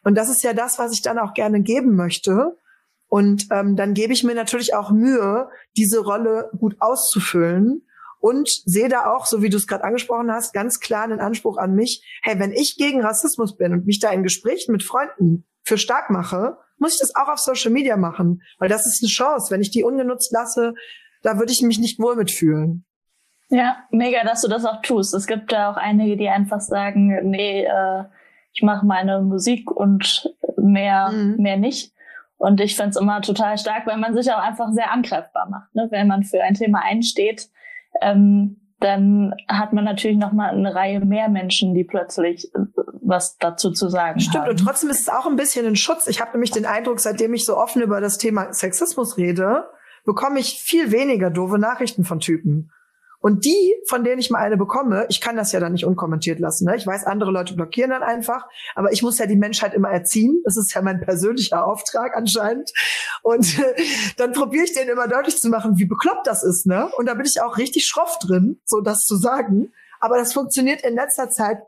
Und 0.04 0.16
das 0.16 0.30
ist 0.30 0.44
ja 0.44 0.54
das, 0.54 0.80
was 0.80 0.94
ich 0.94 1.02
dann 1.02 1.20
auch 1.20 1.34
gerne 1.34 1.62
geben 1.62 1.96
möchte. 1.96 2.58
Und 3.08 3.48
ähm, 3.52 3.76
dann 3.76 3.94
gebe 3.94 4.14
ich 4.14 4.24
mir 4.24 4.36
natürlich 4.36 4.76
auch 4.76 4.92
Mühe, 4.92 5.50
diese 5.76 6.00
Rolle 6.00 6.50
gut 6.58 6.76
auszufüllen 6.80 7.86
und 8.20 8.50
sehe 8.66 8.90
da 8.90 9.12
auch, 9.14 9.26
so 9.26 9.42
wie 9.42 9.50
du 9.50 9.58
es 9.58 9.66
gerade 9.66 9.84
angesprochen 9.84 10.32
hast, 10.32 10.54
ganz 10.54 10.80
klar 10.80 11.04
einen 11.04 11.20
Anspruch 11.20 11.58
an 11.58 11.74
mich. 11.74 12.04
Hey, 12.22 12.40
wenn 12.40 12.52
ich 12.52 12.76
gegen 12.78 13.02
Rassismus 13.02 13.58
bin 13.58 13.74
und 13.74 13.86
mich 13.86 14.00
da 14.00 14.12
in 14.12 14.24
Gesprächen 14.24 14.72
mit 14.74 14.84
Freunden 14.84 15.46
für 15.64 15.78
stark 15.78 16.10
mache, 16.10 16.58
muss 16.78 16.94
ich 16.94 17.00
das 17.00 17.16
auch 17.16 17.30
auf 17.30 17.40
Social 17.40 17.72
Media 17.72 17.98
machen, 17.98 18.42
weil 18.58 18.70
das 18.70 18.86
ist 18.86 19.02
eine 19.02 19.10
Chance. 19.10 19.52
Wenn 19.52 19.62
ich 19.62 19.72
die 19.72 19.84
ungenutzt 19.84 20.32
lasse, 20.32 20.74
da 21.24 21.38
würde 21.38 21.52
ich 21.52 21.62
mich 21.62 21.80
nicht 21.80 22.00
wohl 22.00 22.16
mitfühlen. 22.16 22.86
Ja, 23.50 23.78
mega, 23.92 24.24
dass 24.24 24.42
du 24.42 24.48
das 24.48 24.66
auch 24.66 24.82
tust. 24.82 25.14
Es 25.14 25.26
gibt 25.26 25.52
da 25.52 25.72
auch 25.72 25.78
einige, 25.78 26.16
die 26.18 26.30
einfach 26.30 26.62
sagen, 26.62 27.30
nee, 27.30 27.64
äh, 27.64 28.04
ich 28.54 28.62
mache 28.62 28.86
meine 28.86 29.22
Musik 29.22 29.70
und 29.72 30.34
mehr, 30.58 31.12
mhm. 31.12 31.36
mehr 31.38 31.58
nicht. 31.58 31.94
Und 32.38 32.62
ich 32.62 32.76
finde 32.76 32.92
es 32.92 32.98
immer 32.98 33.22
total 33.22 33.58
stark, 33.58 33.86
weil 33.86 33.98
man 33.98 34.14
sich 34.14 34.32
auch 34.32 34.40
einfach 34.40 34.72
sehr 34.72 34.92
angreifbar 34.92 35.50
macht. 35.50 35.76
Ne? 35.76 35.88
Wenn 35.92 36.08
man 36.08 36.24
für 36.24 36.42
ein 36.42 36.54
Thema 36.54 36.82
einsteht, 36.84 37.50
ähm, 38.02 38.58
dann 38.80 39.34
hat 39.50 39.74
man 39.74 39.84
natürlich 39.84 40.18
noch 40.18 40.32
mal 40.32 40.52
eine 40.52 40.74
Reihe 40.74 41.02
mehr 41.02 41.28
Menschen, 41.28 41.74
die 41.74 41.84
plötzlich 41.84 42.54
äh, 42.56 42.60
was 43.02 43.38
dazu 43.38 43.72
zu 43.72 43.90
sagen 43.90 44.20
Stimmt, 44.20 44.44
haben. 44.44 44.52
und 44.52 44.58
trotzdem 44.58 44.90
ist 44.90 45.02
es 45.02 45.10
auch 45.10 45.26
ein 45.26 45.36
bisschen 45.36 45.66
ein 45.66 45.76
Schutz. 45.76 46.08
Ich 46.08 46.22
habe 46.22 46.32
nämlich 46.32 46.52
den 46.52 46.66
Eindruck, 46.66 47.00
seitdem 47.00 47.34
ich 47.34 47.44
so 47.44 47.58
offen 47.58 47.82
über 47.82 48.00
das 48.00 48.18
Thema 48.18 48.54
Sexismus 48.54 49.18
rede, 49.18 49.66
bekomme 50.06 50.40
ich 50.40 50.62
viel 50.62 50.92
weniger 50.92 51.30
doofe 51.30 51.58
Nachrichten 51.58 52.06
von 52.06 52.20
Typen. 52.20 52.72
Und 53.22 53.44
die, 53.44 53.76
von 53.88 54.04
denen 54.04 54.20
ich 54.20 54.30
mal 54.30 54.40
eine 54.40 54.56
bekomme, 54.56 55.06
ich 55.10 55.20
kann 55.20 55.36
das 55.36 55.52
ja 55.52 55.60
dann 55.60 55.74
nicht 55.74 55.86
unkommentiert 55.86 56.40
lassen. 56.40 56.66
Ne? 56.66 56.78
Ich 56.78 56.88
weiß, 56.88 57.06
andere 57.06 57.32
Leute 57.32 57.54
blockieren 57.54 57.92
dann 57.92 58.02
einfach, 58.02 58.48
aber 58.76 58.94
ich 58.94 59.02
muss 59.02 59.18
ja 59.18 59.26
die 59.26 59.36
Menschheit 59.36 59.74
immer 59.74 59.90
erziehen. 59.90 60.42
Das 60.46 60.56
ist 60.56 60.74
ja 60.74 60.82
mein 60.82 61.02
persönlicher 61.02 61.66
Auftrag 61.66 62.16
anscheinend. 62.16 62.72
Und 63.22 63.60
dann 64.18 64.32
probiere 64.32 64.64
ich 64.64 64.74
denen 64.74 64.90
immer 64.90 65.08
deutlich 65.08 65.38
zu 65.38 65.50
machen, 65.50 65.78
wie 65.78 65.86
bekloppt 65.86 66.28
das 66.28 66.44
ist. 66.44 66.66
Ne? 66.66 66.90
Und 66.98 67.08
da 67.08 67.14
bin 67.14 67.26
ich 67.26 67.42
auch 67.42 67.58
richtig 67.58 67.86
schroff 67.88 68.20
drin, 68.20 68.62
so 68.64 68.80
das 68.80 69.06
zu 69.06 69.18
sagen. 69.18 69.74
Aber 70.00 70.18
das 70.18 70.32
funktioniert 70.32 70.82
in 70.82 70.96
letzter 70.96 71.30
Zeit 71.30 71.60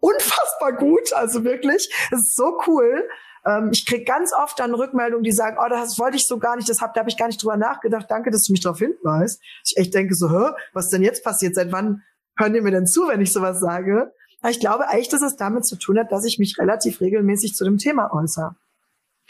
unfassbar 0.00 0.72
gut. 0.72 1.12
Also 1.12 1.44
wirklich, 1.44 1.90
es 2.10 2.20
ist 2.20 2.36
so 2.36 2.58
cool. 2.66 3.06
Ähm, 3.46 3.70
ich 3.72 3.86
krieg 3.86 4.06
ganz 4.06 4.32
oft 4.32 4.58
dann 4.58 4.74
Rückmeldungen, 4.74 5.24
die 5.24 5.32
sagen, 5.32 5.58
oh, 5.60 5.68
das 5.68 5.98
wollte 5.98 6.16
ich 6.16 6.26
so 6.26 6.38
gar 6.38 6.56
nicht, 6.56 6.68
das 6.68 6.80
hab, 6.80 6.94
da 6.94 7.00
habe 7.00 7.10
ich 7.10 7.16
gar 7.16 7.26
nicht 7.26 7.42
drüber 7.42 7.56
nachgedacht. 7.56 8.06
Danke, 8.08 8.30
dass 8.30 8.44
du 8.44 8.52
mich 8.52 8.62
darauf 8.62 8.78
hinweist. 8.78 9.40
Ich 9.64 9.76
echt 9.76 9.94
denke 9.94 10.14
so, 10.14 10.30
hä, 10.30 10.52
was 10.72 10.88
denn 10.90 11.02
jetzt 11.02 11.24
passiert? 11.24 11.54
Seit 11.54 11.72
wann 11.72 12.02
hören 12.36 12.52
die 12.52 12.60
mir 12.60 12.70
denn 12.70 12.86
zu, 12.86 13.08
wenn 13.08 13.20
ich 13.20 13.32
sowas 13.32 13.60
sage? 13.60 14.12
Aber 14.40 14.50
ich 14.50 14.60
glaube 14.60 14.88
eigentlich, 14.88 15.08
dass 15.08 15.22
es 15.22 15.36
damit 15.36 15.66
zu 15.66 15.76
tun 15.76 15.98
hat, 15.98 16.12
dass 16.12 16.24
ich 16.24 16.38
mich 16.38 16.58
relativ 16.58 17.00
regelmäßig 17.00 17.54
zu 17.54 17.64
dem 17.64 17.78
Thema 17.78 18.12
äußere. 18.12 18.56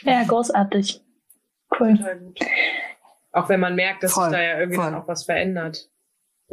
Ja, 0.03 0.25
großartig. 0.25 1.03
Cool. 1.79 2.35
Auch 3.33 3.49
wenn 3.49 3.61
man 3.61 3.75
merkt, 3.75 4.03
dass 4.03 4.13
voll, 4.13 4.25
sich 4.25 4.33
da 4.33 4.43
ja 4.43 4.59
irgendwie 4.59 4.79
auch 4.79 5.09
was 5.09 5.25
verändert. 5.25 5.89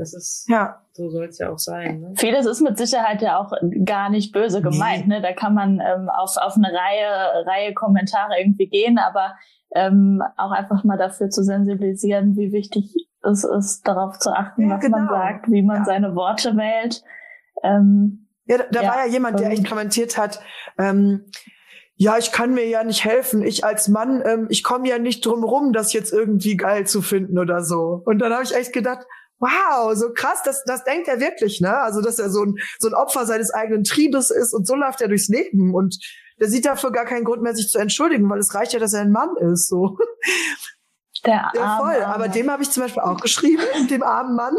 Das 0.01 0.15
ist, 0.15 0.49
ja. 0.49 0.81
so 0.93 1.11
soll 1.11 1.25
es 1.25 1.37
ja 1.37 1.51
auch 1.51 1.59
sein. 1.59 1.99
Ne? 1.99 2.13
Vieles 2.15 2.47
ist 2.47 2.59
mit 2.59 2.75
Sicherheit 2.75 3.21
ja 3.21 3.37
auch 3.37 3.51
gar 3.85 4.09
nicht 4.09 4.33
böse 4.33 4.63
gemeint. 4.63 5.07
Nee. 5.07 5.17
Ne? 5.17 5.21
Da 5.21 5.31
kann 5.31 5.53
man 5.53 5.79
ähm, 5.79 6.09
auf, 6.09 6.37
auf 6.37 6.55
eine 6.55 6.69
Reihe, 6.69 7.45
Reihe 7.45 7.75
Kommentare 7.75 8.39
irgendwie 8.39 8.67
gehen, 8.67 8.97
aber 8.97 9.35
ähm, 9.75 10.23
auch 10.37 10.49
einfach 10.49 10.83
mal 10.83 10.97
dafür 10.97 11.29
zu 11.29 11.43
sensibilisieren, 11.43 12.35
wie 12.35 12.51
wichtig 12.51 12.95
es 13.21 13.43
ist, 13.43 13.87
darauf 13.87 14.17
zu 14.17 14.31
achten, 14.31 14.67
ja, 14.67 14.75
was 14.75 14.81
genau. 14.81 14.97
man 14.97 15.07
sagt, 15.09 15.51
wie 15.51 15.61
man 15.61 15.77
ja. 15.77 15.85
seine 15.85 16.15
Worte 16.15 16.57
wählt. 16.57 17.03
Ähm, 17.61 18.27
ja, 18.45 18.57
da, 18.57 18.63
da 18.71 18.81
ja, 18.81 18.89
war 18.89 19.05
ja 19.05 19.11
jemand, 19.11 19.39
der 19.39 19.51
echt 19.51 19.69
kommentiert 19.69 20.17
hat, 20.17 20.41
ähm, 20.79 21.25
ja, 21.95 22.17
ich 22.17 22.31
kann 22.31 22.55
mir 22.55 22.67
ja 22.67 22.83
nicht 22.83 23.05
helfen. 23.05 23.43
Ich 23.43 23.63
als 23.63 23.87
Mann, 23.87 24.23
ähm, 24.25 24.47
ich 24.49 24.63
komme 24.63 24.89
ja 24.89 24.97
nicht 24.97 25.23
drum 25.23 25.43
rum, 25.43 25.71
das 25.71 25.93
jetzt 25.93 26.11
irgendwie 26.11 26.57
geil 26.57 26.87
zu 26.87 27.03
finden 27.03 27.37
oder 27.37 27.61
so. 27.61 28.01
Und 28.05 28.17
dann 28.17 28.33
habe 28.33 28.43
ich 28.43 28.55
echt 28.55 28.73
gedacht, 28.73 29.05
wow, 29.41 29.93
so 29.95 30.13
krass, 30.13 30.41
das, 30.43 30.63
das 30.65 30.83
denkt 30.83 31.07
er 31.07 31.19
wirklich, 31.19 31.59
ne? 31.59 31.79
Also, 31.79 32.01
dass 32.01 32.19
er 32.19 32.29
so 32.29 32.43
ein, 32.43 32.55
so 32.79 32.87
ein 32.87 32.93
Opfer 32.93 33.25
seines 33.25 33.51
eigenen 33.51 33.83
Triebes 33.83 34.29
ist 34.29 34.53
und 34.53 34.65
so 34.65 34.75
läuft 34.75 35.01
er 35.01 35.07
durchs 35.07 35.27
Leben 35.27 35.73
und 35.73 35.97
der 36.39 36.47
sieht 36.47 36.65
dafür 36.65 36.91
gar 36.91 37.05
keinen 37.05 37.23
Grund 37.23 37.41
mehr, 37.41 37.55
sich 37.55 37.69
zu 37.69 37.77
entschuldigen, 37.77 38.29
weil 38.29 38.39
es 38.39 38.53
reicht 38.55 38.73
ja, 38.73 38.79
dass 38.79 38.93
er 38.93 39.01
ein 39.01 39.11
Mann 39.11 39.35
ist, 39.37 39.67
so. 39.67 39.97
Der 41.25 41.51
ja, 41.55 41.77
voll. 41.77 41.95
Arme. 41.95 42.07
Aber 42.07 42.27
dem 42.29 42.49
habe 42.49 42.63
ich 42.63 42.71
zum 42.71 42.83
Beispiel 42.83 43.03
auch 43.03 43.19
geschrieben, 43.19 43.63
dem 43.89 44.03
armen 44.03 44.35
Mann. 44.35 44.55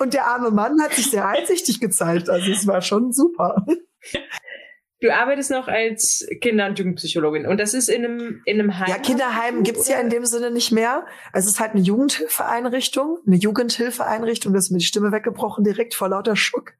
Und 0.00 0.12
der 0.12 0.26
arme 0.26 0.50
Mann 0.50 0.82
hat 0.82 0.92
sich 0.92 1.10
sehr 1.10 1.26
einsichtig 1.26 1.80
gezeigt. 1.80 2.28
Also 2.28 2.50
es 2.50 2.66
war 2.66 2.82
schon 2.82 3.12
super. 3.12 3.64
Du 5.00 5.14
arbeitest 5.14 5.52
noch 5.52 5.68
als 5.68 6.26
Kinder- 6.40 6.66
und 6.66 6.76
Jugendpsychologin 6.76 7.46
und 7.46 7.60
das 7.60 7.72
ist 7.72 7.88
in 7.88 8.04
einem, 8.04 8.42
in 8.44 8.58
einem 8.58 8.78
Heim. 8.80 8.88
Ja, 8.88 8.98
Kinderheim 8.98 9.62
gibt's 9.62 9.86
ja 9.86 10.00
in 10.00 10.10
dem 10.10 10.24
Sinne 10.24 10.50
nicht 10.50 10.72
mehr. 10.72 11.06
Es 11.32 11.46
ist 11.46 11.60
halt 11.60 11.72
eine 11.72 11.82
Jugendhilfeeinrichtung, 11.82 13.18
eine 13.24 13.36
Jugendhilfeeinrichtung, 13.36 14.52
das 14.52 14.64
ist 14.64 14.70
mir 14.72 14.78
die 14.78 14.84
Stimme 14.84 15.12
weggebrochen 15.12 15.62
direkt 15.62 15.94
vor 15.94 16.08
lauter 16.08 16.34
Schuck. 16.34 16.72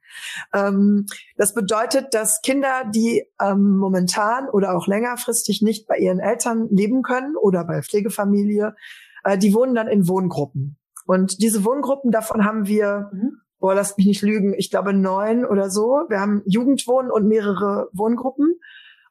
Ähm, 0.53 1.07
das 1.37 1.55
bedeutet, 1.55 2.12
dass 2.12 2.41
Kinder, 2.43 2.91
die 2.93 3.25
ähm, 3.41 3.77
momentan 3.77 4.49
oder 4.49 4.77
auch 4.77 4.89
längerfristig 4.89 5.62
nicht 5.62 5.87
bei 5.87 5.99
ihren 5.99 6.19
Eltern 6.19 6.69
leben 6.71 7.03
können 7.03 7.37
oder 7.37 7.64
bei 7.64 7.83
Pflegefamilie, 7.83 8.75
äh, 9.23 9.39
die 9.39 9.55
wohnen 9.55 9.77
dann 9.77 9.87
in 9.87 10.09
Wohngruppen. 10.09 10.77
Und 11.07 11.41
diese 11.41 11.64
Wohngruppen, 11.64 12.11
davon 12.11 12.45
haben 12.45 12.66
wir 12.66 13.11
mhm 13.12 13.43
boah, 13.59 13.75
lasst 13.75 13.99
mich 13.99 14.07
nicht 14.07 14.23
lügen, 14.23 14.55
ich 14.55 14.71
glaube 14.71 14.93
neun 14.93 15.45
oder 15.45 15.71
so. 15.71 16.05
Wir 16.09 16.21
haben 16.21 16.43
Jugendwohnen 16.47 17.11
und 17.11 17.27
mehrere 17.27 17.89
Wohngruppen. 17.93 18.61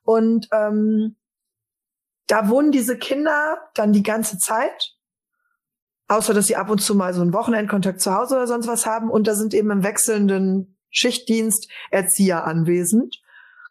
Und 0.04 0.48
ähm, 0.54 1.18
da 2.28 2.50
wohnen 2.50 2.72
diese 2.72 2.98
Kinder 2.98 3.58
dann 3.76 3.93
die 3.93 4.04
ganze 4.04 4.38
Zeit. 4.38 4.95
Außer 6.10 6.34
dass 6.34 6.48
sie 6.48 6.56
ab 6.56 6.70
und 6.70 6.80
zu 6.80 6.95
mal 6.95 7.14
so 7.14 7.22
einen 7.22 7.34
Wochenendkontakt 7.34 8.00
zu 8.00 8.14
Hause 8.14 8.36
oder 8.36 8.48
sonst 8.48 8.68
was 8.68 8.86
haben. 8.86 9.10
Und 9.10 9.28
da 9.28 9.36
sind 9.36 9.54
eben 9.54 9.72
im 9.72 9.84
wechselnden 9.84 10.78
Schichtdienst 10.89 11.70
Erzieher 11.91 12.45
anwesend. 12.45 13.22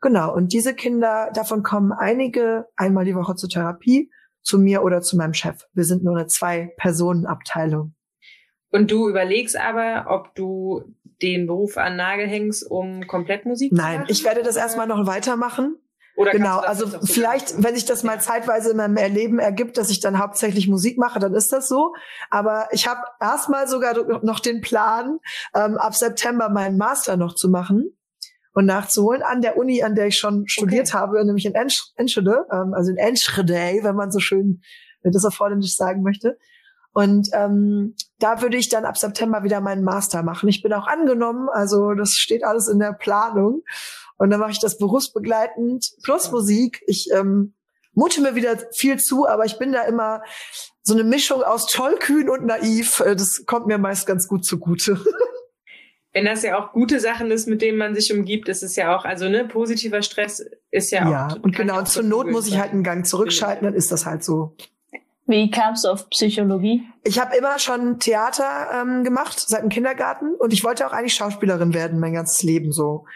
Genau. 0.02 0.34
Und 0.34 0.52
diese 0.52 0.74
Kinder, 0.74 1.30
davon 1.32 1.62
kommen 1.62 1.92
einige 1.92 2.66
einmal 2.76 3.06
die 3.06 3.14
Woche 3.16 3.34
zur 3.34 3.48
Therapie, 3.48 4.10
zu 4.42 4.58
mir 4.58 4.82
oder 4.82 5.00
zu 5.00 5.16
meinem 5.16 5.32
Chef. 5.32 5.66
Wir 5.72 5.84
sind 5.84 6.04
nur 6.04 6.16
eine 6.16 6.26
Zwei-Personen-Abteilung. 6.26 7.95
Und 8.70 8.90
du 8.90 9.08
überlegst 9.08 9.56
aber, 9.56 10.06
ob 10.08 10.34
du 10.34 10.84
den 11.22 11.46
Beruf 11.46 11.76
an 11.76 11.96
Nagel 11.96 12.26
hängst, 12.26 12.68
um 12.68 13.06
komplett 13.06 13.46
Musik 13.46 13.72
Nein, 13.72 13.78
zu 13.78 13.82
machen? 13.82 13.98
Nein, 14.00 14.06
ich 14.10 14.24
werde 14.24 14.42
das 14.42 14.56
erstmal 14.56 14.86
noch 14.86 15.06
weitermachen. 15.06 15.76
Oder 16.16 16.30
genau, 16.32 16.58
also 16.60 16.86
vielleicht, 17.04 17.62
wenn 17.62 17.74
sich 17.74 17.84
das 17.84 18.02
mal 18.02 18.20
zeitweise 18.20 18.70
in 18.70 18.78
meinem 18.78 18.96
Erleben 18.96 19.38
ergibt, 19.38 19.76
dass 19.76 19.90
ich 19.90 20.00
dann 20.00 20.18
hauptsächlich 20.18 20.66
Musik 20.66 20.96
mache, 20.96 21.18
dann 21.18 21.34
ist 21.34 21.52
das 21.52 21.68
so. 21.68 21.94
Aber 22.30 22.68
ich 22.72 22.88
habe 22.88 23.00
erstmal 23.20 23.68
sogar 23.68 23.94
noch 24.24 24.40
den 24.40 24.62
Plan, 24.62 25.18
ähm, 25.54 25.76
ab 25.76 25.94
September 25.94 26.48
meinen 26.48 26.78
Master 26.78 27.18
noch 27.18 27.34
zu 27.34 27.50
machen 27.50 27.94
und 28.54 28.64
nachzuholen 28.64 29.22
an 29.22 29.42
der 29.42 29.58
Uni, 29.58 29.82
an 29.82 29.94
der 29.94 30.06
ich 30.06 30.18
schon 30.18 30.48
studiert 30.48 30.88
okay. 30.88 30.98
habe, 30.98 31.24
nämlich 31.24 31.44
in 31.44 31.54
Enschede, 31.54 32.46
ähm, 32.50 32.72
also 32.72 32.90
in 32.90 32.96
Enschede, 32.96 33.80
wenn 33.82 33.94
man 33.94 34.10
so 34.10 34.18
schön 34.18 34.62
das 35.02 35.24
auf 35.26 35.38
Holländisch 35.38 35.76
sagen 35.76 36.02
möchte. 36.02 36.38
Und 36.96 37.28
ähm, 37.34 37.94
da 38.18 38.40
würde 38.40 38.56
ich 38.56 38.70
dann 38.70 38.86
ab 38.86 38.96
September 38.96 39.44
wieder 39.44 39.60
meinen 39.60 39.84
Master 39.84 40.22
machen. 40.22 40.48
Ich 40.48 40.62
bin 40.62 40.72
auch 40.72 40.86
angenommen, 40.86 41.50
also 41.52 41.92
das 41.92 42.14
steht 42.14 42.42
alles 42.42 42.68
in 42.68 42.78
der 42.78 42.94
Planung. 42.94 43.64
Und 44.16 44.30
dann 44.30 44.40
mache 44.40 44.52
ich 44.52 44.60
das 44.60 44.78
berufsbegleitend 44.78 45.92
plus 46.02 46.32
Musik. 46.32 46.80
Ich 46.86 47.10
ähm, 47.12 47.52
mute 47.92 48.22
mir 48.22 48.34
wieder 48.34 48.56
viel 48.72 48.96
zu, 48.96 49.28
aber 49.28 49.44
ich 49.44 49.58
bin 49.58 49.72
da 49.72 49.82
immer 49.82 50.22
so 50.84 50.94
eine 50.94 51.04
Mischung 51.04 51.42
aus 51.42 51.66
tollkühn 51.66 52.30
und 52.30 52.46
naiv. 52.46 53.00
Äh, 53.00 53.14
das 53.14 53.44
kommt 53.44 53.66
mir 53.66 53.76
meist 53.76 54.06
ganz 54.06 54.26
gut 54.26 54.46
zugute. 54.46 54.98
Wenn 56.14 56.24
das 56.24 56.44
ja 56.44 56.58
auch 56.58 56.72
gute 56.72 56.98
Sachen 56.98 57.30
ist, 57.30 57.46
mit 57.46 57.60
denen 57.60 57.76
man 57.76 57.94
sich 57.94 58.10
umgibt, 58.10 58.48
ist 58.48 58.62
es 58.62 58.74
ja 58.74 58.96
auch, 58.96 59.04
also 59.04 59.28
ne, 59.28 59.44
positiver 59.46 60.00
Stress 60.00 60.42
ist 60.70 60.90
ja, 60.92 61.10
ja 61.10 61.26
auch. 61.26 61.34
Ja, 61.34 61.42
und 61.42 61.54
genau, 61.54 61.76
und 61.76 61.88
zur 61.88 62.04
Not 62.04 62.30
muss 62.30 62.48
ich 62.48 62.58
halt 62.58 62.72
einen 62.72 62.84
Gang 62.84 63.06
zurückschalten, 63.06 63.66
dann 63.66 63.74
ist 63.74 63.92
das 63.92 64.06
halt 64.06 64.24
so. 64.24 64.56
Wie 65.26 65.50
kamst 65.50 65.84
du 65.84 65.88
auf 65.88 66.08
Psychologie? 66.10 66.82
Ich 67.02 67.18
habe 67.18 67.36
immer 67.36 67.58
schon 67.58 67.98
Theater 67.98 68.68
ähm, 68.72 69.02
gemacht, 69.02 69.40
seit 69.40 69.62
dem 69.62 69.70
Kindergarten. 69.70 70.34
Und 70.36 70.52
ich 70.52 70.62
wollte 70.62 70.86
auch 70.86 70.92
eigentlich 70.92 71.14
Schauspielerin 71.14 71.74
werden, 71.74 71.98
mein 71.98 72.12
ganzes 72.12 72.42
Leben 72.44 72.70
so. 72.70 73.06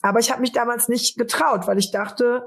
Aber 0.00 0.20
ich 0.20 0.30
habe 0.30 0.40
mich 0.40 0.52
damals 0.52 0.88
nicht 0.88 1.18
getraut, 1.18 1.66
weil 1.66 1.78
ich 1.78 1.90
dachte, 1.90 2.46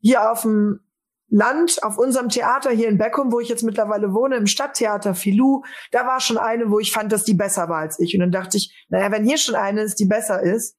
hier 0.00 0.30
auf 0.30 0.42
dem 0.42 0.80
Land, 1.28 1.82
auf 1.82 1.98
unserem 1.98 2.28
Theater 2.28 2.70
hier 2.70 2.88
in 2.88 2.98
Beckum, 2.98 3.32
wo 3.32 3.40
ich 3.40 3.48
jetzt 3.48 3.62
mittlerweile 3.64 4.12
wohne, 4.12 4.36
im 4.36 4.46
Stadttheater 4.46 5.14
Filou, 5.14 5.62
da 5.90 6.06
war 6.06 6.20
schon 6.20 6.38
eine, 6.38 6.70
wo 6.70 6.78
ich 6.78 6.92
fand, 6.92 7.10
dass 7.10 7.24
die 7.24 7.34
besser 7.34 7.68
war 7.68 7.78
als 7.78 7.98
ich. 7.98 8.14
Und 8.14 8.20
dann 8.20 8.30
dachte 8.30 8.58
ich, 8.58 8.86
naja, 8.90 9.10
wenn 9.10 9.24
hier 9.24 9.38
schon 9.38 9.54
eine 9.54 9.80
ist, 9.80 9.98
die 9.98 10.04
besser 10.04 10.40
ist, 10.40 10.76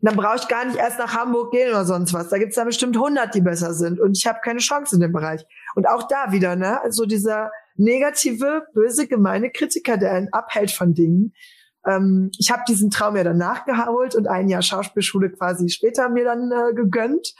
dann 0.00 0.16
brauche 0.16 0.36
ich 0.36 0.48
gar 0.48 0.64
nicht 0.64 0.76
erst 0.76 0.98
nach 0.98 1.14
Hamburg 1.14 1.52
gehen 1.52 1.70
oder 1.70 1.84
sonst 1.84 2.12
was. 2.12 2.28
Da 2.28 2.38
gibt's 2.38 2.56
da 2.56 2.64
bestimmt 2.64 2.96
100, 2.96 3.34
die 3.34 3.40
besser 3.40 3.72
sind. 3.72 3.98
Und 3.98 4.16
ich 4.16 4.26
habe 4.26 4.40
keine 4.42 4.58
Chance 4.58 4.96
in 4.96 5.00
dem 5.00 5.12
Bereich. 5.12 5.44
Und 5.74 5.88
auch 5.88 6.06
da 6.06 6.32
wieder, 6.32 6.54
ne? 6.54 6.80
Also 6.82 7.06
dieser 7.06 7.50
negative, 7.76 8.66
böse, 8.74 9.06
gemeine 9.06 9.50
Kritiker, 9.50 9.96
der 9.96 10.12
einen 10.12 10.32
abhält 10.32 10.70
von 10.70 10.94
Dingen. 10.94 11.32
Ähm, 11.86 12.30
ich 12.38 12.50
habe 12.50 12.62
diesen 12.68 12.90
Traum 12.90 13.16
ja 13.16 13.24
dann 13.24 13.38
nachgeholt 13.38 14.14
und 14.14 14.28
ein 14.28 14.48
Jahr 14.48 14.62
Schauspielschule 14.62 15.30
quasi 15.30 15.68
später 15.68 16.08
mir 16.08 16.24
dann 16.24 16.50
äh, 16.50 16.74
gegönnt, 16.74 17.34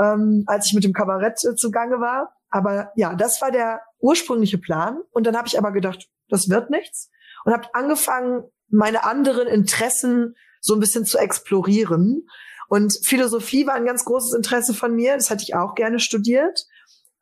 ähm, 0.00 0.44
als 0.46 0.66
ich 0.66 0.74
mit 0.74 0.84
dem 0.84 0.92
Kabarett 0.92 1.42
äh, 1.44 1.56
zugange 1.56 2.00
war. 2.00 2.34
Aber 2.50 2.92
ja, 2.94 3.14
das 3.14 3.42
war 3.42 3.50
der 3.50 3.80
ursprüngliche 3.98 4.58
Plan. 4.58 5.00
Und 5.10 5.26
dann 5.26 5.36
habe 5.36 5.48
ich 5.48 5.58
aber 5.58 5.72
gedacht, 5.72 6.08
das 6.28 6.48
wird 6.48 6.70
nichts. 6.70 7.10
Und 7.44 7.52
habe 7.52 7.68
angefangen, 7.72 8.44
meine 8.70 9.04
anderen 9.04 9.48
Interessen 9.48 10.34
so 10.68 10.74
ein 10.74 10.80
bisschen 10.80 11.04
zu 11.04 11.18
explorieren. 11.18 12.28
Und 12.68 13.00
Philosophie 13.02 13.66
war 13.66 13.74
ein 13.74 13.86
ganz 13.86 14.04
großes 14.04 14.34
Interesse 14.34 14.74
von 14.74 14.94
mir. 14.94 15.14
Das 15.14 15.30
hatte 15.30 15.42
ich 15.42 15.56
auch 15.56 15.74
gerne 15.74 15.98
studiert. 15.98 16.66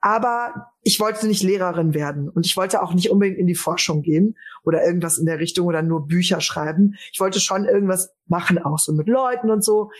Aber 0.01 0.73
ich 0.83 1.01
wollte 1.01 1.27
nicht 1.27 1.43
Lehrerin 1.43 1.95
werden 1.95 2.29
und 2.29 2.47
ich 2.47 2.57
wollte 2.57 2.83
auch 2.83 2.93
nicht 2.93 3.11
unbedingt 3.11 3.39
in 3.39 3.47
die 3.47 3.55
Forschung 3.55 4.03
gehen 4.03 4.37
oder 4.63 4.85
irgendwas 4.85 5.19
in 5.19 5.27
der 5.27 5.41
Richtung 5.41 5.67
oder 5.67 5.83
nur 5.83 6.07
Bücher 6.07 6.41
schreiben. 6.41 6.95
Ich 7.13 7.19
wollte 7.19 7.41
schon 7.41 7.65
irgendwas 7.65 8.11
machen, 8.27 8.59
auch 8.59 8.79
so 8.79 8.93
mit 8.93 9.09
Leuten 9.09 9.51
und 9.51 9.65
so. 9.65 9.91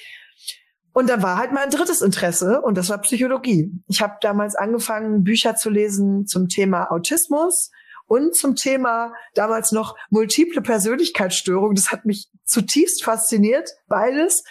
Und 0.93 1.11
dann 1.11 1.23
war 1.23 1.39
halt 1.39 1.53
mein 1.53 1.71
drittes 1.71 2.03
Interesse 2.03 2.61
und 2.63 2.79
das 2.79 2.89
war 2.89 2.99
Psychologie. 2.99 3.73
Ich 3.89 4.01
habe 4.01 4.15
damals 4.21 4.55
angefangen, 4.55 5.25
Bücher 5.25 5.57
zu 5.57 5.71
lesen 5.71 6.27
zum 6.27 6.49
Thema 6.49 6.93
Autismus, 6.93 7.71
und 8.07 8.37
zum 8.37 8.55
Thema 8.55 9.13
damals 9.35 9.73
noch 9.73 9.97
multiple 10.11 10.63
Persönlichkeitsstörung. 10.63 11.75
Das 11.75 11.91
hat 11.91 12.05
mich 12.05 12.29
zutiefst 12.45 13.05
fasziniert, 13.05 13.71
beides. 13.89 14.45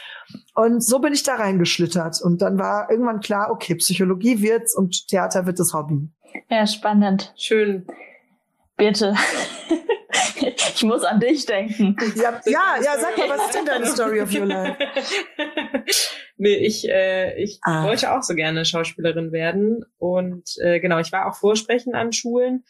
Und 0.54 0.84
so 0.84 1.00
bin 1.00 1.14
ich 1.14 1.24
da 1.24 1.36
reingeschlittert. 1.36 2.22
Und 2.22 2.42
dann 2.42 2.60
war 2.60 2.90
irgendwann 2.90 3.22
klar, 3.22 3.52
okay, 3.52 3.76
Psychologie 3.76 4.42
wird's 4.42 4.76
und 4.76 5.08
Theater 5.08 5.46
wird 5.46 5.60
das 5.60 5.74
Hobby. 5.74 6.10
Ja, 6.50 6.68
spannend. 6.68 7.34
Schön. 7.38 7.88
Bitte. 8.76 9.16
ich 10.76 10.84
muss 10.84 11.04
an 11.04 11.22
dich 11.22 11.46
denken. 11.46 11.96
Ja, 12.16 12.42
ja, 12.46 12.76
ja, 12.84 12.98
sag 13.00 13.18
mal, 13.18 13.30
was 13.30 13.46
ist 13.46 13.56
denn 13.56 13.66
deine 13.66 13.86
Story 13.86 14.22
of 14.22 14.34
your 14.34 14.46
life? 14.46 14.78
nee, 16.38 16.56
ich, 16.56 16.90
äh, 16.90 17.42
ich 17.42 17.60
ah. 17.64 17.86
wollte 17.86 18.14
auch 18.14 18.22
so 18.22 18.34
gerne 18.36 18.66
Schauspielerin 18.66 19.32
werden. 19.32 19.86
Und 19.98 20.50
äh, 20.62 20.82
genau, 20.82 21.00
ich 21.00 21.14
war 21.14 21.28
auch 21.28 21.36
Vorsprechen 21.36 21.96
an 21.96 22.12
Schulen 22.12 22.66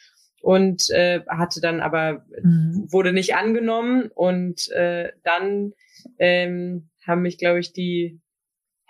und 0.46 0.91
äh, 0.91 1.22
hatte 1.28 1.60
dann 1.60 1.82
aber 1.82 2.24
mhm. 2.43 2.86
wurde 2.91 3.14
nicht 3.14 3.34
angenommen 3.36 4.12
und 4.14 4.70
äh, 4.74 5.12
dann 5.24 5.74
ähm, 6.20 6.91
haben 7.04 7.24
mich 7.24 7.39
glaube 7.39 7.58
ich 7.58 7.74
die 7.74 8.22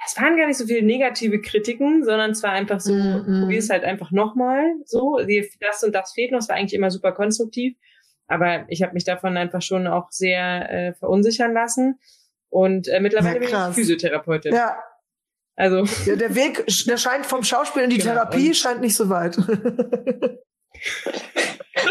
es 0.06 0.20
waren 0.20 0.36
gar 0.36 0.48
nicht 0.48 0.58
so 0.58 0.66
viele 0.66 0.86
negative 0.86 1.40
Kritiken, 1.40 2.04
sondern 2.04 2.32
es 2.32 2.44
war 2.44 2.52
einfach 2.52 2.82
so, 2.82 2.94
mhm. 2.94 3.40
probier 3.40 3.60
es 3.60 3.70
halt 3.70 3.86
einfach 3.86 4.12
nochmal 4.12 4.66
so, 4.84 5.18
das 5.62 5.84
und 5.84 5.96
das 5.96 6.12
fehlt 6.12 6.34
noch, 6.34 6.40
es 6.40 6.50
war 6.50 6.58
eigentlich 6.58 6.74
immer 6.74 6.92
super 6.92 7.14
konstruktiv, 7.14 7.78
aber 8.28 8.66
ich 8.68 8.84
habe 8.84 8.94
mich 8.94 9.06
davon 9.06 9.38
einfach 9.38 9.62
schon 9.62 9.88
auch 9.88 10.12
sehr 10.12 10.70
äh, 10.70 10.94
verunsichern 10.96 11.54
lassen 11.54 12.00
und 12.50 12.90
äh, 12.90 13.00
mittlerweile 13.00 13.36
ja, 13.36 13.40
bin 13.40 13.70
ich 13.70 13.76
Physiotherapeutin. 13.76 14.54
Ja. 14.54 14.78
Also. 15.56 15.86
Ja, 16.06 16.18
der 16.18 16.36
Weg, 16.36 16.66
der 16.86 16.98
scheint 16.98 17.26
vom 17.26 17.44
Schauspiel 17.44 17.84
in 17.84 17.90
die 17.90 17.98
genau. 18.00 18.16
Therapie 18.16 18.54
scheint 18.54 18.82
nicht 18.82 18.98
so 18.98 19.08
weit. 19.08 19.38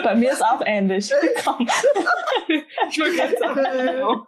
Bei 0.03 0.15
mir 0.15 0.33
ist 0.33 0.43
auch 0.43 0.63
ähnlich. 0.65 1.11
ich 2.91 3.01
wollte 3.01 3.17
gerade 3.17 3.37
sagen. 3.39 4.27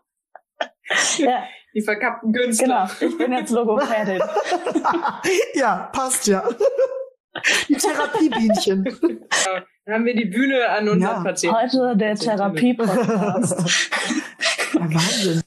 Ja. 1.19 1.45
Die 1.75 1.83
verkappten 1.83 2.33
Künstler. 2.33 2.91
Genau, 2.99 3.13
ich 3.13 3.19
bin 3.19 3.33
jetzt 3.33 3.51
Logopädin. 3.51 4.23
ja, 5.55 5.91
passt 5.93 6.27
ja. 6.27 6.43
Die 7.69 7.75
Therapiebienchen. 7.75 8.85
Ja, 9.45 9.65
dann 9.85 9.95
haben 9.95 10.05
wir 10.07 10.17
die 10.17 10.25
Bühne 10.25 10.69
an 10.71 10.89
unseren 10.89 11.17
ja. 11.17 11.23
Patienten. 11.23 11.57
Heute 11.57 11.97
der 11.97 12.15
Therapie-Podcast. 12.15 13.91
ja, 14.73 14.81
Wahnsinn. 14.81 15.43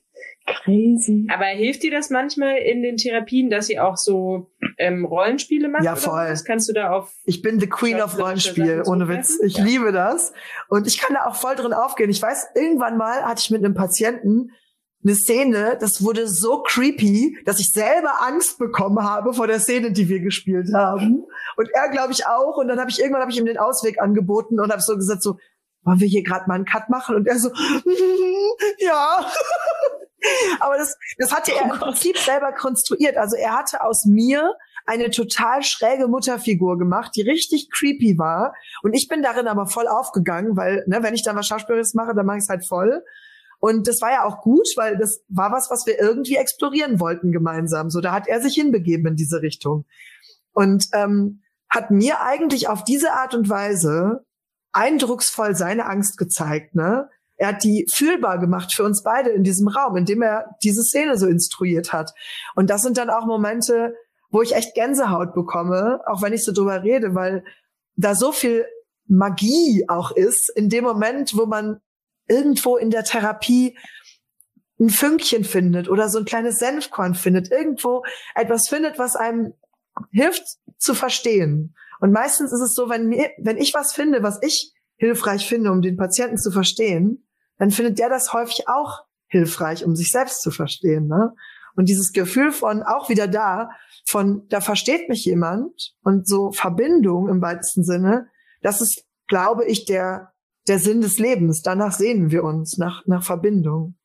Crazy. 0.45 1.27
Aber 1.33 1.45
hilft 1.45 1.83
dir 1.83 1.91
das 1.91 2.09
manchmal 2.09 2.57
in 2.57 2.83
den 2.83 2.97
Therapien, 2.97 3.49
dass 3.49 3.67
sie 3.67 3.79
auch 3.79 3.97
so 3.97 4.51
ähm, 4.79 5.05
Rollenspiele 5.05 5.67
macht? 5.67 5.83
Ja, 5.83 5.95
voll. 5.95 6.29
Was? 6.29 6.43
Kannst 6.43 6.67
du 6.69 6.73
da 6.73 6.91
auf. 6.91 7.13
Ich 7.25 7.41
bin 7.41 7.59
the 7.59 7.67
Queen 7.67 8.01
of 8.01 8.17
Rollenspiel, 8.17 8.83
ohne 8.85 9.07
Witz. 9.07 9.39
Ich 9.43 9.57
ja. 9.57 9.63
liebe 9.63 9.91
das. 9.91 10.33
Und 10.69 10.87
ich 10.87 10.99
kann 10.99 11.13
da 11.13 11.25
auch 11.25 11.35
voll 11.35 11.55
drin 11.55 11.73
aufgehen. 11.73 12.09
Ich 12.09 12.21
weiß, 12.21 12.47
irgendwann 12.55 12.97
mal 12.97 13.23
hatte 13.23 13.41
ich 13.41 13.51
mit 13.51 13.63
einem 13.63 13.75
Patienten 13.75 14.51
eine 15.03 15.15
Szene, 15.15 15.77
das 15.79 16.03
wurde 16.03 16.27
so 16.27 16.61
creepy, 16.61 17.37
dass 17.45 17.59
ich 17.59 17.71
selber 17.71 18.21
Angst 18.21 18.57
bekommen 18.59 19.01
habe 19.01 19.33
vor 19.33 19.47
der 19.47 19.59
Szene, 19.59 19.93
die 19.93 20.09
wir 20.09 20.19
gespielt 20.19 20.73
haben. 20.73 21.25
Und 21.55 21.69
er, 21.73 21.89
glaube 21.89 22.11
ich, 22.11 22.25
auch. 22.25 22.57
Und 22.57 22.67
dann 22.67 22.79
habe 22.79 22.89
ich 22.89 22.99
irgendwann 22.99 23.21
habe 23.21 23.31
ich 23.31 23.37
ihm 23.37 23.45
den 23.45 23.57
Ausweg 23.57 24.01
angeboten 24.01 24.59
und 24.59 24.71
habe 24.71 24.81
so 24.81 24.95
gesagt 24.95 25.23
so, 25.23 25.37
wollen 25.83 26.01
wir 26.01 26.07
hier 26.07 26.23
gerade 26.23 26.45
mal 26.47 26.55
einen 26.55 26.65
Cut 26.65 26.89
machen? 26.89 27.15
Und 27.15 27.27
er 27.27 27.39
so, 27.39 27.49
ja. 28.79 29.25
Aber 30.59 30.77
das, 30.77 30.97
das 31.17 31.33
hatte 31.33 31.53
er 31.53 31.63
im 31.63 31.71
oh 31.71 31.75
Prinzip 31.75 32.17
selber 32.17 32.51
konstruiert. 32.51 33.15
Also 33.15 33.37
er 33.37 33.57
hatte 33.57 33.81
aus 33.81 34.03
mir 34.05 34.53
eine 34.89 35.11
total 35.11 35.61
schräge 35.61 36.07
Mutterfigur 36.07 36.79
gemacht, 36.79 37.11
die 37.15 37.21
richtig 37.21 37.69
creepy 37.69 38.17
war. 38.17 38.55
Und 38.81 38.93
ich 38.93 39.07
bin 39.07 39.21
darin 39.21 39.47
aber 39.47 39.67
voll 39.67 39.87
aufgegangen, 39.87 40.57
weil, 40.57 40.83
ne, 40.87 41.03
wenn 41.03 41.13
ich 41.13 41.23
dann 41.23 41.35
was 41.35 41.45
Schauspielerisches 41.45 41.93
mache, 41.93 42.15
dann 42.15 42.25
mache 42.25 42.37
ich 42.37 42.43
es 42.43 42.49
halt 42.49 42.65
voll. 42.65 43.03
Und 43.59 43.87
das 43.87 44.01
war 44.01 44.11
ja 44.11 44.23
auch 44.25 44.41
gut, 44.41 44.67
weil 44.77 44.97
das 44.97 45.21
war 45.27 45.51
was, 45.51 45.69
was 45.69 45.85
wir 45.85 45.99
irgendwie 45.99 46.37
explorieren 46.37 46.99
wollten 46.99 47.31
gemeinsam. 47.31 47.91
So, 47.91 48.01
da 48.01 48.11
hat 48.11 48.27
er 48.27 48.41
sich 48.41 48.55
hinbegeben 48.55 49.05
in 49.05 49.15
diese 49.15 49.43
Richtung. 49.43 49.85
Und 50.53 50.87
ähm, 50.93 51.43
hat 51.69 51.91
mir 51.91 52.21
eigentlich 52.21 52.67
auf 52.67 52.83
diese 52.83 53.13
Art 53.13 53.35
und 53.35 53.47
Weise 53.47 54.25
eindrucksvoll 54.71 55.55
seine 55.55 55.85
Angst 55.85 56.17
gezeigt, 56.17 56.73
ne? 56.73 57.09
Er 57.37 57.49
hat 57.49 57.63
die 57.63 57.85
fühlbar 57.89 58.37
gemacht 58.37 58.73
für 58.73 58.83
uns 58.83 59.01
beide 59.01 59.29
in 59.29 59.43
diesem 59.43 59.69
Raum, 59.69 59.95
indem 59.95 60.21
er 60.21 60.57
diese 60.61 60.83
Szene 60.83 61.17
so 61.17 61.25
instruiert 61.25 61.93
hat. 61.93 62.11
Und 62.55 62.69
das 62.69 62.81
sind 62.81 62.97
dann 62.97 63.09
auch 63.09 63.25
Momente, 63.25 63.93
wo 64.29 64.41
ich 64.41 64.55
echt 64.55 64.75
Gänsehaut 64.75 65.33
bekomme, 65.33 66.01
auch 66.05 66.21
wenn 66.21 66.33
ich 66.33 66.43
so 66.43 66.51
drüber 66.51 66.83
rede, 66.83 67.15
weil 67.15 67.43
da 67.95 68.15
so 68.15 68.31
viel 68.31 68.65
Magie 69.07 69.85
auch 69.87 70.11
ist, 70.11 70.49
in 70.55 70.69
dem 70.69 70.83
Moment, 70.83 71.35
wo 71.35 71.45
man 71.45 71.81
irgendwo 72.27 72.77
in 72.77 72.91
der 72.91 73.03
Therapie 73.03 73.77
ein 74.79 74.89
Fünkchen 74.89 75.43
findet 75.43 75.89
oder 75.89 76.09
so 76.09 76.19
ein 76.19 76.25
kleines 76.25 76.59
Senfkorn 76.59 77.15
findet, 77.15 77.51
irgendwo 77.51 78.03
etwas 78.35 78.69
findet, 78.69 78.97
was 78.97 79.15
einem 79.15 79.53
hilft 80.11 80.43
zu 80.77 80.93
verstehen. 80.93 81.75
Und 81.99 82.11
meistens 82.11 82.53
ist 82.53 82.61
es 82.61 82.75
so, 82.75 82.89
wenn 82.89 83.07
mir, 83.07 83.31
wenn 83.39 83.57
ich 83.57 83.73
was 83.73 83.93
finde, 83.93 84.23
was 84.23 84.39
ich 84.41 84.73
hilfreich 84.95 85.47
finde, 85.47 85.71
um 85.71 85.81
den 85.81 85.97
Patienten 85.97 86.37
zu 86.37 86.51
verstehen, 86.51 87.27
dann 87.57 87.71
findet 87.71 87.99
der 87.99 88.09
das 88.09 88.31
häufig 88.31 88.69
auch 88.69 89.01
hilfreich, 89.27 89.83
um 89.83 89.95
sich 89.95 90.11
selbst 90.11 90.41
zu 90.41 90.51
verstehen. 90.51 91.07
Ne? 91.07 91.33
Und 91.75 91.89
dieses 91.89 92.13
Gefühl 92.13 92.51
von 92.51 92.83
auch 92.83 93.09
wieder 93.09 93.27
da, 93.27 93.69
von 94.09 94.47
da 94.49 94.59
versteht 94.59 95.07
mich 95.07 95.25
jemand 95.25 95.93
und 96.03 96.27
so 96.27 96.51
Verbindung 96.51 97.29
im 97.29 97.41
weitesten 97.41 97.83
Sinne, 97.83 98.27
das 98.61 98.81
ist, 98.81 99.05
glaube 99.27 99.65
ich, 99.65 99.85
der, 99.85 100.33
der 100.67 100.79
Sinn 100.79 101.01
des 101.01 101.19
Lebens. 101.19 101.61
Danach 101.61 101.91
sehnen 101.91 102.31
wir 102.31 102.43
uns, 102.43 102.77
nach, 102.77 103.05
nach 103.05 103.23
Verbindung. 103.23 103.95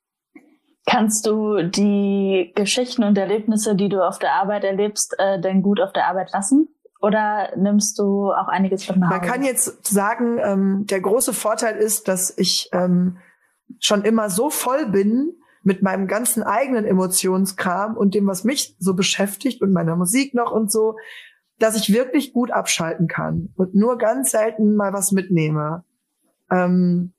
Kannst 0.87 1.27
du 1.27 1.63
die 1.63 2.53
Geschichten 2.55 3.03
und 3.05 3.17
Erlebnisse, 3.17 3.75
die 3.75 3.89
du 3.89 4.07
auf 4.07 4.19
der 4.19 4.33
Arbeit 4.35 4.65
erlebst, 4.65 5.15
äh, 5.19 5.41
denn 5.41 5.63
gut 5.63 5.81
auf 5.81 5.95
der 5.95 6.07
Arbeit 6.07 6.31
lassen? 6.33 6.69
Oder 7.01 7.57
nimmst 7.57 7.99
du 7.99 8.31
auch 8.31 8.49
einiges 8.49 8.85
von 8.85 8.99
nach 8.99 9.09
Hause? 9.09 9.21
Man 9.21 9.29
kann 9.29 9.43
jetzt 9.43 9.87
sagen, 9.87 10.39
ähm, 10.39 10.87
der 10.87 11.01
große 11.01 11.33
Vorteil 11.33 11.77
ist, 11.77 12.09
dass 12.09 12.37
ich 12.37 12.69
ähm, 12.73 13.17
schon 13.81 14.05
immer 14.05 14.29
so 14.29 14.51
voll 14.51 14.87
bin 14.91 15.35
mit 15.65 15.83
meinem 15.83 16.07
ganzen 16.07 16.43
eigenen 16.43 16.85
Emotionskram 16.85 17.97
und 17.97 18.15
dem, 18.15 18.27
was 18.27 18.45
mich 18.45 18.77
so 18.79 18.95
beschäftigt 18.95 19.63
und 19.63 19.73
meiner 19.73 19.97
Musik 19.97 20.35
noch 20.35 20.53
und 20.53 20.71
so, 20.71 20.97
dass 21.59 21.77
ich 21.77 21.93
wirklich 21.93 22.33
gut 22.33 22.51
abschalten 22.51 23.09
kann 23.09 23.49
und 23.57 23.75
nur 23.75 23.99
ganz 23.99 24.31
selten 24.31 24.77
mal 24.77 24.93
was 24.93 25.13
mitnehme. 25.13 25.85
Ähm, 26.51 27.13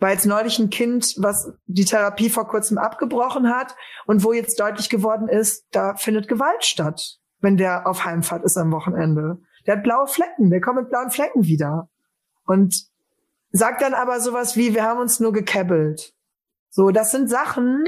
war 0.00 0.10
jetzt 0.10 0.26
neulich 0.26 0.58
ein 0.58 0.70
Kind, 0.70 1.14
was 1.18 1.52
die 1.66 1.84
Therapie 1.84 2.30
vor 2.30 2.46
kurzem 2.46 2.78
abgebrochen 2.78 3.52
hat 3.52 3.74
und 4.06 4.22
wo 4.22 4.32
jetzt 4.32 4.58
deutlich 4.60 4.88
geworden 4.88 5.28
ist, 5.28 5.66
da 5.72 5.94
findet 5.96 6.28
Gewalt 6.28 6.64
statt, 6.64 7.18
wenn 7.40 7.56
der 7.56 7.86
auf 7.86 8.04
Heimfahrt 8.04 8.44
ist 8.44 8.56
am 8.56 8.70
Wochenende. 8.70 9.38
Der 9.66 9.76
hat 9.76 9.82
blaue 9.82 10.06
Flecken, 10.06 10.50
der 10.50 10.60
kommt 10.60 10.80
mit 10.80 10.88
blauen 10.88 11.10
Flecken 11.10 11.44
wieder. 11.44 11.88
Und 12.46 12.86
sagt 13.50 13.82
dann 13.82 13.92
aber 13.92 14.20
sowas 14.20 14.56
wie, 14.56 14.74
wir 14.74 14.84
haben 14.84 15.00
uns 15.00 15.20
nur 15.20 15.32
gekebbelt. 15.32 16.14
So, 16.78 16.92
das 16.92 17.10
sind 17.10 17.28
Sachen, 17.28 17.86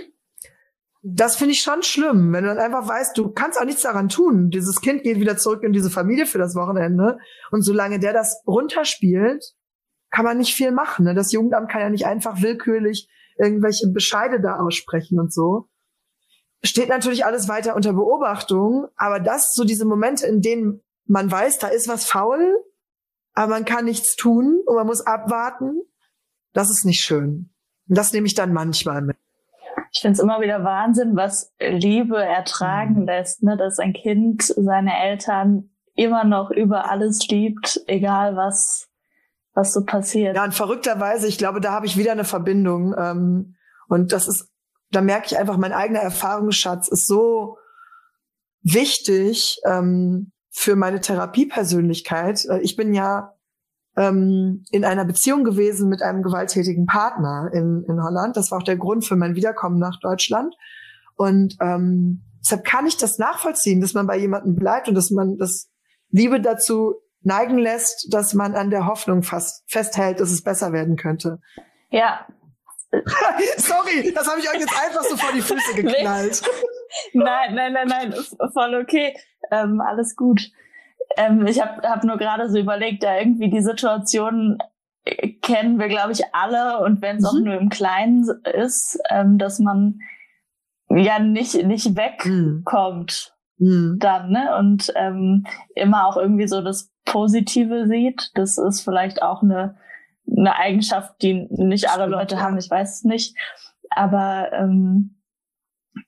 das 1.00 1.36
finde 1.36 1.52
ich 1.52 1.60
schon 1.60 1.84
schlimm, 1.84 2.32
wenn 2.32 2.42
du 2.42 2.50
dann 2.50 2.58
einfach 2.58 2.88
weißt, 2.88 3.16
du 3.16 3.30
kannst 3.30 3.56
auch 3.56 3.64
nichts 3.64 3.82
daran 3.82 4.08
tun. 4.08 4.50
Dieses 4.50 4.80
Kind 4.80 5.04
geht 5.04 5.20
wieder 5.20 5.36
zurück 5.36 5.62
in 5.62 5.72
diese 5.72 5.90
Familie 5.90 6.26
für 6.26 6.38
das 6.38 6.56
Wochenende. 6.56 7.18
Und 7.52 7.62
solange 7.62 8.00
der 8.00 8.12
das 8.12 8.42
runterspielt, 8.48 9.54
kann 10.10 10.24
man 10.24 10.38
nicht 10.38 10.56
viel 10.56 10.72
machen. 10.72 11.04
Ne? 11.04 11.14
Das 11.14 11.30
Jugendamt 11.30 11.70
kann 11.70 11.82
ja 11.82 11.88
nicht 11.88 12.04
einfach 12.04 12.42
willkürlich 12.42 13.08
irgendwelche 13.38 13.86
Bescheide 13.86 14.40
da 14.40 14.58
aussprechen 14.58 15.20
und 15.20 15.32
so. 15.32 15.68
Steht 16.64 16.88
natürlich 16.88 17.24
alles 17.24 17.46
weiter 17.46 17.76
unter 17.76 17.92
Beobachtung, 17.92 18.88
aber 18.96 19.20
das, 19.20 19.52
so 19.54 19.62
diese 19.62 19.84
Momente, 19.84 20.26
in 20.26 20.40
denen 20.40 20.82
man 21.04 21.30
weiß, 21.30 21.60
da 21.60 21.68
ist 21.68 21.86
was 21.86 22.06
faul, 22.06 22.56
aber 23.34 23.52
man 23.52 23.64
kann 23.64 23.84
nichts 23.84 24.16
tun 24.16 24.60
und 24.66 24.74
man 24.74 24.88
muss 24.88 25.06
abwarten, 25.06 25.80
das 26.52 26.70
ist 26.70 26.84
nicht 26.84 27.02
schön. 27.02 27.50
Und 27.90 27.98
das 27.98 28.12
nehme 28.12 28.28
ich 28.28 28.34
dann 28.34 28.52
manchmal 28.52 29.02
mit. 29.02 29.16
Ich 29.92 30.00
finde 30.00 30.12
es 30.12 30.20
immer 30.20 30.40
wieder 30.40 30.62
Wahnsinn, 30.62 31.16
was 31.16 31.52
Liebe 31.58 32.22
ertragen 32.22 33.00
mhm. 33.00 33.06
lässt, 33.06 33.42
ne? 33.42 33.56
dass 33.56 33.80
ein 33.80 33.92
Kind 33.92 34.44
seine 34.44 34.96
Eltern 34.96 35.70
immer 35.96 36.22
noch 36.22 36.52
über 36.52 36.88
alles 36.88 37.26
liebt, 37.26 37.80
egal 37.88 38.36
was, 38.36 38.88
was 39.54 39.72
so 39.72 39.84
passiert. 39.84 40.36
Ja, 40.36 40.44
und 40.44 40.54
verrückterweise, 40.54 41.26
ich 41.26 41.36
glaube, 41.36 41.60
da 41.60 41.72
habe 41.72 41.86
ich 41.86 41.96
wieder 41.96 42.12
eine 42.12 42.22
Verbindung. 42.22 42.94
Ähm, 42.96 43.56
und 43.88 44.12
das 44.12 44.28
ist, 44.28 44.48
da 44.92 45.00
merke 45.00 45.26
ich 45.26 45.36
einfach, 45.36 45.56
mein 45.56 45.72
eigener 45.72 46.00
Erfahrungsschatz 46.00 46.86
ist 46.86 47.08
so 47.08 47.58
wichtig 48.62 49.60
ähm, 49.66 50.30
für 50.50 50.76
meine 50.76 51.00
Therapiepersönlichkeit. 51.00 52.44
Äh, 52.44 52.60
ich 52.60 52.76
bin 52.76 52.94
ja 52.94 53.34
ähm, 54.00 54.64
in 54.70 54.86
einer 54.86 55.04
Beziehung 55.04 55.44
gewesen 55.44 55.90
mit 55.90 56.00
einem 56.00 56.22
gewalttätigen 56.22 56.86
Partner 56.86 57.50
in, 57.52 57.84
in 57.86 58.02
Holland. 58.02 58.34
Das 58.34 58.50
war 58.50 58.58
auch 58.58 58.64
der 58.64 58.78
Grund 58.78 59.04
für 59.04 59.14
mein 59.14 59.34
Wiederkommen 59.34 59.78
nach 59.78 60.00
Deutschland. 60.00 60.54
Und 61.16 61.56
ähm, 61.60 62.22
deshalb 62.40 62.64
kann 62.64 62.86
ich 62.86 62.96
das 62.96 63.18
nachvollziehen, 63.18 63.82
dass 63.82 63.92
man 63.92 64.06
bei 64.06 64.16
jemandem 64.16 64.56
bleibt 64.56 64.88
und 64.88 64.94
dass 64.94 65.10
man 65.10 65.36
das 65.36 65.68
Liebe 66.08 66.40
dazu 66.40 66.94
neigen 67.22 67.58
lässt, 67.58 68.08
dass 68.10 68.32
man 68.32 68.54
an 68.54 68.70
der 68.70 68.86
Hoffnung 68.86 69.22
fast 69.22 69.70
festhält, 69.70 70.18
dass 70.18 70.30
es 70.30 70.42
besser 70.42 70.72
werden 70.72 70.96
könnte. 70.96 71.38
Ja. 71.90 72.26
Sorry, 73.58 74.12
das 74.14 74.26
habe 74.26 74.40
ich 74.40 74.48
euch 74.48 74.60
jetzt 74.60 74.82
einfach 74.82 75.02
so 75.02 75.16
vor 75.18 75.32
die 75.34 75.42
Füße 75.42 75.74
geknallt. 75.74 76.42
nein, 77.12 77.54
nein, 77.54 77.74
nein, 77.74 77.86
nein, 77.86 78.14
voll 78.54 78.80
okay. 78.82 79.14
Ähm, 79.52 79.82
alles 79.82 80.16
gut. 80.16 80.40
Ähm, 81.16 81.46
ich 81.46 81.60
habe 81.60 81.88
hab 81.88 82.04
nur 82.04 82.16
gerade 82.16 82.48
so 82.48 82.58
überlegt, 82.58 83.02
da 83.02 83.18
irgendwie 83.18 83.50
die 83.50 83.62
Situation 83.62 84.58
äh, 85.04 85.32
kennen 85.42 85.78
wir, 85.78 85.88
glaube 85.88 86.12
ich, 86.12 86.34
alle 86.34 86.84
und 86.84 87.02
wenn 87.02 87.16
es 87.16 87.22
mhm. 87.22 87.28
auch 87.28 87.44
nur 87.44 87.54
im 87.54 87.68
Kleinen 87.68 88.28
ist, 88.44 88.98
ähm, 89.10 89.38
dass 89.38 89.58
man 89.58 90.00
ja 90.88 91.18
nicht 91.18 91.64
nicht 91.64 91.96
wegkommt 91.96 93.34
mhm. 93.58 93.96
dann, 93.98 94.30
ne? 94.30 94.56
Und 94.58 94.92
ähm, 94.96 95.44
immer 95.74 96.06
auch 96.06 96.16
irgendwie 96.16 96.48
so 96.48 96.62
das 96.62 96.90
Positive 97.04 97.86
sieht. 97.86 98.30
Das 98.34 98.58
ist 98.58 98.82
vielleicht 98.82 99.22
auch 99.22 99.42
eine 99.42 99.76
eine 100.36 100.56
Eigenschaft, 100.56 101.22
die 101.22 101.48
nicht 101.50 101.90
alle 101.90 102.06
Leute 102.06 102.40
haben. 102.40 102.56
Ich 102.58 102.70
weiß 102.70 102.98
es 102.98 103.04
nicht, 103.04 103.36
aber 103.90 104.52
ähm, 104.52 105.20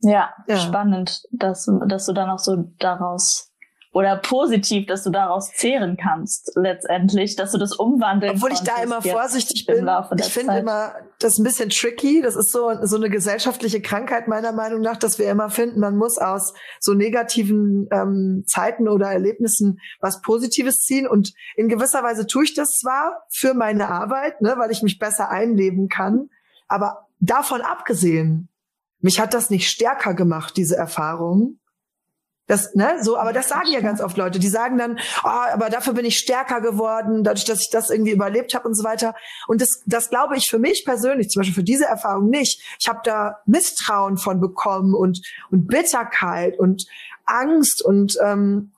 ja, 0.00 0.32
ja, 0.46 0.56
spannend, 0.56 1.22
dass 1.32 1.68
dass 1.86 2.06
du 2.06 2.12
dann 2.12 2.30
auch 2.30 2.38
so 2.38 2.56
daraus 2.78 3.51
oder 3.92 4.16
positiv, 4.16 4.86
dass 4.86 5.04
du 5.04 5.10
daraus 5.10 5.52
zehren 5.52 5.98
kannst, 5.98 6.52
letztendlich, 6.54 7.36
dass 7.36 7.52
du 7.52 7.58
das 7.58 7.76
umwandeln 7.76 8.36
Obwohl 8.36 8.52
ich 8.52 8.60
da 8.60 8.82
immer 8.82 9.02
vorsichtig 9.02 9.66
bin. 9.66 9.86
Ich 10.16 10.32
finde 10.32 10.58
immer 10.58 10.94
das 11.18 11.38
ein 11.38 11.44
bisschen 11.44 11.68
tricky. 11.68 12.22
Das 12.22 12.34
ist 12.34 12.50
so, 12.50 12.72
so 12.82 12.96
eine 12.96 13.10
gesellschaftliche 13.10 13.82
Krankheit 13.82 14.28
meiner 14.28 14.52
Meinung 14.52 14.80
nach, 14.80 14.96
dass 14.96 15.18
wir 15.18 15.30
immer 15.30 15.50
finden, 15.50 15.78
man 15.78 15.96
muss 15.96 16.16
aus 16.16 16.54
so 16.80 16.94
negativen 16.94 17.86
ähm, 17.92 18.44
Zeiten 18.46 18.88
oder 18.88 19.08
Erlebnissen 19.12 19.78
was 20.00 20.22
Positives 20.22 20.80
ziehen. 20.80 21.06
Und 21.06 21.34
in 21.54 21.68
gewisser 21.68 22.02
Weise 22.02 22.26
tue 22.26 22.44
ich 22.44 22.54
das 22.54 22.70
zwar 22.78 23.24
für 23.30 23.52
meine 23.52 23.90
Arbeit, 23.90 24.40
ne, 24.40 24.54
weil 24.56 24.70
ich 24.70 24.82
mich 24.82 24.98
besser 24.98 25.28
einleben 25.28 25.88
kann. 25.88 26.30
Aber 26.66 27.08
davon 27.20 27.60
abgesehen, 27.60 28.48
mich 29.00 29.20
hat 29.20 29.34
das 29.34 29.50
nicht 29.50 29.68
stärker 29.68 30.14
gemacht, 30.14 30.56
diese 30.56 30.76
Erfahrung 30.76 31.58
das, 32.46 32.74
ne, 32.74 32.98
so, 33.00 33.16
aber 33.16 33.32
das 33.32 33.48
sagen 33.48 33.70
ja 33.72 33.80
ganz 33.80 34.00
oft 34.00 34.16
Leute. 34.16 34.38
Die 34.38 34.48
sagen 34.48 34.76
dann, 34.76 34.98
oh, 35.24 35.28
aber 35.28 35.70
dafür 35.70 35.94
bin 35.94 36.04
ich 36.04 36.18
stärker 36.18 36.60
geworden, 36.60 37.24
dadurch, 37.24 37.44
dass 37.44 37.60
ich 37.60 37.70
das 37.70 37.88
irgendwie 37.88 38.10
überlebt 38.12 38.54
habe 38.54 38.66
und 38.66 38.74
so 38.74 38.84
weiter. 38.84 39.14
Und 39.46 39.60
das, 39.60 39.82
das 39.86 40.10
glaube 40.10 40.36
ich 40.36 40.48
für 40.48 40.58
mich 40.58 40.84
persönlich, 40.84 41.28
zum 41.30 41.40
Beispiel 41.40 41.54
für 41.54 41.62
diese 41.62 41.84
Erfahrung 41.84 42.28
nicht. 42.28 42.62
Ich 42.80 42.88
habe 42.88 43.00
da 43.04 43.38
Misstrauen 43.46 44.16
von 44.16 44.40
bekommen 44.40 44.94
und 44.94 45.22
und 45.50 45.68
Bitterkeit 45.68 46.58
und 46.58 46.86
Angst 47.24 47.82
und 47.84 48.18
ähm, 48.22 48.72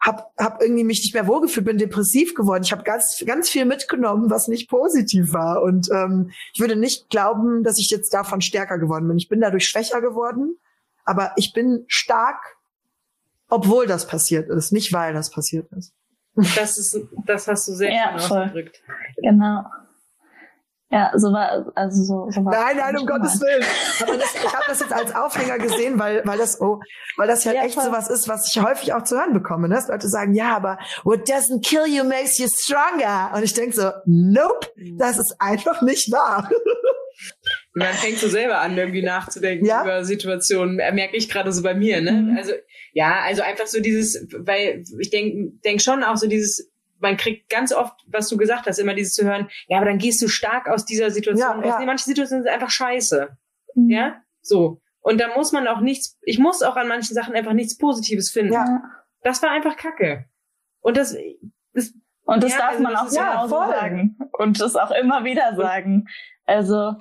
hab, 0.00 0.32
hab 0.38 0.62
irgendwie 0.62 0.84
mich 0.84 1.02
nicht 1.02 1.14
mehr 1.14 1.26
wohlgefühlt, 1.26 1.66
bin 1.66 1.78
depressiv 1.78 2.34
geworden. 2.34 2.62
Ich 2.62 2.72
habe 2.72 2.84
ganz, 2.84 3.22
ganz 3.26 3.48
viel 3.48 3.64
mitgenommen, 3.64 4.30
was 4.30 4.46
nicht 4.46 4.68
positiv 4.68 5.32
war. 5.32 5.62
Und 5.62 5.88
ähm, 5.90 6.30
ich 6.54 6.60
würde 6.60 6.76
nicht 6.76 7.10
glauben, 7.10 7.64
dass 7.64 7.78
ich 7.78 7.90
jetzt 7.90 8.14
davon 8.14 8.40
stärker 8.40 8.78
geworden 8.78 9.08
bin. 9.08 9.16
Ich 9.16 9.28
bin 9.28 9.40
dadurch 9.40 9.66
schwächer 9.66 10.00
geworden, 10.00 10.58
aber 11.04 11.32
ich 11.36 11.52
bin 11.52 11.84
stark 11.88 12.55
obwohl 13.48 13.86
das 13.86 14.06
passiert 14.06 14.48
ist, 14.48 14.72
nicht 14.72 14.92
weil 14.92 15.14
das 15.14 15.30
passiert 15.30 15.70
ist. 15.72 15.92
Das 16.54 16.76
ist, 16.76 16.98
das 17.24 17.48
hast 17.48 17.66
du 17.66 17.72
sehr 17.72 17.90
ja, 17.90 18.18
schön 18.18 18.36
ausgedrückt. 18.36 18.82
Genau. 19.22 19.64
Ja, 20.88 21.10
so 21.16 21.32
war, 21.32 21.72
also 21.74 22.04
so, 22.04 22.30
so 22.30 22.44
war 22.44 22.52
Nein, 22.52 22.76
nein, 22.76 22.96
um 22.96 23.06
Gottes 23.06 23.40
Willen. 23.40 23.64
Aber 24.02 24.16
das, 24.16 24.34
ich 24.36 24.54
habe 24.54 24.64
das 24.68 24.80
jetzt 24.80 24.92
als 24.92 25.14
Aufhänger 25.14 25.58
gesehen, 25.58 25.98
weil, 25.98 26.22
weil 26.24 26.38
das, 26.38 26.60
oh, 26.60 26.80
weil 27.16 27.26
das 27.26 27.42
ja, 27.42 27.54
ja 27.54 27.64
echt 27.64 27.74
voll. 27.74 27.84
sowas 27.84 28.08
ist, 28.08 28.28
was 28.28 28.48
ich 28.54 28.62
häufig 28.62 28.92
auch 28.92 29.02
zu 29.02 29.16
hören 29.16 29.32
bekomme, 29.32 29.68
ne? 29.68 29.74
Dass 29.74 29.88
Leute 29.88 30.08
sagen, 30.08 30.34
ja, 30.34 30.54
aber 30.54 30.78
what 31.02 31.28
doesn't 31.28 31.66
kill 31.66 31.86
you 31.86 32.04
makes 32.04 32.38
you 32.38 32.46
stronger. 32.48 33.32
Und 33.34 33.42
ich 33.42 33.52
denk 33.52 33.74
so, 33.74 33.90
nope, 34.04 34.68
mhm. 34.76 34.96
das 34.96 35.18
ist 35.18 35.34
einfach 35.40 35.82
nicht 35.82 36.12
wahr. 36.12 36.48
Und 37.74 37.82
dann 37.82 37.94
fängst 37.94 38.22
du 38.22 38.28
selber 38.28 38.60
an, 38.60 38.76
irgendwie 38.76 39.02
nachzudenken 39.02 39.66
ja? 39.66 39.82
über 39.82 40.04
Situationen. 40.04 40.76
Merke 40.76 41.16
ich 41.16 41.28
gerade 41.28 41.50
so 41.52 41.62
bei 41.62 41.74
mir, 41.74 42.00
ne? 42.00 42.12
Mhm. 42.12 42.36
Also, 42.36 42.52
ja, 42.96 43.20
also 43.20 43.42
einfach 43.42 43.66
so 43.66 43.78
dieses, 43.80 44.26
weil 44.38 44.82
ich 44.98 45.10
denk, 45.10 45.60
denk 45.60 45.82
schon 45.82 46.02
auch 46.02 46.16
so 46.16 46.26
dieses, 46.26 46.72
man 46.98 47.18
kriegt 47.18 47.50
ganz 47.50 47.70
oft, 47.70 47.92
was 48.06 48.26
du 48.30 48.38
gesagt 48.38 48.66
hast, 48.66 48.78
immer 48.78 48.94
dieses 48.94 49.12
zu 49.12 49.26
hören, 49.26 49.50
ja, 49.68 49.76
aber 49.76 49.84
dann 49.84 49.98
gehst 49.98 50.22
du 50.22 50.28
stark 50.28 50.66
aus 50.66 50.86
dieser 50.86 51.10
Situation 51.10 51.62
ja, 51.62 51.68
raus. 51.68 51.74
Nee, 51.78 51.84
manche 51.84 52.04
Situationen 52.04 52.44
sind 52.44 52.52
einfach 52.52 52.70
scheiße. 52.70 53.36
Mhm. 53.74 53.90
Ja, 53.90 54.22
so. 54.40 54.80
Und 55.00 55.20
da 55.20 55.28
muss 55.36 55.52
man 55.52 55.68
auch 55.68 55.80
nichts, 55.80 56.18
ich 56.22 56.38
muss 56.38 56.62
auch 56.62 56.76
an 56.76 56.88
manchen 56.88 57.12
Sachen 57.12 57.34
einfach 57.34 57.52
nichts 57.52 57.76
Positives 57.76 58.30
finden. 58.30 58.54
Ja. 58.54 58.82
Das 59.20 59.42
war 59.42 59.50
einfach 59.50 59.76
Kacke. 59.76 60.24
Und 60.80 60.96
das, 60.96 61.14
das 61.74 61.92
und 62.24 62.42
das 62.42 62.52
ja, 62.52 62.58
darf 62.58 62.70
also 62.70 62.82
man 62.82 62.96
auch 62.96 63.12
ja, 63.12 63.46
voll. 63.46 63.68
sagen. 63.74 64.18
Und 64.38 64.58
das 64.58 64.74
auch 64.74 64.90
immer 64.90 65.22
wieder 65.24 65.54
sagen. 65.54 66.06
Also, 66.46 66.94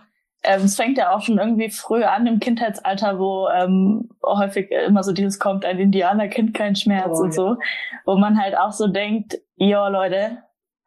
ähm, 0.45 0.63
es 0.63 0.75
fängt 0.75 0.97
ja 0.97 1.11
auch 1.11 1.21
schon 1.21 1.37
irgendwie 1.37 1.69
früh 1.69 2.03
an 2.03 2.27
im 2.27 2.39
Kindheitsalter, 2.39 3.19
wo 3.19 3.47
ähm, 3.49 4.09
häufig 4.23 4.71
immer 4.71 5.03
so 5.03 5.11
dieses 5.11 5.39
kommt, 5.39 5.65
ein 5.65 5.79
Indianer 5.79 6.27
kennt 6.27 6.53
keinen 6.53 6.75
Schmerz 6.75 7.17
oh, 7.19 7.23
und 7.23 7.29
ja. 7.29 7.33
so, 7.33 7.57
wo 8.05 8.15
man 8.17 8.39
halt 8.39 8.55
auch 8.57 8.71
so 8.71 8.87
denkt, 8.87 9.39
ja 9.55 9.87
Leute, 9.87 10.37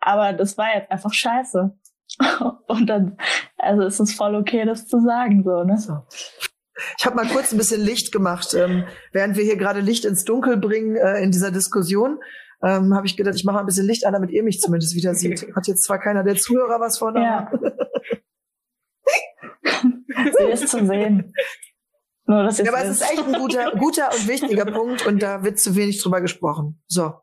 aber 0.00 0.32
das 0.32 0.56
war 0.56 0.74
jetzt 0.74 0.90
einfach 0.90 1.12
scheiße. 1.12 1.76
und 2.68 2.86
dann, 2.86 3.18
also 3.59 3.82
ist 3.82 4.00
es 4.00 4.14
voll 4.14 4.34
okay, 4.34 4.64
das 4.64 4.86
zu 4.86 5.00
sagen, 5.00 5.42
so, 5.44 5.64
ne? 5.64 5.76
So. 5.76 5.98
Ich 6.96 7.04
habe 7.04 7.16
mal 7.16 7.26
kurz 7.26 7.52
ein 7.52 7.59
bisschen 7.59 7.82
Licht 7.82 8.12
gemacht, 8.12 8.54
ähm, 8.54 8.84
während 9.12 9.36
wir 9.36 9.44
hier 9.44 9.56
gerade 9.56 9.80
Licht 9.80 10.04
ins 10.04 10.24
Dunkel 10.24 10.56
bringen 10.56 10.96
äh, 10.96 11.20
in 11.22 11.32
dieser 11.32 11.50
Diskussion. 11.50 12.20
Ähm, 12.62 12.94
habe 12.94 13.06
ich 13.06 13.16
gedacht, 13.16 13.36
ich 13.36 13.44
mache 13.44 13.59
ein 13.59 13.66
bisschen 13.66 13.86
Licht 13.86 14.06
an, 14.06 14.12
damit 14.12 14.30
ihr 14.30 14.42
mich 14.42 14.61
zumindest 14.61 14.94
wieder 14.94 15.14
sieht. 15.14 15.46
Hat 15.56 15.66
jetzt 15.66 15.84
zwar 15.84 15.98
keiner 15.98 16.24
der 16.24 16.36
Zuhörer 16.36 16.80
was 16.80 16.98
von, 16.98 17.16
ja. 17.16 17.50
Sie 20.24 20.44
ist 20.44 20.68
zu 20.68 20.86
sehen. 20.86 21.32
Nur, 22.28 22.42
dass 22.42 22.58
ja, 22.58 22.70
aber 22.70 22.84
es 22.84 22.90
ist 22.90 23.10
echt 23.10 23.26
ein 23.26 23.32
guter, 23.32 23.70
guter 23.78 24.10
und 24.12 24.28
wichtiger 24.28 24.66
Punkt 24.66 25.06
und 25.06 25.22
da 25.22 25.42
wird 25.42 25.58
zu 25.58 25.74
wenig 25.76 26.02
drüber 26.02 26.20
gesprochen. 26.20 26.82
So. 26.86 27.14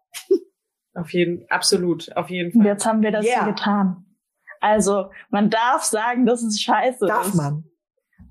Auf 0.95 1.13
jeden, 1.13 1.45
absolut, 1.49 2.15
auf 2.17 2.29
jeden 2.29 2.51
Fall. 2.51 2.61
Und 2.61 2.65
jetzt 2.65 2.85
haben 2.85 3.01
wir 3.03 3.11
das 3.11 3.25
yeah. 3.25 3.43
hier 3.43 3.53
getan. 3.53 4.05
Also, 4.61 5.11
man 5.29 5.51
darf 5.51 5.83
sagen, 5.83 6.25
dass 6.25 6.41
es 6.41 6.59
scheiße 6.59 7.05
darf 7.05 7.27
ist. 7.27 7.35
Darf 7.37 7.51
man. 7.51 7.65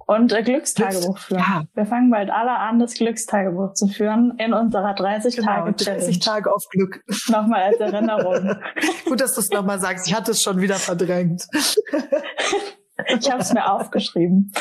Und 0.06 0.32
äh, 0.32 0.42
Glückstagebuch 0.42 1.18
führen. 1.18 1.38
Ja. 1.40 1.64
Wir 1.74 1.86
fangen 1.86 2.10
bald 2.10 2.30
alle 2.30 2.58
an, 2.58 2.78
das 2.78 2.94
Glückstagebuch 2.94 3.74
zu 3.74 3.86
führen 3.86 4.34
in 4.38 4.52
unserer 4.52 4.94
30 4.94 5.36
genau, 5.36 5.46
Tage 5.46 5.76
Challenge. 5.76 6.04
30 6.04 6.18
Tage 6.18 6.52
auf 6.52 6.64
Glück. 6.70 7.02
Nochmal 7.28 7.62
als 7.62 7.78
Erinnerung. 7.78 8.56
Gut, 9.04 9.20
dass 9.20 9.34
du 9.34 9.40
es 9.40 9.50
nochmal 9.50 9.78
sagst. 9.78 10.08
Ich 10.08 10.14
hatte 10.14 10.32
es 10.32 10.42
schon 10.42 10.60
wieder 10.60 10.76
verdrängt. 10.76 11.46
Ich 13.08 13.30
habe 13.30 13.40
es 13.40 13.52
mir 13.52 13.70
aufgeschrieben. 13.70 14.52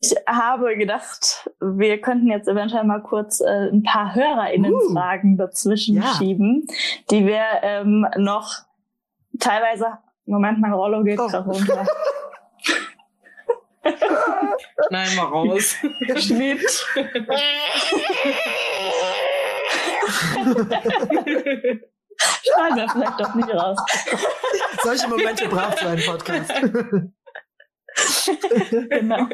ich 0.00 0.14
habe 0.28 0.76
gedacht, 0.76 1.50
wir 1.60 2.00
könnten 2.00 2.28
jetzt 2.28 2.48
eventuell 2.48 2.84
mal 2.84 3.02
kurz 3.02 3.40
äh, 3.40 3.70
ein 3.70 3.82
paar 3.82 4.14
HörerInnen-Fragen 4.14 5.34
uh, 5.34 5.38
dazwischen 5.38 5.96
ja. 5.96 6.14
schieben, 6.14 6.66
die 7.10 7.26
wir 7.26 7.44
ähm, 7.62 8.06
noch 8.16 8.52
teilweise. 9.38 9.98
Moment, 10.26 10.60
mein 10.60 10.72
Rollo 10.72 11.02
geht 11.02 11.18
oh. 11.18 11.26
gerade 11.26 11.48
runter. 11.48 11.86
Nein, 14.90 15.16
mal 15.16 15.24
raus. 15.24 15.76
Schnitt. 16.16 16.60
Schneiden 22.42 22.76
wir 22.76 22.88
vielleicht 22.88 23.20
doch 23.20 23.34
nicht 23.34 23.48
raus. 23.50 23.78
Solche 24.82 25.08
Momente 25.08 25.48
braucht 25.48 25.78
so 25.78 25.88
ein 25.88 26.02
Podcast. 26.04 26.50
genau. 28.90 29.26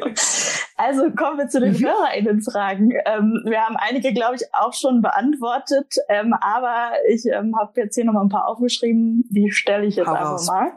Also 0.75 1.11
kommen 1.11 1.37
wir 1.37 1.47
zu 1.47 1.59
den 1.59 1.73
mhm. 1.73 1.85
HörerInnen-Fragen. 1.85 2.91
Ähm, 3.05 3.41
wir 3.45 3.61
haben 3.61 3.75
einige, 3.77 4.13
glaube 4.13 4.35
ich, 4.35 4.43
auch 4.53 4.73
schon 4.73 5.01
beantwortet, 5.01 5.95
ähm, 6.09 6.33
aber 6.33 6.91
ich 7.09 7.25
ähm, 7.25 7.55
habe 7.57 7.81
jetzt 7.81 7.95
hier 7.95 8.05
nochmal 8.05 8.25
ein 8.25 8.29
paar 8.29 8.47
aufgeschrieben, 8.47 9.23
die 9.29 9.51
stelle 9.51 9.85
ich 9.85 9.95
jetzt 9.95 10.07
Hau 10.07 10.13
einfach 10.13 10.45
mal. 10.47 10.71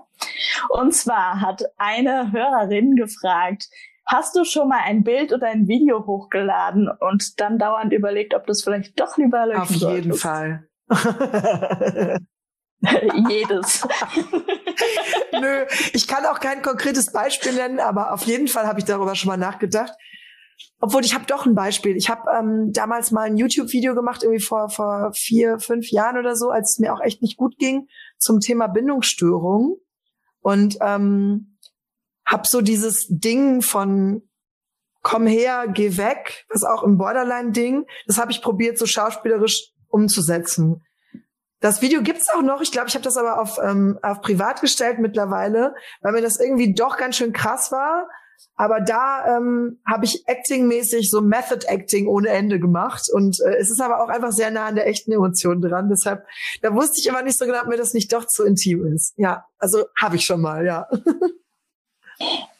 Und 0.68 0.94
zwar 0.94 1.40
hat 1.40 1.64
eine 1.76 2.32
Hörerin 2.32 2.94
gefragt, 2.94 3.68
Hast 4.04 4.36
du 4.36 4.44
schon 4.44 4.68
mal 4.68 4.80
ein 4.84 5.04
Bild 5.04 5.32
oder 5.32 5.48
ein 5.48 5.68
Video 5.68 6.04
hochgeladen 6.06 6.88
und 6.88 7.40
dann 7.40 7.58
dauernd 7.58 7.92
überlegt, 7.92 8.34
ob 8.34 8.46
du 8.46 8.52
es 8.52 8.64
vielleicht 8.64 8.98
doch 9.00 9.16
lieber 9.16 9.46
löschen 9.46 9.62
Auf 9.62 9.70
jeden 9.70 10.12
solltest? 10.12 10.22
Fall. 10.22 10.68
Jedes. 13.28 13.82
Nö, 15.32 15.64
ich 15.92 16.06
kann 16.06 16.26
auch 16.26 16.40
kein 16.40 16.62
konkretes 16.62 17.12
Beispiel 17.12 17.52
nennen, 17.52 17.80
aber 17.80 18.12
auf 18.12 18.22
jeden 18.24 18.48
Fall 18.48 18.66
habe 18.66 18.78
ich 18.78 18.84
darüber 18.84 19.14
schon 19.14 19.28
mal 19.28 19.36
nachgedacht. 19.36 19.92
Obwohl 20.80 21.04
ich 21.04 21.14
habe 21.14 21.24
doch 21.26 21.46
ein 21.46 21.54
Beispiel. 21.54 21.96
Ich 21.96 22.08
habe 22.08 22.30
ähm, 22.36 22.72
damals 22.72 23.10
mal 23.10 23.22
ein 23.22 23.36
YouTube-Video 23.36 23.94
gemacht, 23.94 24.22
irgendwie 24.22 24.42
vor 24.42 24.68
vor 24.68 25.12
vier, 25.14 25.58
fünf 25.58 25.90
Jahren 25.90 26.18
oder 26.18 26.36
so, 26.36 26.50
als 26.50 26.72
es 26.72 26.78
mir 26.78 26.92
auch 26.92 27.00
echt 27.00 27.22
nicht 27.22 27.36
gut 27.36 27.56
ging, 27.58 27.88
zum 28.18 28.40
Thema 28.40 28.66
Bindungsstörung. 28.68 29.78
Und 30.40 30.76
ähm, 30.80 31.58
habe 32.26 32.42
so 32.46 32.60
dieses 32.60 33.06
Ding 33.08 33.62
von 33.62 34.22
komm 35.02 35.26
her, 35.26 35.66
geh 35.68 35.96
weg, 35.96 36.44
was 36.48 36.62
auch 36.62 36.82
im 36.82 36.96
Borderline-Ding, 36.96 37.86
das 38.06 38.18
habe 38.18 38.30
ich 38.30 38.40
probiert, 38.40 38.78
so 38.78 38.86
schauspielerisch 38.86 39.72
umzusetzen. 39.88 40.84
Das 41.62 41.80
Video 41.80 42.02
gibt's 42.02 42.28
auch 42.28 42.42
noch. 42.42 42.60
Ich 42.60 42.72
glaube, 42.72 42.88
ich 42.88 42.94
habe 42.94 43.04
das 43.04 43.16
aber 43.16 43.40
auf, 43.40 43.58
ähm, 43.62 43.98
auf 44.02 44.20
privat 44.20 44.60
gestellt 44.60 44.98
mittlerweile, 44.98 45.74
weil 46.00 46.12
mir 46.12 46.20
das 46.20 46.40
irgendwie 46.40 46.74
doch 46.74 46.96
ganz 46.96 47.16
schön 47.16 47.32
krass 47.32 47.70
war. 47.70 48.08
Aber 48.56 48.80
da 48.80 49.36
ähm, 49.36 49.80
habe 49.86 50.04
ich 50.04 50.24
actingmäßig 50.28 51.08
so 51.08 51.20
Method 51.20 51.64
Acting 51.68 52.08
ohne 52.08 52.30
Ende 52.30 52.58
gemacht. 52.58 53.08
Und 53.12 53.40
äh, 53.40 53.54
es 53.58 53.70
ist 53.70 53.80
aber 53.80 54.02
auch 54.02 54.08
einfach 54.08 54.32
sehr 54.32 54.50
nah 54.50 54.66
an 54.66 54.74
der 54.74 54.88
echten 54.88 55.12
Emotion 55.12 55.62
dran. 55.62 55.88
Deshalb, 55.88 56.26
da 56.62 56.74
wusste 56.74 56.98
ich 56.98 57.06
immer 57.06 57.22
nicht 57.22 57.38
so 57.38 57.46
genau, 57.46 57.60
ob 57.60 57.68
mir 57.68 57.76
das 57.76 57.94
nicht 57.94 58.12
doch 58.12 58.26
zu 58.26 58.44
intim 58.44 58.84
ist. 58.92 59.14
Ja, 59.16 59.46
also 59.58 59.84
habe 59.96 60.16
ich 60.16 60.24
schon 60.24 60.40
mal, 60.40 60.66
ja. 60.66 60.88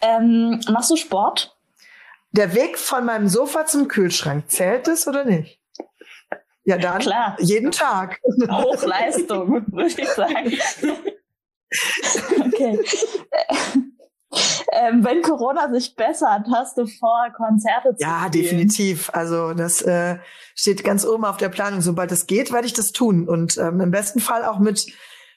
Ähm, 0.01 0.61
machst 0.69 0.91
du 0.91 0.97
Sport? 0.97 1.57
Der 2.33 2.53
Weg 2.55 2.77
von 2.77 3.05
meinem 3.05 3.29
Sofa 3.29 3.65
zum 3.67 3.87
Kühlschrank, 3.87 4.51
zählt 4.51 4.89
es 4.89 5.07
oder 5.07 5.25
nicht? 5.25 5.62
Ja, 6.65 6.79
dann 6.79 7.01
Klar. 7.01 7.37
jeden 7.41 7.73
Tag. 7.73 8.21
Hochleistung, 8.49 9.67
würde 9.73 10.01
ich 10.01 10.09
sagen. 10.09 10.53
okay. 12.47 12.79
Ähm, 14.73 15.05
wenn 15.05 15.21
Corona 15.23 15.71
sich 15.73 15.95
bessert, 15.95 16.47
hast 16.51 16.79
du 16.79 16.87
vor, 16.87 17.29
Konzerte 17.37 17.95
zu 17.95 18.03
Ja, 18.03 18.27
spielen? 18.27 18.33
definitiv. 18.45 19.11
Also 19.13 19.53
das 19.53 19.83
äh, 19.83 20.19
steht 20.55 20.85
ganz 20.85 21.05
oben 21.05 21.25
auf 21.25 21.37
der 21.37 21.51
Planung. 21.51 21.83
Sobald 21.83 22.11
es 22.13 22.27
geht, 22.27 22.53
werde 22.53 22.67
ich 22.67 22.73
das 22.73 22.93
tun. 22.93 23.29
Und 23.29 23.59
ähm, 23.59 23.81
im 23.81 23.91
besten 23.91 24.21
Fall 24.21 24.45
auch 24.45 24.59
mit, 24.59 24.87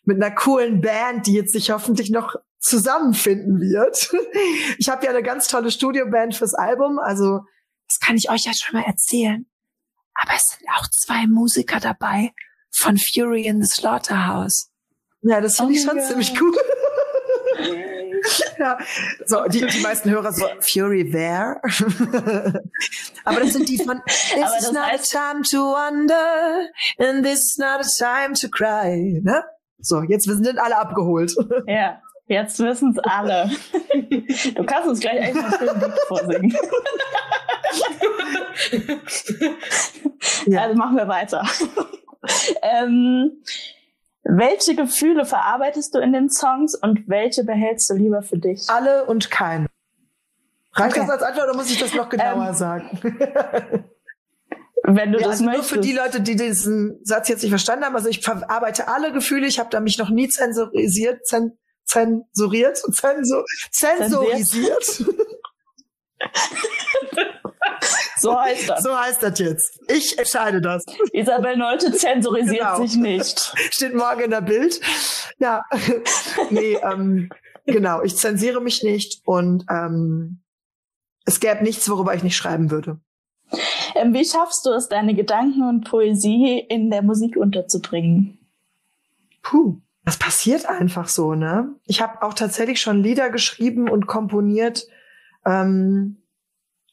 mit 0.03 0.23
einer 0.23 0.33
coolen 0.33 0.79
Band, 0.79 1.27
die 1.27 1.33
jetzt 1.33 1.51
sich 1.51 1.71
hoffentlich 1.71 2.09
noch 2.11 2.35
zusammenfinden 2.59 3.59
wird. 3.59 4.11
Ich 4.77 4.89
habe 4.89 5.05
ja 5.05 5.11
eine 5.11 5.23
ganz 5.23 5.47
tolle 5.47 5.71
Studioband 5.71 6.35
fürs 6.35 6.53
Album. 6.53 6.99
Also 6.99 7.41
das 7.87 7.99
kann 7.99 8.15
ich 8.17 8.29
euch 8.29 8.45
ja 8.45 8.51
schon 8.53 8.79
mal 8.79 8.85
erzählen. 8.85 9.45
Aber 10.15 10.33
es 10.35 10.43
sind 10.57 10.67
auch 10.69 10.87
zwei 10.89 11.27
Musiker 11.27 11.79
dabei 11.79 12.33
von 12.71 12.97
Fury 12.97 13.43
in 13.43 13.61
the 13.61 13.67
Slaughterhouse. 13.67 14.69
Ja, 15.21 15.41
das 15.41 15.57
finde 15.57 15.73
oh 15.73 15.75
ich 15.75 15.83
schon 15.83 15.97
God. 15.97 16.07
ziemlich 16.07 16.41
cool. 16.41 16.55
ja, 18.59 18.77
so, 19.25 19.43
die, 19.47 19.65
die 19.65 19.79
meisten 19.79 20.09
Hörer 20.09 20.31
so, 20.31 20.45
Fury 20.59 21.09
there. 21.09 21.61
Aber 23.23 23.39
das 23.39 23.53
sind 23.53 23.67
die 23.69 23.77
von, 23.77 24.01
This 24.05 24.59
is 24.59 24.71
not 24.71 24.91
a 24.93 24.97
time 24.97 25.41
to 25.49 25.57
wonder, 25.57 26.69
and 26.97 27.23
this 27.25 27.39
is 27.39 27.57
not 27.57 27.81
a 27.81 27.87
time 27.97 28.33
to 28.33 28.49
cry, 28.49 29.19
ne? 29.23 29.43
So, 29.79 30.01
jetzt 30.03 30.25
sind 30.25 30.59
alle 30.59 30.77
abgeholt. 30.77 31.35
Ja. 31.67 32.01
Jetzt 32.27 32.59
wissen 32.59 32.91
es 32.91 32.99
alle. 32.99 33.51
Du 34.55 34.65
kannst 34.65 34.89
uns 34.89 34.99
gleich 34.99 35.21
einfach 35.21 35.59
ein 35.61 35.79
Lied 35.79 35.99
vorsingen. 36.07 36.57
ja. 40.45 40.63
Also 40.63 40.75
machen 40.75 40.97
wir 40.97 41.07
weiter. 41.07 41.47
ähm, 42.61 43.41
welche 44.23 44.75
Gefühle 44.75 45.25
verarbeitest 45.25 45.95
du 45.95 45.99
in 45.99 46.11
den 46.13 46.29
Songs 46.29 46.75
und 46.75 47.07
welche 47.07 47.43
behältst 47.43 47.89
du 47.89 47.93
lieber 47.93 48.21
für 48.21 48.37
dich? 48.37 48.69
Alle 48.69 49.05
und 49.05 49.31
keine. 49.31 49.67
Reicht 50.73 50.97
okay. 50.97 51.05
das 51.07 51.09
als 51.09 51.23
Antwort 51.23 51.49
oder 51.49 51.57
muss 51.57 51.71
ich 51.71 51.79
das 51.79 51.93
noch 51.93 52.09
genauer 52.09 52.49
ähm, 52.49 52.53
sagen? 52.53 52.99
Wenn 54.83 55.11
du 55.13 55.19
ja, 55.19 55.25
das 55.25 55.41
also 55.41 55.45
möchtest. 55.45 55.71
Nur 55.71 55.83
für 55.83 55.87
die 55.87 55.93
Leute, 55.93 56.21
die 56.21 56.35
diesen 56.35 56.99
Satz 57.03 57.29
jetzt 57.29 57.41
nicht 57.41 57.51
verstanden 57.51 57.85
haben. 57.85 57.95
Also 57.95 58.09
ich 58.09 58.21
verarbeite 58.21 58.87
alle 58.87 59.13
Gefühle. 59.13 59.47
Ich 59.47 59.57
habe 59.59 59.69
da 59.69 59.79
mich 59.79 59.97
noch 59.97 60.09
nie 60.09 60.27
zensurisiert, 60.27 61.25
zen, 61.25 61.57
zensuriert, 61.85 62.77
zensor, 62.77 63.45
zensorisiert. 63.71 65.05
So 68.17 68.39
heißt 68.39 68.69
das. 68.69 68.83
So 68.83 68.97
heißt 68.97 69.21
das 69.21 69.39
jetzt. 69.39 69.79
Ich 69.87 70.17
entscheide 70.17 70.61
das. 70.61 70.83
Isabel 71.11 71.57
Nolte 71.57 71.91
zensurisiert 71.91 72.59
genau. 72.59 72.81
sich 72.81 72.95
nicht. 72.95 73.53
Steht 73.71 73.93
morgen 73.93 74.21
in 74.21 74.31
der 74.31 74.41
Bild. 74.41 74.79
Ja. 75.37 75.63
nee, 76.49 76.75
ähm, 76.83 77.29
genau. 77.65 78.01
Ich 78.01 78.15
zensiere 78.15 78.61
mich 78.61 78.83
nicht 78.83 79.21
und 79.25 79.65
ähm, 79.69 80.39
es 81.25 81.39
gäbe 81.39 81.63
nichts, 81.63 81.89
worüber 81.89 82.15
ich 82.15 82.23
nicht 82.23 82.37
schreiben 82.37 82.71
würde. 82.71 82.99
Ähm, 83.95 84.13
wie 84.13 84.25
schaffst 84.25 84.65
du 84.65 84.71
es, 84.71 84.87
deine 84.87 85.13
Gedanken 85.13 85.67
und 85.67 85.87
Poesie 85.87 86.65
in 86.67 86.89
der 86.89 87.03
Musik 87.03 87.37
unterzubringen? 87.37 88.39
Puh, 89.43 89.77
das 90.05 90.17
passiert 90.17 90.67
einfach 90.67 91.07
so, 91.07 91.33
ne? 91.33 91.75
Ich 91.83 92.01
habe 92.01 92.21
auch 92.21 92.35
tatsächlich 92.35 92.79
schon 92.79 93.01
Lieder 93.01 93.31
geschrieben 93.31 93.89
und 93.89 94.05
komponiert, 94.05 94.87
ähm, 95.45 96.23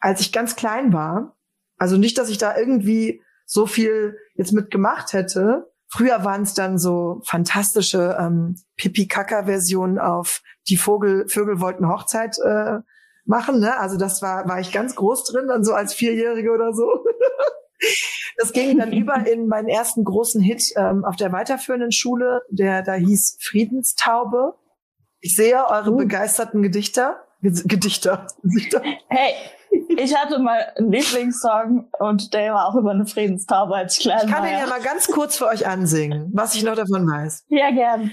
als 0.00 0.22
ich 0.22 0.32
ganz 0.32 0.56
klein 0.56 0.92
war. 0.94 1.36
Also 1.76 1.98
nicht, 1.98 2.16
dass 2.16 2.30
ich 2.30 2.38
da 2.38 2.56
irgendwie 2.56 3.22
so 3.44 3.66
viel 3.66 4.16
jetzt 4.34 4.52
mitgemacht 4.52 5.12
hätte. 5.12 5.70
Früher 5.88 6.24
waren 6.24 6.42
es 6.42 6.54
dann 6.54 6.78
so 6.78 7.20
fantastische 7.26 8.16
ähm, 8.18 8.56
Pipi-Kaka-Versionen 8.76 9.98
auf 9.98 10.40
die 10.68 10.78
Vogel, 10.78 11.28
Vögel 11.28 11.60
wollten 11.60 11.88
Hochzeit 11.88 12.38
äh, 12.38 12.78
machen. 13.26 13.60
Ne? 13.60 13.78
Also 13.78 13.98
das 13.98 14.22
war, 14.22 14.48
war 14.48 14.58
ich 14.58 14.72
ganz 14.72 14.94
groß 14.94 15.24
drin, 15.24 15.48
dann 15.48 15.64
so 15.64 15.74
als 15.74 15.92
Vierjährige 15.92 16.50
oder 16.50 16.72
so. 16.72 17.04
Das 18.36 18.52
ging 18.52 18.78
dann 18.78 18.92
über 18.92 19.26
in 19.26 19.46
meinen 19.46 19.68
ersten 19.68 20.04
großen 20.04 20.40
Hit 20.40 20.72
ähm, 20.76 21.04
auf 21.04 21.16
der 21.16 21.32
weiterführenden 21.32 21.92
Schule, 21.92 22.42
der 22.50 22.82
da 22.82 22.94
hieß 22.94 23.38
Friedenstaube. 23.40 24.54
Ich 25.20 25.36
sehe 25.36 25.64
eure 25.68 25.92
uh. 25.92 25.96
begeisterten 25.96 26.62
Gedichter. 26.62 27.24
Gedichter. 27.40 28.26
Gedichter. 28.42 28.82
Hey, 29.08 29.34
ich 29.96 30.16
hatte 30.16 30.38
mal 30.38 30.72
einen 30.76 30.92
Lieblingssong 30.92 31.88
und 31.98 32.34
der 32.34 32.54
war 32.54 32.68
auch 32.68 32.76
über 32.76 32.92
eine 32.92 33.06
Friedenstaube 33.06 33.74
als 33.74 33.98
klein 33.98 34.26
Ich 34.26 34.32
kann 34.32 34.44
den 34.44 34.52
ja 34.52 34.66
mal 34.66 34.80
ganz 34.80 35.06
kurz 35.08 35.36
für 35.36 35.46
euch 35.46 35.66
ansingen, 35.66 36.30
was 36.32 36.54
ich 36.54 36.62
noch 36.62 36.76
davon 36.76 37.06
weiß. 37.06 37.46
Ja, 37.48 37.70
gern. 37.70 38.12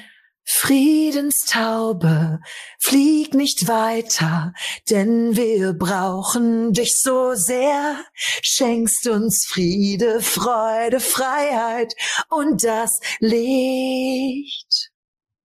Friedenstaube, 0.52 2.40
flieg 2.80 3.36
nicht 3.36 3.68
weiter, 3.68 4.54
denn 4.90 5.36
wir 5.36 5.74
brauchen 5.74 6.74
dich 6.74 7.00
so 7.02 7.36
sehr. 7.36 8.04
Schenkst 8.16 9.08
uns 9.08 9.46
Friede, 9.48 10.22
Freude, 10.22 11.00
Freiheit 11.00 11.94
und 12.30 12.64
das 12.64 13.00
Licht. 13.20 14.92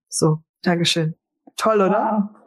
So, 0.09 0.39
Dankeschön. 0.63 1.15
Toll, 1.55 1.81
oder? 1.81 2.31
Wow. 2.33 2.44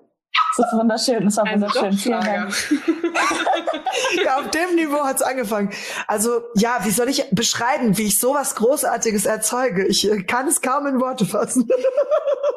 Das 0.59 0.73
ist 0.73 0.79
wunderschön, 0.79 1.25
das 1.25 1.37
war 1.37 1.47
also 1.47 1.67
wunderschön. 1.67 1.93
Vielen 1.93 2.21
Dank. 2.21 2.53
ja, 4.25 4.39
auf 4.39 4.51
dem 4.51 4.75
Niveau 4.75 5.05
hat's 5.05 5.23
angefangen. 5.23 5.71
Also 6.09 6.43
ja, 6.57 6.81
wie 6.83 6.91
soll 6.91 7.09
ich 7.09 7.31
beschreiben, 7.31 7.97
wie 7.97 8.07
ich 8.07 8.19
sowas 8.19 8.57
Großartiges 8.57 9.25
erzeuge? 9.25 9.87
Ich 9.87 10.11
äh, 10.11 10.25
kann 10.25 10.49
es 10.49 10.61
kaum 10.61 10.89
in 10.89 11.01
Worte 11.01 11.27
fassen. 11.27 11.69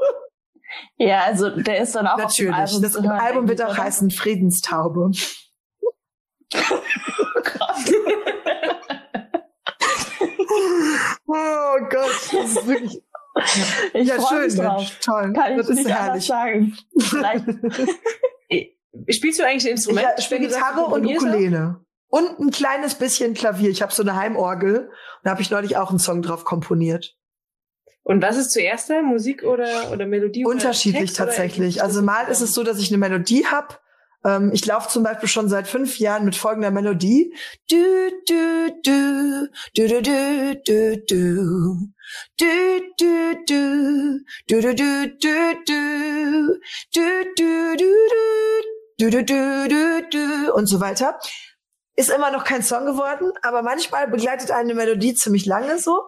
ja, 0.97 1.25
also 1.25 1.51
der 1.51 1.81
ist 1.81 1.93
dann 1.93 2.07
auch 2.07 2.17
Natürlich. 2.17 2.55
Auf 2.55 2.71
dem 2.71 2.81
Album 2.81 2.81
das 2.81 3.21
Album 3.21 3.47
wird 3.47 3.61
auch 3.61 3.77
heißen 3.77 4.09
Friedenstaube. 4.09 5.11
oh 11.27 11.77
Gott, 11.89 12.09
das 12.31 12.33
ist 12.33 12.67
wirklich. 12.67 13.03
Ich 13.93 14.07
ja, 14.07 14.15
freu 14.15 14.27
schön, 14.27 14.45
mich 14.45 14.55
drauf. 14.55 14.77
Mensch, 14.77 14.99
toll. 14.99 15.33
Kann 15.33 15.57
das 15.57 15.69
ich 15.69 15.77
ist 15.77 15.85
nicht 15.85 15.89
herrlich. 15.89 16.09
anders 16.09 16.27
sagen. 16.27 16.77
Spielst 19.09 19.39
du 19.39 19.45
eigentlich 19.45 19.65
ein 19.65 19.71
Instrument? 19.71 20.07
Ich 20.17 20.25
spiele 20.25 20.41
Gitarre 20.47 20.85
und? 20.85 21.05
Ukulele. 21.05 21.85
Und 22.07 22.39
ein 22.39 22.51
kleines 22.51 22.95
bisschen 22.95 23.33
Klavier. 23.33 23.69
Ich 23.69 23.81
habe 23.81 23.93
so 23.93 24.03
eine 24.03 24.15
Heimorgel 24.15 24.79
und 24.79 24.89
da 25.23 25.31
habe 25.31 25.41
ich 25.41 25.49
neulich 25.49 25.77
auch 25.77 25.89
einen 25.91 25.99
Song 25.99 26.21
drauf 26.21 26.43
komponiert. 26.43 27.15
Und 28.03 28.21
was 28.21 28.35
ist 28.37 28.51
zuerst 28.51 28.89
da? 28.89 29.01
Musik 29.01 29.43
oder, 29.43 29.91
oder 29.91 30.05
Melodie? 30.05 30.45
oder 30.45 30.55
Unterschiedlich 30.55 31.03
Text 31.03 31.19
oder 31.21 31.27
tatsächlich. 31.27 31.83
Also 31.83 32.01
mal 32.01 32.27
ist 32.27 32.41
es 32.41 32.53
so, 32.53 32.63
dass 32.63 32.79
ich 32.79 32.89
eine 32.89 32.97
Melodie 32.97 33.45
hab. 33.45 33.81
Ähm, 34.23 34.51
ich 34.53 34.65
laufe 34.65 34.89
zum 34.89 35.03
Beispiel 35.03 35.29
schon 35.29 35.49
seit 35.49 35.67
fünf 35.67 35.97
Jahren 35.99 36.25
mit 36.25 36.35
folgender 36.35 36.71
Melodie. 36.71 37.35
Du, 37.69 38.09
du, 38.27 38.69
du, 38.83 39.47
du, 39.75 39.87
du, 39.87 40.01
du, 40.01 40.61
du, 40.65 41.05
du. 41.07 41.93
Du, 42.37 42.45
du, 42.97 43.35
du, 43.47 44.19
du, 44.47 44.61
du, 44.61 44.73
du, 44.73 45.11
du, 47.35 47.75
du. 47.77 47.91
Du, 48.97 49.09
du, 49.09 49.23
du, 49.23 50.01
du. 50.11 50.53
Und 50.53 50.67
so 50.67 50.79
weiter. 50.79 51.19
Ist 51.95 52.09
immer 52.09 52.31
noch 52.31 52.43
kein 52.43 52.63
Song 52.63 52.85
geworden, 52.85 53.31
aber 53.41 53.63
manchmal 53.63 54.07
begleitet 54.07 54.51
eine 54.51 54.73
Melodie 54.73 55.13
ziemlich 55.13 55.45
lange 55.45 55.77
so. 55.79 56.01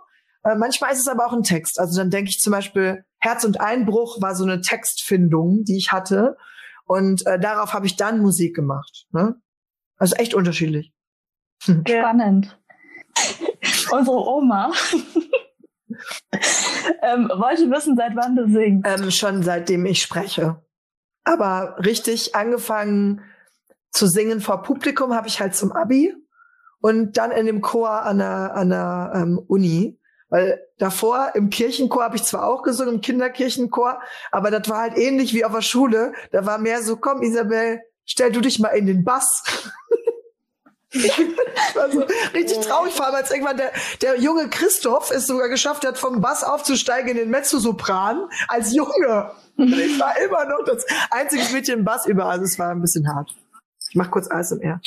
Äh, 0.44 0.56
manchmal 0.56 0.94
ist 0.94 1.00
es 1.00 1.08
aber 1.08 1.26
auch 1.26 1.34
ein 1.34 1.44
Text. 1.44 1.80
Also 1.80 1.98
dann 1.98 2.10
denke 2.10 2.30
ich 2.30 2.40
zum 2.40 2.52
Beispiel, 2.52 3.04
Herz 3.20 3.44
und 3.44 3.60
Einbruch 3.60 4.22
war 4.22 4.36
so 4.36 4.44
eine 4.44 4.62
Textfindung, 4.62 5.64
die 5.64 5.78
ich 5.78 5.92
hatte. 5.92 6.38
Und 6.94 7.26
äh, 7.26 7.40
darauf 7.40 7.74
habe 7.74 7.88
ich 7.88 7.96
dann 7.96 8.20
Musik 8.20 8.56
gemacht. 8.56 9.08
Ne? 9.12 9.36
Also 9.98 10.16
echt 10.16 10.36
unterschiedlich. 10.36 10.94
spannend. 11.64 12.60
Unsere 13.92 14.18
Oma 14.18 14.72
ähm, 17.02 17.32
wollte 17.34 17.72
wissen, 17.72 17.96
seit 17.98 18.16
wann 18.16 18.36
du 18.36 18.48
singst. 18.48 18.88
Ähm, 18.88 19.10
schon 19.10 19.42
seitdem 19.42 19.88
ich 19.88 20.04
spreche. 20.04 20.62
Aber 21.24 21.78
richtig 21.84 22.36
angefangen 22.36 23.22
zu 23.90 24.06
singen 24.08 24.40
vor 24.40 24.62
Publikum 24.62 25.16
habe 25.16 25.28
ich 25.28 25.40
halt 25.40 25.56
zum 25.56 25.72
Abi 25.72 26.16
und 26.80 27.18
dann 27.18 27.32
in 27.32 27.48
dem 27.48 27.62
Chor 27.62 28.04
an 28.04 28.20
der, 28.20 28.54
an 28.56 28.70
der 28.70 29.14
ähm, 29.16 29.40
Uni. 29.48 30.00
Weil 30.30 30.62
davor 30.84 31.32
im 31.34 31.50
Kirchenchor 31.50 32.04
habe 32.04 32.18
ich 32.18 32.24
zwar 32.24 32.46
auch 32.46 32.62
gesungen, 32.62 32.96
im 32.96 33.02
Kinderkirchenchor, 33.02 34.02
aber 34.32 34.52
das 34.52 34.68
war 34.68 34.80
halt 34.80 34.98
ähnlich 34.98 35.34
wie 35.34 35.46
auf 35.46 35.54
der 35.54 35.62
Schule. 35.62 36.12
Da 36.34 36.46
war 36.46 36.58
mehr 36.58 36.84
so, 36.84 36.98
komm 36.98 37.22
Isabel, 37.22 37.80
stell 38.04 38.34
du 38.34 38.42
dich 38.42 38.60
mal 38.60 38.70
in 38.70 38.86
den 38.86 39.06
Bass. 39.06 39.44
ich 40.92 41.18
war 41.76 41.90
so 41.90 42.04
richtig 42.34 42.60
traurig, 42.60 42.94
vor 42.94 43.06
allem 43.06 43.16
als 43.16 43.32
irgendwann 43.32 43.56
der, 43.56 43.72
der 44.02 44.20
junge 44.20 44.50
Christoph 44.50 45.10
es 45.10 45.26
sogar 45.26 45.48
geschafft 45.48 45.88
hat, 45.88 45.98
vom 45.98 46.20
Bass 46.20 46.44
aufzusteigen 46.44 47.12
in 47.12 47.16
den 47.16 47.30
Mezzosopran 47.30 48.28
als 48.50 48.76
Junge. 48.76 49.32
Und 49.56 49.72
ich 49.72 49.98
war 49.98 50.18
immer 50.20 50.44
noch 50.46 50.66
das 50.66 50.86
einzige 51.12 51.44
Mädchen 51.54 51.80
im 51.80 51.86
Bass 51.86 52.06
überall. 52.06 52.32
Also 52.32 52.44
es 52.44 52.60
war 52.60 52.72
ein 52.72 52.82
bisschen 52.82 53.08
hart. 53.08 53.34
Ich 53.90 53.96
mach 53.96 54.12
kurz 54.12 54.30
ASMR. 54.30 54.82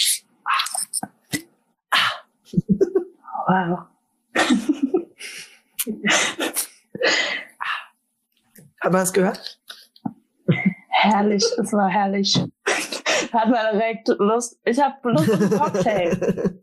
Wow. 3.46 3.78
Hat 8.80 8.92
man 8.92 9.00
das 9.00 9.12
gehört? 9.12 9.60
Herrlich, 10.90 11.44
es 11.58 11.72
war 11.72 11.88
herrlich. 11.88 12.36
Hat 13.32 13.48
man 13.48 13.72
direkt 13.72 14.08
Lust. 14.18 14.58
Ich 14.64 14.80
habe 14.80 15.10
Lust 15.10 15.30
auf 15.30 15.40
einen 15.40 15.50
Cocktail. 15.50 16.60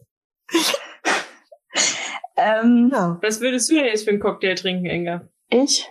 ähm, 2.37 2.89
ja. 2.91 3.17
Was 3.21 3.41
würdest 3.41 3.69
du 3.69 3.75
denn 3.75 3.85
jetzt 3.85 4.03
für 4.05 4.11
einen 4.11 4.19
Cocktail 4.19 4.55
trinken, 4.55 4.85
Inga? 4.85 5.27
ich? 5.49 5.89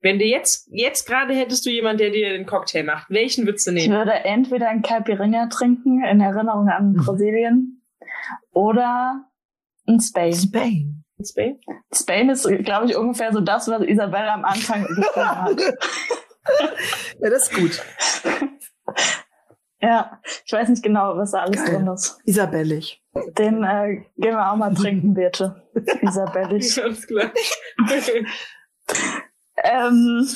Wenn 0.00 0.20
du 0.20 0.24
jetzt, 0.24 0.68
jetzt 0.70 1.06
gerade 1.06 1.34
hättest 1.34 1.66
du 1.66 1.70
jemanden, 1.70 1.98
der 1.98 2.10
dir 2.10 2.30
den 2.30 2.46
Cocktail 2.46 2.84
macht, 2.84 3.10
welchen 3.10 3.46
würdest 3.46 3.66
du 3.66 3.72
Ich 3.72 3.88
nehmen? 3.88 3.98
würde 3.98 4.12
entweder 4.12 4.68
einen 4.68 4.82
Caipirinha 4.82 5.46
trinken, 5.48 6.04
in 6.04 6.20
Erinnerung 6.20 6.68
an 6.68 6.92
Mhm. 6.92 6.96
Brasilien, 6.98 7.82
oder 8.52 9.28
ein 9.88 10.00
Spain. 10.00 10.34
Spain. 10.34 10.97
Spain? 11.24 11.60
Spain 11.92 12.30
ist, 12.30 12.46
glaube 12.64 12.86
ich, 12.86 12.96
ungefähr 12.96 13.32
so 13.32 13.40
das, 13.40 13.68
was 13.68 13.82
Isabella 13.82 14.34
am 14.34 14.44
Anfang 14.44 14.82
beschrieben 14.88 15.42
hat. 15.42 15.60
Ja, 17.20 17.30
das 17.30 17.48
ist 17.48 17.54
gut. 17.54 17.82
Ja, 19.80 20.20
ich 20.44 20.52
weiß 20.52 20.68
nicht 20.68 20.82
genau, 20.82 21.16
was 21.16 21.32
da 21.32 21.42
alles 21.42 21.64
Geil. 21.64 21.76
drin 21.76 21.88
ist. 21.88 22.18
Isabellig. 22.24 23.02
Den 23.38 23.62
äh, 23.62 24.02
gehen 24.16 24.34
wir 24.34 24.50
auch 24.50 24.56
mal 24.56 24.74
trinken, 24.74 25.14
bitte. 25.14 25.62
Isabellig. 26.00 26.74
Ganz 26.82 27.06
klar. 27.06 27.30
Ähm, 29.62 30.26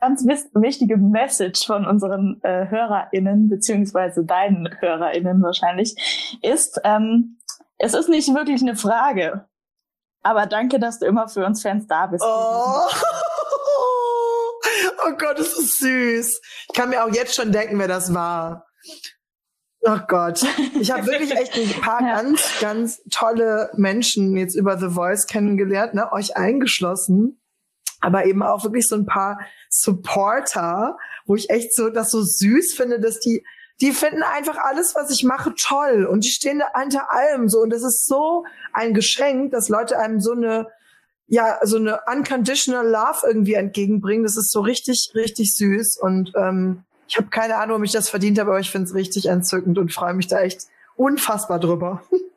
ganz 0.00 0.22
wichtige 0.26 0.98
Message 0.98 1.66
von 1.66 1.86
unseren 1.86 2.38
äh, 2.42 2.68
HörerInnen, 2.68 3.48
beziehungsweise 3.48 4.24
deinen 4.24 4.68
HörerInnen 4.80 5.42
wahrscheinlich, 5.42 5.94
ist, 6.42 6.78
ähm, 6.84 7.38
es 7.78 7.94
ist 7.94 8.10
nicht 8.10 8.28
wirklich 8.34 8.60
eine 8.60 8.76
Frage. 8.76 9.46
Aber 10.24 10.46
danke, 10.46 10.80
dass 10.80 10.98
du 10.98 11.06
immer 11.06 11.28
für 11.28 11.44
uns 11.44 11.62
Fans 11.62 11.86
da 11.86 12.06
bist. 12.06 12.24
Oh. 12.26 12.28
oh 15.06 15.12
Gott, 15.18 15.38
das 15.38 15.52
ist 15.58 15.78
süß. 15.78 16.40
Ich 16.68 16.74
kann 16.74 16.88
mir 16.88 17.04
auch 17.04 17.12
jetzt 17.12 17.34
schon 17.34 17.52
denken, 17.52 17.78
wer 17.78 17.88
das 17.88 18.12
war. 18.14 18.66
Oh 19.82 19.98
Gott. 20.08 20.42
Ich 20.80 20.90
habe 20.90 21.06
wirklich 21.06 21.32
echt 21.32 21.54
ein 21.54 21.80
paar 21.82 22.00
Ja. 22.06 22.22
ganz, 22.22 22.42
ganz 22.60 23.02
tolle 23.10 23.70
Menschen 23.76 24.34
jetzt 24.36 24.54
über 24.54 24.78
The 24.78 24.88
Voice 24.88 25.26
kennengelernt, 25.26 25.92
ne? 25.92 26.10
euch 26.10 26.36
eingeschlossen. 26.38 27.38
Aber 28.00 28.24
eben 28.24 28.42
auch 28.42 28.64
wirklich 28.64 28.88
so 28.88 28.96
ein 28.96 29.04
paar 29.06 29.38
Supporter, 29.68 30.96
wo 31.26 31.36
ich 31.36 31.50
echt 31.50 31.74
so 31.74 31.90
das 31.90 32.10
so 32.10 32.22
süß 32.22 32.74
finde, 32.74 32.98
dass 32.98 33.20
die 33.20 33.44
die 33.84 33.92
finden 33.92 34.22
einfach 34.22 34.56
alles, 34.56 34.94
was 34.94 35.10
ich 35.10 35.24
mache, 35.24 35.52
toll 35.60 36.06
und 36.06 36.24
die 36.24 36.30
stehen 36.30 36.60
da 36.60 36.80
hinter 36.80 37.12
allem 37.12 37.50
so 37.50 37.58
und 37.58 37.68
das 37.68 37.82
ist 37.82 38.06
so 38.06 38.46
ein 38.72 38.94
Geschenk, 38.94 39.52
dass 39.52 39.68
Leute 39.68 39.98
einem 39.98 40.20
so 40.20 40.32
eine 40.32 40.68
ja 41.26 41.58
so 41.64 41.76
eine 41.76 42.00
unconditional 42.10 42.88
Love 42.88 43.26
irgendwie 43.26 43.54
entgegenbringen. 43.54 44.24
Das 44.24 44.38
ist 44.38 44.50
so 44.50 44.62
richtig 44.62 45.12
richtig 45.14 45.54
süß 45.54 45.98
und 45.98 46.32
ähm, 46.34 46.84
ich 47.08 47.18
habe 47.18 47.28
keine 47.28 47.56
Ahnung, 47.56 47.76
ob 47.76 47.84
ich 47.84 47.92
das 47.92 48.08
verdient 48.08 48.38
habe, 48.38 48.52
aber 48.52 48.60
ich 48.60 48.70
finde 48.70 48.88
es 48.88 48.94
richtig 48.94 49.26
entzückend 49.26 49.76
und 49.76 49.92
freue 49.92 50.14
mich 50.14 50.28
da 50.28 50.40
echt 50.40 50.62
unfassbar 50.96 51.60
drüber. 51.60 52.02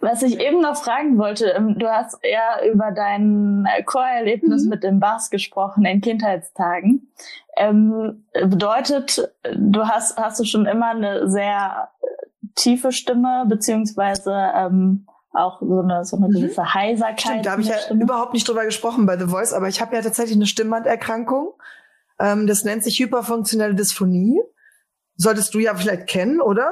Was 0.00 0.22
ich 0.22 0.40
eben 0.40 0.60
noch 0.60 0.76
fragen 0.82 1.18
wollte, 1.18 1.46
ähm, 1.50 1.78
du 1.78 1.88
hast 1.88 2.18
ja 2.22 2.64
über 2.70 2.90
dein 2.92 3.66
äh, 3.66 3.82
Chorerlebnis 3.82 4.64
Mhm. 4.64 4.70
mit 4.70 4.82
dem 4.82 5.00
Bass 5.00 5.30
gesprochen 5.30 5.84
in 5.84 6.00
Kindheitstagen. 6.00 7.12
Ähm, 7.56 8.24
bedeutet, 8.32 9.30
du 9.56 9.84
hast, 9.86 10.16
hast 10.18 10.38
du 10.40 10.44
schon 10.44 10.66
immer 10.66 10.90
eine 10.90 11.28
sehr 11.30 11.88
äh, 12.00 12.46
tiefe 12.54 12.92
Stimme, 12.92 13.44
beziehungsweise 13.48 14.32
ähm, 14.54 15.06
auch 15.32 15.60
so 15.60 15.80
eine, 15.80 16.04
so 16.04 16.16
eine 16.16 16.28
Mhm. 16.28 16.32
gewisse 16.32 16.74
Heiserkeit. 16.74 17.20
Stimmt, 17.20 17.46
da 17.46 17.50
habe 17.52 17.62
ich 17.62 17.68
ja 17.68 17.78
Stimme. 17.78 18.02
überhaupt 18.02 18.32
nicht 18.32 18.48
drüber 18.48 18.64
gesprochen 18.64 19.06
bei 19.06 19.18
The 19.18 19.26
Voice, 19.26 19.52
aber 19.52 19.68
ich 19.68 19.80
habe 19.80 19.94
ja 19.94 20.02
tatsächlich 20.02 20.36
eine 20.36 20.46
Stimmbanderkrankung. 20.46 21.52
Ähm, 22.20 22.46
das 22.46 22.64
nennt 22.64 22.82
sich 22.82 22.98
hyperfunktionelle 22.98 23.74
Dysphonie. 23.74 24.40
Solltest 25.16 25.52
du 25.54 25.58
ja 25.58 25.74
vielleicht 25.74 26.06
kennen, 26.06 26.40
oder? 26.40 26.70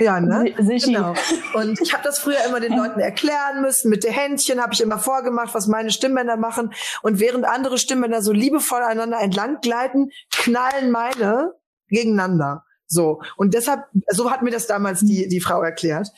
Ja, 0.00 0.20
ne? 0.20 0.54
Si- 0.58 0.64
Sichi. 0.64 0.92
Genau. 0.94 1.14
Und 1.54 1.80
ich 1.80 1.92
habe 1.92 2.02
das 2.02 2.18
früher 2.18 2.44
immer 2.48 2.60
den 2.60 2.76
Leuten 2.76 3.00
erklären 3.00 3.60
müssen. 3.60 3.90
Mit 3.90 4.04
den 4.04 4.12
Händchen 4.12 4.60
habe 4.60 4.72
ich 4.72 4.80
immer 4.80 4.98
vorgemacht, 4.98 5.54
was 5.54 5.66
meine 5.66 5.90
Stimmbänder 5.90 6.36
machen. 6.36 6.72
Und 7.02 7.20
während 7.20 7.44
andere 7.44 7.78
Stimmbänder 7.78 8.22
so 8.22 8.32
liebevoll 8.32 8.82
einander 8.82 9.20
entlang 9.20 9.60
gleiten, 9.60 10.10
knallen 10.32 10.90
meine 10.90 11.52
gegeneinander. 11.88 12.64
So. 12.86 13.20
Und 13.36 13.54
deshalb, 13.54 13.84
so 14.08 14.30
hat 14.30 14.42
mir 14.42 14.50
das 14.50 14.66
damals 14.66 15.00
die, 15.00 15.28
die 15.28 15.40
Frau 15.40 15.62
erklärt. 15.62 16.08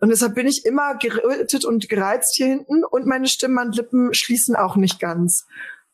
Und 0.00 0.10
deshalb 0.10 0.34
bin 0.34 0.46
ich 0.46 0.64
immer 0.66 0.96
gerötet 0.96 1.64
und 1.64 1.88
gereizt 1.88 2.34
hier 2.36 2.48
hinten 2.48 2.84
und 2.84 3.06
meine 3.06 3.28
Stimmbandlippen 3.28 4.12
schließen 4.12 4.54
auch 4.54 4.76
nicht 4.76 5.00
ganz. 5.00 5.46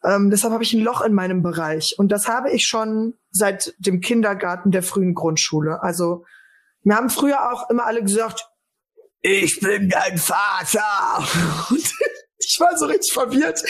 Ähm, 0.04 0.30
deshalb 0.30 0.52
habe 0.52 0.64
ich 0.64 0.72
ein 0.72 0.82
Loch 0.82 1.02
in 1.02 1.12
meinem 1.12 1.42
Bereich. 1.42 1.94
Und 1.98 2.10
das 2.10 2.26
habe 2.26 2.50
ich 2.50 2.66
schon 2.66 3.14
seit 3.30 3.74
dem 3.78 4.00
Kindergarten 4.00 4.72
der 4.72 4.82
frühen 4.82 5.14
Grundschule. 5.14 5.82
Also 5.82 6.24
mir 6.83 6.97
haben 6.97 7.11
früher 7.11 7.53
auch 7.53 7.70
immer 7.70 7.87
alle 7.87 8.03
gesagt, 8.03 8.49
ich 9.20 9.61
bin 9.61 9.89
dein 9.89 10.18
Vater. 10.18 11.24
Und 11.70 11.78
ich 12.39 12.61
war 12.61 12.76
so 12.76 12.87
richtig 12.87 13.12
verwirrt. 13.12 13.62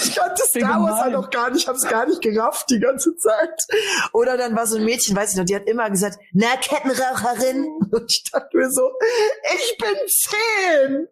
Ich 0.00 0.14
kannte 0.14 0.42
Wie 0.52 0.60
Star 0.60 0.82
Wars 0.82 1.00
halt 1.00 1.14
auch 1.14 1.30
gar 1.30 1.50
nicht, 1.50 1.62
ich 1.62 1.68
habe 1.68 1.78
es 1.78 1.84
gar 1.84 2.06
nicht 2.06 2.20
gerafft 2.20 2.70
die 2.70 2.80
ganze 2.80 3.16
Zeit. 3.16 3.60
Oder 4.12 4.36
dann 4.36 4.56
war 4.56 4.66
so 4.66 4.76
ein 4.76 4.84
Mädchen, 4.84 5.16
weiß 5.16 5.32
ich 5.32 5.36
noch, 5.36 5.44
die 5.44 5.54
hat 5.54 5.68
immer 5.68 5.88
gesagt, 5.90 6.18
na, 6.32 6.56
Kettenraucherin. 6.56 7.66
Und 7.92 8.10
ich 8.10 8.24
dachte 8.30 8.56
mir 8.56 8.70
so, 8.70 8.90
ich 9.54 9.78
bin 9.78 9.96
zehn. 10.08 11.08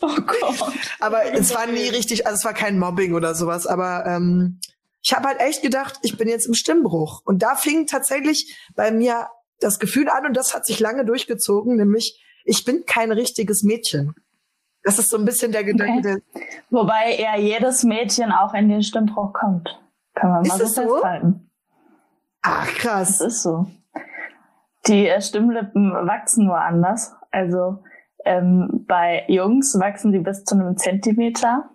Oh 0.00 0.16
Gott. 0.26 0.72
Aber 1.00 1.24
es 1.32 1.54
war 1.54 1.66
nie 1.66 1.88
richtig, 1.88 2.26
also 2.26 2.36
es 2.36 2.44
war 2.44 2.54
kein 2.54 2.78
Mobbing 2.78 3.14
oder 3.14 3.34
sowas, 3.34 3.66
aber 3.66 4.04
ähm, 4.06 4.60
ich 5.04 5.12
habe 5.12 5.28
halt 5.28 5.40
echt 5.40 5.62
gedacht, 5.62 5.98
ich 6.02 6.16
bin 6.16 6.28
jetzt 6.28 6.46
im 6.46 6.54
Stimmbruch. 6.54 7.20
Und 7.26 7.42
da 7.42 7.54
fing 7.54 7.86
tatsächlich 7.86 8.58
bei 8.74 8.90
mir 8.90 9.28
das 9.60 9.78
Gefühl 9.78 10.08
an, 10.08 10.26
und 10.26 10.34
das 10.34 10.54
hat 10.54 10.64
sich 10.64 10.80
lange 10.80 11.04
durchgezogen, 11.04 11.76
nämlich, 11.76 12.24
ich 12.44 12.64
bin 12.64 12.84
kein 12.86 13.12
richtiges 13.12 13.62
Mädchen. 13.62 14.14
Das 14.82 14.98
ist 14.98 15.10
so 15.10 15.18
ein 15.18 15.26
bisschen 15.26 15.52
der 15.52 15.64
Gedanke. 15.64 16.22
Okay. 16.34 16.46
Wobei 16.70 17.16
eher 17.16 17.38
jedes 17.38 17.84
Mädchen 17.84 18.32
auch 18.32 18.54
in 18.54 18.68
den 18.68 18.82
Stimmbruch 18.82 19.34
kommt. 19.34 19.78
Kann 20.14 20.30
man 20.30 20.46
mal 20.46 20.58
so 20.58 20.82
festhalten. 20.82 21.50
Ach, 22.42 22.66
krass. 22.74 23.18
Das 23.18 23.28
ist 23.28 23.42
so. 23.42 23.66
Die 24.86 25.06
äh, 25.06 25.20
Stimmlippen 25.20 25.92
wachsen 25.92 26.46
nur 26.46 26.58
anders. 26.58 27.14
Also 27.30 27.82
ähm, 28.24 28.84
bei 28.86 29.24
Jungs 29.28 29.78
wachsen 29.78 30.12
die 30.12 30.18
bis 30.18 30.44
zu 30.44 30.54
einem 30.54 30.76
Zentimeter 30.76 31.70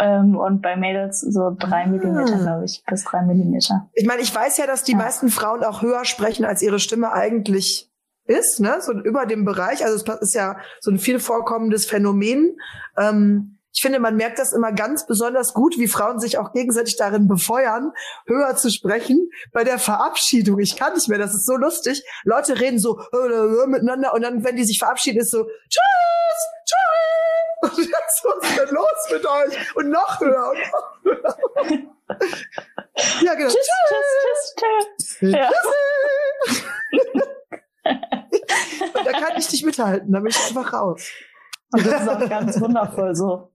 ähm, 0.00 0.36
und 0.36 0.62
bei 0.62 0.76
Mädels 0.76 1.20
so 1.20 1.54
drei 1.56 1.84
ah. 1.84 1.86
Millimeter, 1.86 2.38
glaube 2.38 2.64
ich, 2.64 2.82
bis 2.86 3.04
drei 3.04 3.22
Millimeter. 3.22 3.88
Ich 3.92 4.06
meine, 4.06 4.22
ich 4.22 4.34
weiß 4.34 4.56
ja, 4.56 4.66
dass 4.66 4.82
die 4.82 4.92
ja. 4.92 4.98
meisten 4.98 5.28
Frauen 5.28 5.62
auch 5.62 5.82
höher 5.82 6.04
sprechen, 6.04 6.44
als 6.44 6.62
ihre 6.62 6.80
Stimme 6.80 7.12
eigentlich 7.12 7.90
ist, 8.24 8.60
ne? 8.60 8.78
So 8.80 8.92
über 8.92 9.26
dem 9.26 9.44
Bereich. 9.44 9.84
Also 9.84 9.96
es 9.96 10.20
ist 10.22 10.34
ja 10.34 10.56
so 10.80 10.90
ein 10.90 10.98
viel 10.98 11.20
vorkommendes 11.20 11.84
Phänomen. 11.84 12.56
Ähm, 12.96 13.58
ich 13.72 13.82
finde, 13.82 14.00
man 14.00 14.16
merkt 14.16 14.38
das 14.38 14.52
immer 14.52 14.72
ganz 14.72 15.06
besonders 15.06 15.54
gut, 15.54 15.78
wie 15.78 15.86
Frauen 15.86 16.18
sich 16.18 16.38
auch 16.38 16.52
gegenseitig 16.52 16.96
darin 16.96 17.28
befeuern, 17.28 17.92
höher 18.26 18.56
zu 18.56 18.70
sprechen 18.70 19.30
bei 19.52 19.64
der 19.64 19.78
Verabschiedung. 19.78 20.58
Ich 20.58 20.76
kann 20.76 20.94
nicht 20.94 21.08
mehr, 21.08 21.18
das 21.18 21.34
ist 21.34 21.46
so 21.46 21.56
lustig. 21.56 22.02
Leute 22.24 22.60
reden 22.60 22.78
so 22.78 23.00
äh, 23.12 23.66
miteinander 23.66 24.12
und 24.14 24.22
dann, 24.22 24.44
wenn 24.44 24.56
die 24.56 24.64
sich 24.64 24.78
verabschieden, 24.78 25.20
ist 25.20 25.30
so 25.30 25.44
Tschüss, 25.44 25.80
Tschüss. 26.64 26.76
Und 27.62 27.76
jetzt, 27.76 28.24
was 28.24 28.48
ist 28.48 28.58
denn 28.58 28.74
los 28.74 29.10
mit 29.10 29.26
euch? 29.26 29.76
Und 29.76 29.90
noch 29.90 30.18
höher 30.18 30.48
und 30.48 30.58
noch 30.58 31.04
höher. 31.04 31.36
Ja, 33.22 33.34
genau. 33.34 33.50
Tschüss, 33.50 33.68
tschüss, 33.88 34.54
tschüss, 34.56 35.18
tschüss. 35.18 35.32
Ja. 35.32 35.50
Und 38.94 39.06
da 39.06 39.12
kann 39.12 39.36
ich 39.36 39.50
nicht 39.52 39.64
mithalten, 39.64 40.10
da 40.10 40.20
bin 40.20 40.28
ich 40.28 40.38
einfach 40.38 40.72
raus. 40.72 41.10
Und 41.72 41.86
das 41.86 42.02
ist 42.02 42.08
auch 42.08 42.28
ganz 42.28 42.60
wundervoll 42.60 43.14
so. 43.14 43.50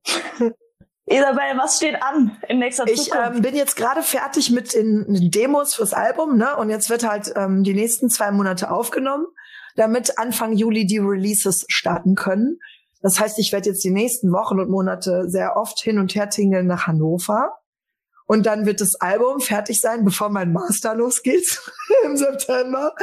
Isabel, 1.08 1.58
was 1.58 1.78
steht 1.78 2.02
an 2.02 2.36
in 2.50 2.60
nächster 2.60 2.86
Zukunft? 2.86 3.12
Ich 3.12 3.36
ähm, 3.36 3.42
bin 3.42 3.56
jetzt 3.56 3.76
gerade 3.76 4.02
fertig 4.02 4.50
mit 4.50 4.74
den, 4.74 5.30
Demos 5.30 5.76
fürs 5.76 5.94
Album, 5.94 6.38
ne? 6.38 6.56
Und 6.56 6.70
jetzt 6.70 6.90
wird 6.90 7.08
halt 7.08 7.32
ähm, 7.36 7.64
die 7.64 7.76
nächsten 7.76 8.10
zwei 8.10 8.32
Monate 8.32 8.72
aufgenommen, 8.72 9.28
damit 9.76 10.18
Anfang 10.18 10.54
Juli 10.54 10.88
die 10.88 10.98
Releases 10.98 11.66
starten 11.70 12.16
können. 12.16 12.60
Das 13.02 13.20
heißt, 13.20 13.38
ich 13.38 13.52
werde 13.52 13.70
jetzt 13.70 13.84
die 13.84 13.92
nächsten 13.92 14.32
Wochen 14.32 14.60
und 14.60 14.70
Monate 14.70 15.30
sehr 15.30 15.58
oft 15.58 15.80
hin 15.80 16.00
und 16.00 16.16
her 16.16 16.30
tingeln 16.30 16.66
nach 16.66 16.88
Hannover. 16.88 17.52
Und 18.26 18.48
dann 18.48 18.66
wird 18.66 18.82
das 18.82 18.96
Album 18.96 19.40
fertig 19.40 19.80
sein, 19.80 20.04
bevor 20.04 20.30
mein 20.30 20.52
Master 20.52 20.96
losgeht 20.96 21.62
im 22.04 22.18
September. 22.18 22.96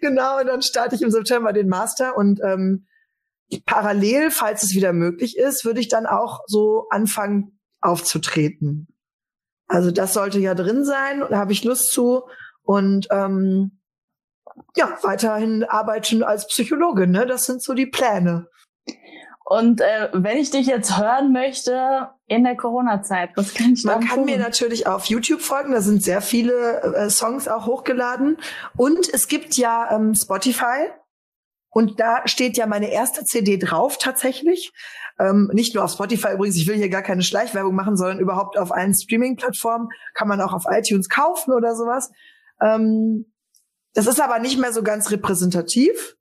Genau, 0.00 0.38
und 0.38 0.46
dann 0.46 0.62
starte 0.62 0.94
ich 0.94 1.02
im 1.02 1.10
September 1.10 1.52
den 1.52 1.68
Master 1.68 2.16
und 2.16 2.40
ähm, 2.44 2.86
parallel, 3.64 4.30
falls 4.30 4.62
es 4.62 4.74
wieder 4.74 4.92
möglich 4.92 5.36
ist, 5.36 5.64
würde 5.64 5.80
ich 5.80 5.88
dann 5.88 6.06
auch 6.06 6.40
so 6.46 6.86
anfangen 6.90 7.58
aufzutreten. 7.80 8.88
Also 9.66 9.90
das 9.90 10.14
sollte 10.14 10.38
ja 10.38 10.54
drin 10.54 10.84
sein, 10.84 11.24
da 11.28 11.38
habe 11.38 11.52
ich 11.52 11.64
Lust 11.64 11.92
zu. 11.92 12.22
Und 12.62 13.08
ähm, 13.10 13.80
ja, 14.76 14.98
weiterhin 15.02 15.64
arbeiten 15.64 16.22
als 16.22 16.46
Psychologin, 16.48 17.10
ne? 17.10 17.26
Das 17.26 17.46
sind 17.46 17.62
so 17.62 17.74
die 17.74 17.86
Pläne. 17.86 18.48
Und 19.44 19.80
äh, 19.80 20.10
wenn 20.12 20.36
ich 20.36 20.50
dich 20.50 20.66
jetzt 20.66 20.98
hören 20.98 21.32
möchte 21.32 22.10
in 22.26 22.44
der 22.44 22.54
Corona-Zeit, 22.54 23.30
was 23.34 23.54
kann 23.54 23.72
ich 23.72 23.84
Man 23.84 24.04
kann 24.04 24.16
tun? 24.16 24.24
mir 24.26 24.36
natürlich 24.36 24.86
auf 24.86 25.06
YouTube 25.06 25.40
folgen, 25.40 25.72
da 25.72 25.80
sind 25.80 26.02
sehr 26.02 26.20
viele 26.20 26.82
äh, 26.82 27.08
Songs 27.08 27.48
auch 27.48 27.64
hochgeladen. 27.64 28.36
Und 28.76 29.08
es 29.12 29.26
gibt 29.26 29.56
ja 29.56 29.90
ähm, 29.90 30.14
Spotify. 30.14 30.90
Und 31.70 32.00
da 32.00 32.26
steht 32.26 32.56
ja 32.56 32.66
meine 32.66 32.90
erste 32.90 33.24
CD 33.24 33.58
drauf 33.58 33.98
tatsächlich. 33.98 34.72
Ähm, 35.18 35.50
nicht 35.52 35.74
nur 35.74 35.84
auf 35.84 35.92
Spotify 35.92 36.32
übrigens, 36.34 36.56
ich 36.56 36.66
will 36.66 36.76
hier 36.76 36.88
gar 36.88 37.02
keine 37.02 37.22
Schleichwerbung 37.22 37.74
machen, 37.74 37.96
sondern 37.96 38.20
überhaupt 38.20 38.56
auf 38.58 38.72
allen 38.72 38.94
Streaming-Plattformen. 38.94 39.88
Kann 40.14 40.28
man 40.28 40.40
auch 40.40 40.52
auf 40.52 40.64
iTunes 40.68 41.08
kaufen 41.08 41.52
oder 41.52 41.74
sowas. 41.74 42.10
Ähm, 42.60 43.26
das 43.94 44.06
ist 44.06 44.20
aber 44.20 44.38
nicht 44.38 44.58
mehr 44.58 44.72
so 44.72 44.82
ganz 44.82 45.10
repräsentativ. 45.10 46.16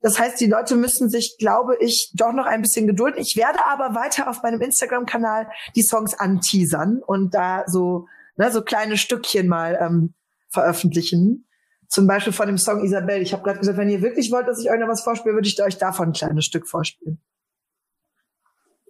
Das 0.00 0.18
heißt, 0.18 0.40
die 0.40 0.46
Leute 0.46 0.76
müssen 0.76 1.08
sich, 1.08 1.36
glaube 1.38 1.76
ich, 1.80 2.12
doch 2.14 2.32
noch 2.32 2.46
ein 2.46 2.62
bisschen 2.62 2.86
gedulden. 2.86 3.20
Ich 3.20 3.36
werde 3.36 3.66
aber 3.66 3.94
weiter 3.94 4.30
auf 4.30 4.42
meinem 4.42 4.60
Instagram-Kanal 4.60 5.48
die 5.74 5.82
Songs 5.82 6.14
anteasern 6.14 7.02
und 7.04 7.34
da 7.34 7.64
so, 7.66 8.06
ne, 8.36 8.52
so 8.52 8.62
kleine 8.62 8.96
Stückchen 8.96 9.48
mal 9.48 9.76
ähm, 9.80 10.14
veröffentlichen. 10.50 11.47
Zum 11.88 12.06
Beispiel 12.06 12.32
von 12.32 12.46
dem 12.46 12.58
Song 12.58 12.84
Isabel. 12.84 13.22
Ich 13.22 13.32
habe 13.32 13.42
gerade 13.42 13.58
gesagt, 13.58 13.78
wenn 13.78 13.88
ihr 13.88 14.02
wirklich 14.02 14.30
wollt, 14.30 14.46
dass 14.46 14.60
ich 14.60 14.70
euch 14.70 14.78
noch 14.78 14.88
was 14.88 15.02
vorspiele, 15.02 15.34
würde 15.34 15.48
ich 15.48 15.60
euch 15.62 15.78
davon 15.78 16.10
ein 16.10 16.12
kleines 16.12 16.44
Stück 16.44 16.68
vorspielen. 16.68 17.20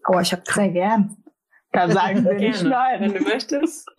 Oh, 0.08 0.18
ich 0.18 0.32
habe 0.32 0.42
sehr 0.46 0.70
gern. 0.70 1.16
Kann 1.72 1.92
sagen 1.92 2.24
wir 2.24 2.34
nicht 2.34 2.62
nein. 2.64 3.00
Wenn 3.00 3.14
du 3.14 3.20
möchtest. 3.20 3.88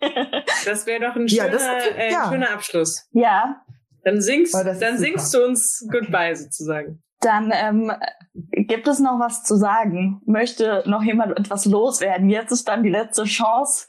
Das 0.66 0.84
wäre 0.84 1.00
doch 1.00 1.16
ein 1.16 1.26
schöner, 1.26 1.46
ja, 1.46 1.50
das, 1.50 1.62
äh, 1.62 2.12
ja. 2.12 2.28
schöner 2.28 2.50
Abschluss. 2.50 3.08
Ja, 3.12 3.62
dann 4.04 4.20
singst, 4.20 4.54
dann 4.54 4.98
singst 4.98 5.32
du 5.32 5.44
uns 5.44 5.86
Goodbye 5.90 6.36
sozusagen. 6.36 7.02
Dann 7.20 7.50
ähm, 7.54 7.92
gibt 8.34 8.88
es 8.88 8.98
noch 8.98 9.18
was 9.18 9.44
zu 9.44 9.56
sagen. 9.56 10.20
Möchte 10.26 10.82
noch 10.86 11.02
jemand 11.02 11.38
etwas 11.38 11.64
loswerden? 11.64 12.28
Jetzt 12.28 12.50
ist 12.52 12.68
dann 12.68 12.82
die 12.82 12.90
letzte 12.90 13.24
Chance. 13.24 13.88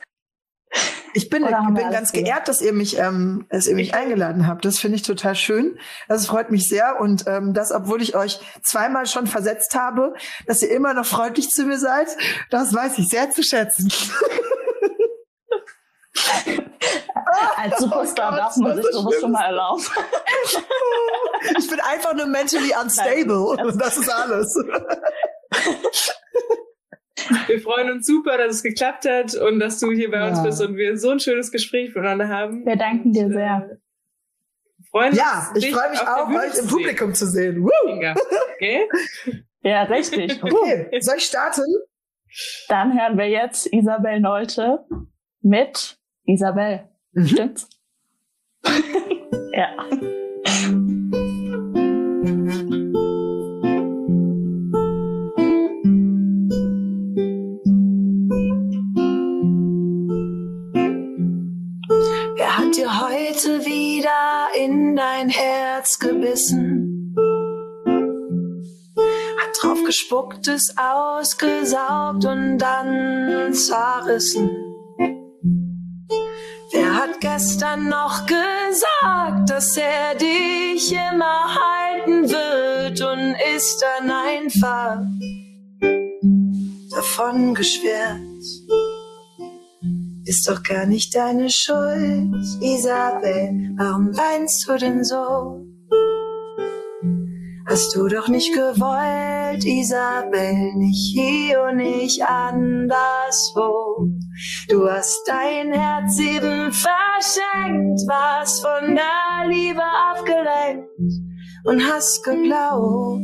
Ich 1.14 1.30
bin, 1.30 1.44
ich 1.44 1.50
bin 1.50 1.92
ganz 1.92 2.12
geehrt, 2.14 2.48
dass 2.48 2.62
ihr 2.62 2.72
mich, 2.72 2.98
ähm, 2.98 3.46
dass 3.50 3.68
ihr 3.68 3.76
mich 3.76 3.94
eingeladen 3.94 4.48
habt. 4.48 4.64
Das 4.64 4.80
finde 4.80 4.96
ich 4.96 5.02
total 5.02 5.36
schön. 5.36 5.78
Das 6.08 6.26
freut 6.26 6.52
mich 6.52 6.70
sehr. 6.70 7.00
Und 7.00 7.26
ähm, 7.28 7.54
das, 7.54 7.72
obwohl 7.72 8.02
ich 8.02 8.16
euch 8.16 8.40
zweimal 8.64 9.06
schon 9.06 9.28
versetzt 9.28 9.76
habe, 9.76 10.14
dass 10.48 10.62
ihr 10.62 10.72
immer 10.72 10.94
noch 10.94 11.06
freundlich 11.06 11.50
zu 11.50 11.66
mir 11.66 11.78
seid, 11.78 12.08
das 12.50 12.74
weiß 12.74 12.98
ich 13.00 13.10
sehr 13.10 13.30
zu 13.32 13.44
schätzen. 13.44 13.92
Als 17.58 17.78
Superstar 17.78 18.34
oh 18.34 18.36
darf 18.38 18.56
man 18.58 18.76
sich 18.76 18.86
sowas 18.92 19.16
schon 19.20 19.32
mal 19.32 19.46
erlauben. 19.46 19.84
ich 21.58 21.70
bin 21.70 21.80
einfach 21.82 22.14
nur 22.14 22.28
mentally 22.28 22.74
unstable. 22.82 23.56
Nein, 23.58 23.78
das 23.78 23.98
ist 23.98 24.10
alles. 24.10 24.56
Wir 27.48 27.62
freuen 27.62 27.92
uns 27.92 28.08
super, 28.08 28.38
dass 28.38 28.58
es 28.58 28.64
geklappt 28.64 29.08
hat 29.08 29.36
und 29.36 29.60
dass 29.60 29.80
du 29.80 29.92
hier 29.92 30.12
bei 30.12 30.18
ja. 30.18 30.30
uns 30.30 30.44
bist 30.44 30.62
und 30.62 30.76
wir 30.76 30.98
so 30.98 31.10
ein 31.10 31.20
schönes 31.20 31.52
Gespräch 31.52 31.90
miteinander 31.90 32.28
haben. 32.28 32.66
Wir 32.66 32.76
danken 32.76 33.14
dir 33.14 33.30
sehr. 33.30 33.70
Äh, 33.72 34.84
freuen 34.90 35.16
ja, 35.16 35.52
ich 35.56 35.72
freue 35.72 35.90
mich 35.90 36.02
auch, 36.02 36.30
euch 36.30 36.58
im 36.60 36.68
Publikum 36.68 37.14
zu 37.14 37.26
sehen. 37.26 37.64
Woo! 37.64 37.70
Okay? 38.56 38.88
Ja, 39.64 39.84
richtig. 39.84 40.44
Okay, 40.44 41.00
soll 41.02 41.18
ich 41.18 41.26
starten? 41.26 41.66
Dann 42.68 42.98
hören 43.00 43.18
wir 43.18 43.28
jetzt 43.28 43.66
Isabel 43.74 44.20
Nolte 44.20 44.86
mit 45.42 45.98
Isabel. 46.26 46.88
Mhm. 47.14 47.28
Stimmt's? 47.28 47.70
ja. 49.54 49.76
In 64.82 64.96
dein 64.96 65.30
Herz 65.30 66.00
gebissen? 66.00 67.16
Hat 69.40 69.54
drauf 69.62 69.84
gespuckt, 69.84 70.48
es 70.48 70.76
ausgesaugt 70.78 72.26
und 72.26 72.58
dann 72.58 73.54
zerrissen? 73.54 74.50
hat 77.02 77.20
gestern 77.20 77.90
noch 77.90 78.26
gesagt, 78.26 79.50
dass 79.50 79.78
er 79.78 80.16
dich 80.16 80.92
immer 80.92 81.56
halten 81.56 82.30
wird 82.30 83.02
und 83.02 83.36
ist 83.56 83.82
dann 83.82 84.12
einfach 84.12 85.00
davon 86.92 87.56
geschwärzt. 87.56 88.70
Ist 90.32 90.48
doch 90.48 90.64
gar 90.64 90.86
nicht 90.86 91.14
deine 91.14 91.50
Schuld, 91.50 92.34
Isabel. 92.62 93.76
Warum 93.78 94.16
weinst 94.16 94.66
du 94.66 94.78
denn 94.78 95.04
so? 95.04 95.60
Hast 97.68 97.94
du 97.94 98.08
doch 98.08 98.30
nicht 98.30 98.54
gewollt, 98.54 99.66
Isabel, 99.66 100.74
nicht 100.78 101.14
hier 101.14 101.62
und 101.64 101.76
nicht 101.76 102.24
anderswo. 102.24 104.08
Du 104.70 104.90
hast 104.90 105.20
dein 105.28 105.74
Herz 105.74 106.18
eben 106.18 106.72
verschenkt, 106.72 108.00
warst 108.08 108.62
von 108.62 108.96
der 108.96 109.50
Liebe 109.50 109.84
abgelenkt 110.14 110.88
und 111.66 111.84
hast 111.92 112.24
geglaubt, 112.24 113.20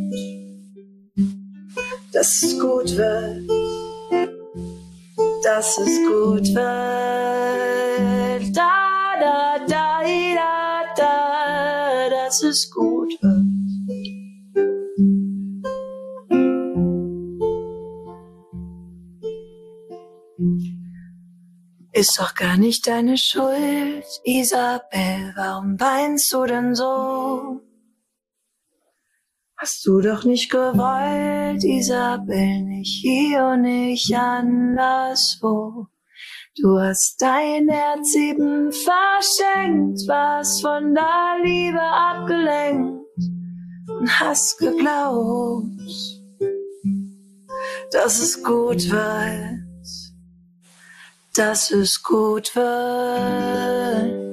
dass 2.11 2.43
es 2.43 2.59
gut 2.59 2.97
wird, 2.97 3.49
dass 5.43 5.77
es 5.77 5.99
gut 6.07 6.47
wird. 6.55 8.55
Da, 8.55 8.71
da, 9.19 9.59
da, 9.67 10.01
da, 10.03 10.83
da, 10.95 12.09
dass 12.09 12.41
es 12.43 12.71
gut 12.71 13.11
wird. 13.21 13.43
Ist 21.93 22.19
doch 22.19 22.35
gar 22.35 22.57
nicht 22.57 22.85
deine 22.85 23.17
Schuld, 23.17 24.05
Isabel, 24.23 25.33
warum 25.35 25.79
weinst 25.79 26.31
du 26.31 26.45
denn 26.45 26.75
so? 26.75 27.61
Hast 29.57 29.85
du 29.85 30.01
doch 30.01 30.23
nicht 30.23 30.51
gewollt, 30.51 31.63
Isabel, 31.63 32.63
nicht 32.63 33.01
hier 33.01 33.43
und 33.53 33.61
nicht 33.61 34.13
anderswo. 34.15 35.87
Du 36.59 36.79
hast 36.79 37.21
dein 37.21 37.67
Herz 37.67 38.15
eben 38.15 38.71
verschenkt, 38.71 40.07
warst 40.07 40.61
von 40.61 40.93
der 40.93 41.37
Liebe 41.43 41.81
abgelenkt 41.81 43.01
und 43.99 44.19
hast 44.19 44.57
geglaubt, 44.59 45.65
dass 47.91 48.19
es 48.19 48.43
gut 48.43 48.89
wird 48.91 49.67
dass 51.37 51.69
es 51.69 52.01
gut 52.01 52.55
wird. 52.55 54.26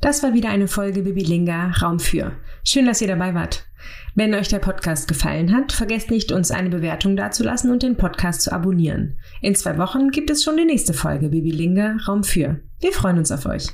Das 0.00 0.22
war 0.22 0.34
wieder 0.34 0.50
eine 0.50 0.68
Folge 0.68 1.02
Bibilinga 1.02 1.72
Raum 1.82 1.98
für. 1.98 2.32
Schön, 2.64 2.86
dass 2.86 3.00
ihr 3.00 3.08
dabei 3.08 3.34
wart. 3.34 3.66
Wenn 4.14 4.34
euch 4.34 4.48
der 4.48 4.58
Podcast 4.58 5.08
gefallen 5.08 5.54
hat, 5.54 5.72
vergesst 5.72 6.10
nicht, 6.10 6.32
uns 6.32 6.50
eine 6.50 6.70
Bewertung 6.70 7.16
dazulassen 7.16 7.70
und 7.70 7.82
den 7.82 7.96
Podcast 7.96 8.42
zu 8.42 8.52
abonnieren. 8.52 9.18
In 9.42 9.54
zwei 9.54 9.78
Wochen 9.78 10.10
gibt 10.10 10.30
es 10.30 10.42
schon 10.42 10.56
die 10.56 10.64
nächste 10.64 10.94
Folge 10.94 11.28
Bibilinga 11.28 11.98
Raum 12.06 12.24
für. 12.24 12.60
Wir 12.80 12.92
freuen 12.92 13.18
uns 13.18 13.32
auf 13.32 13.46
euch. 13.46 13.68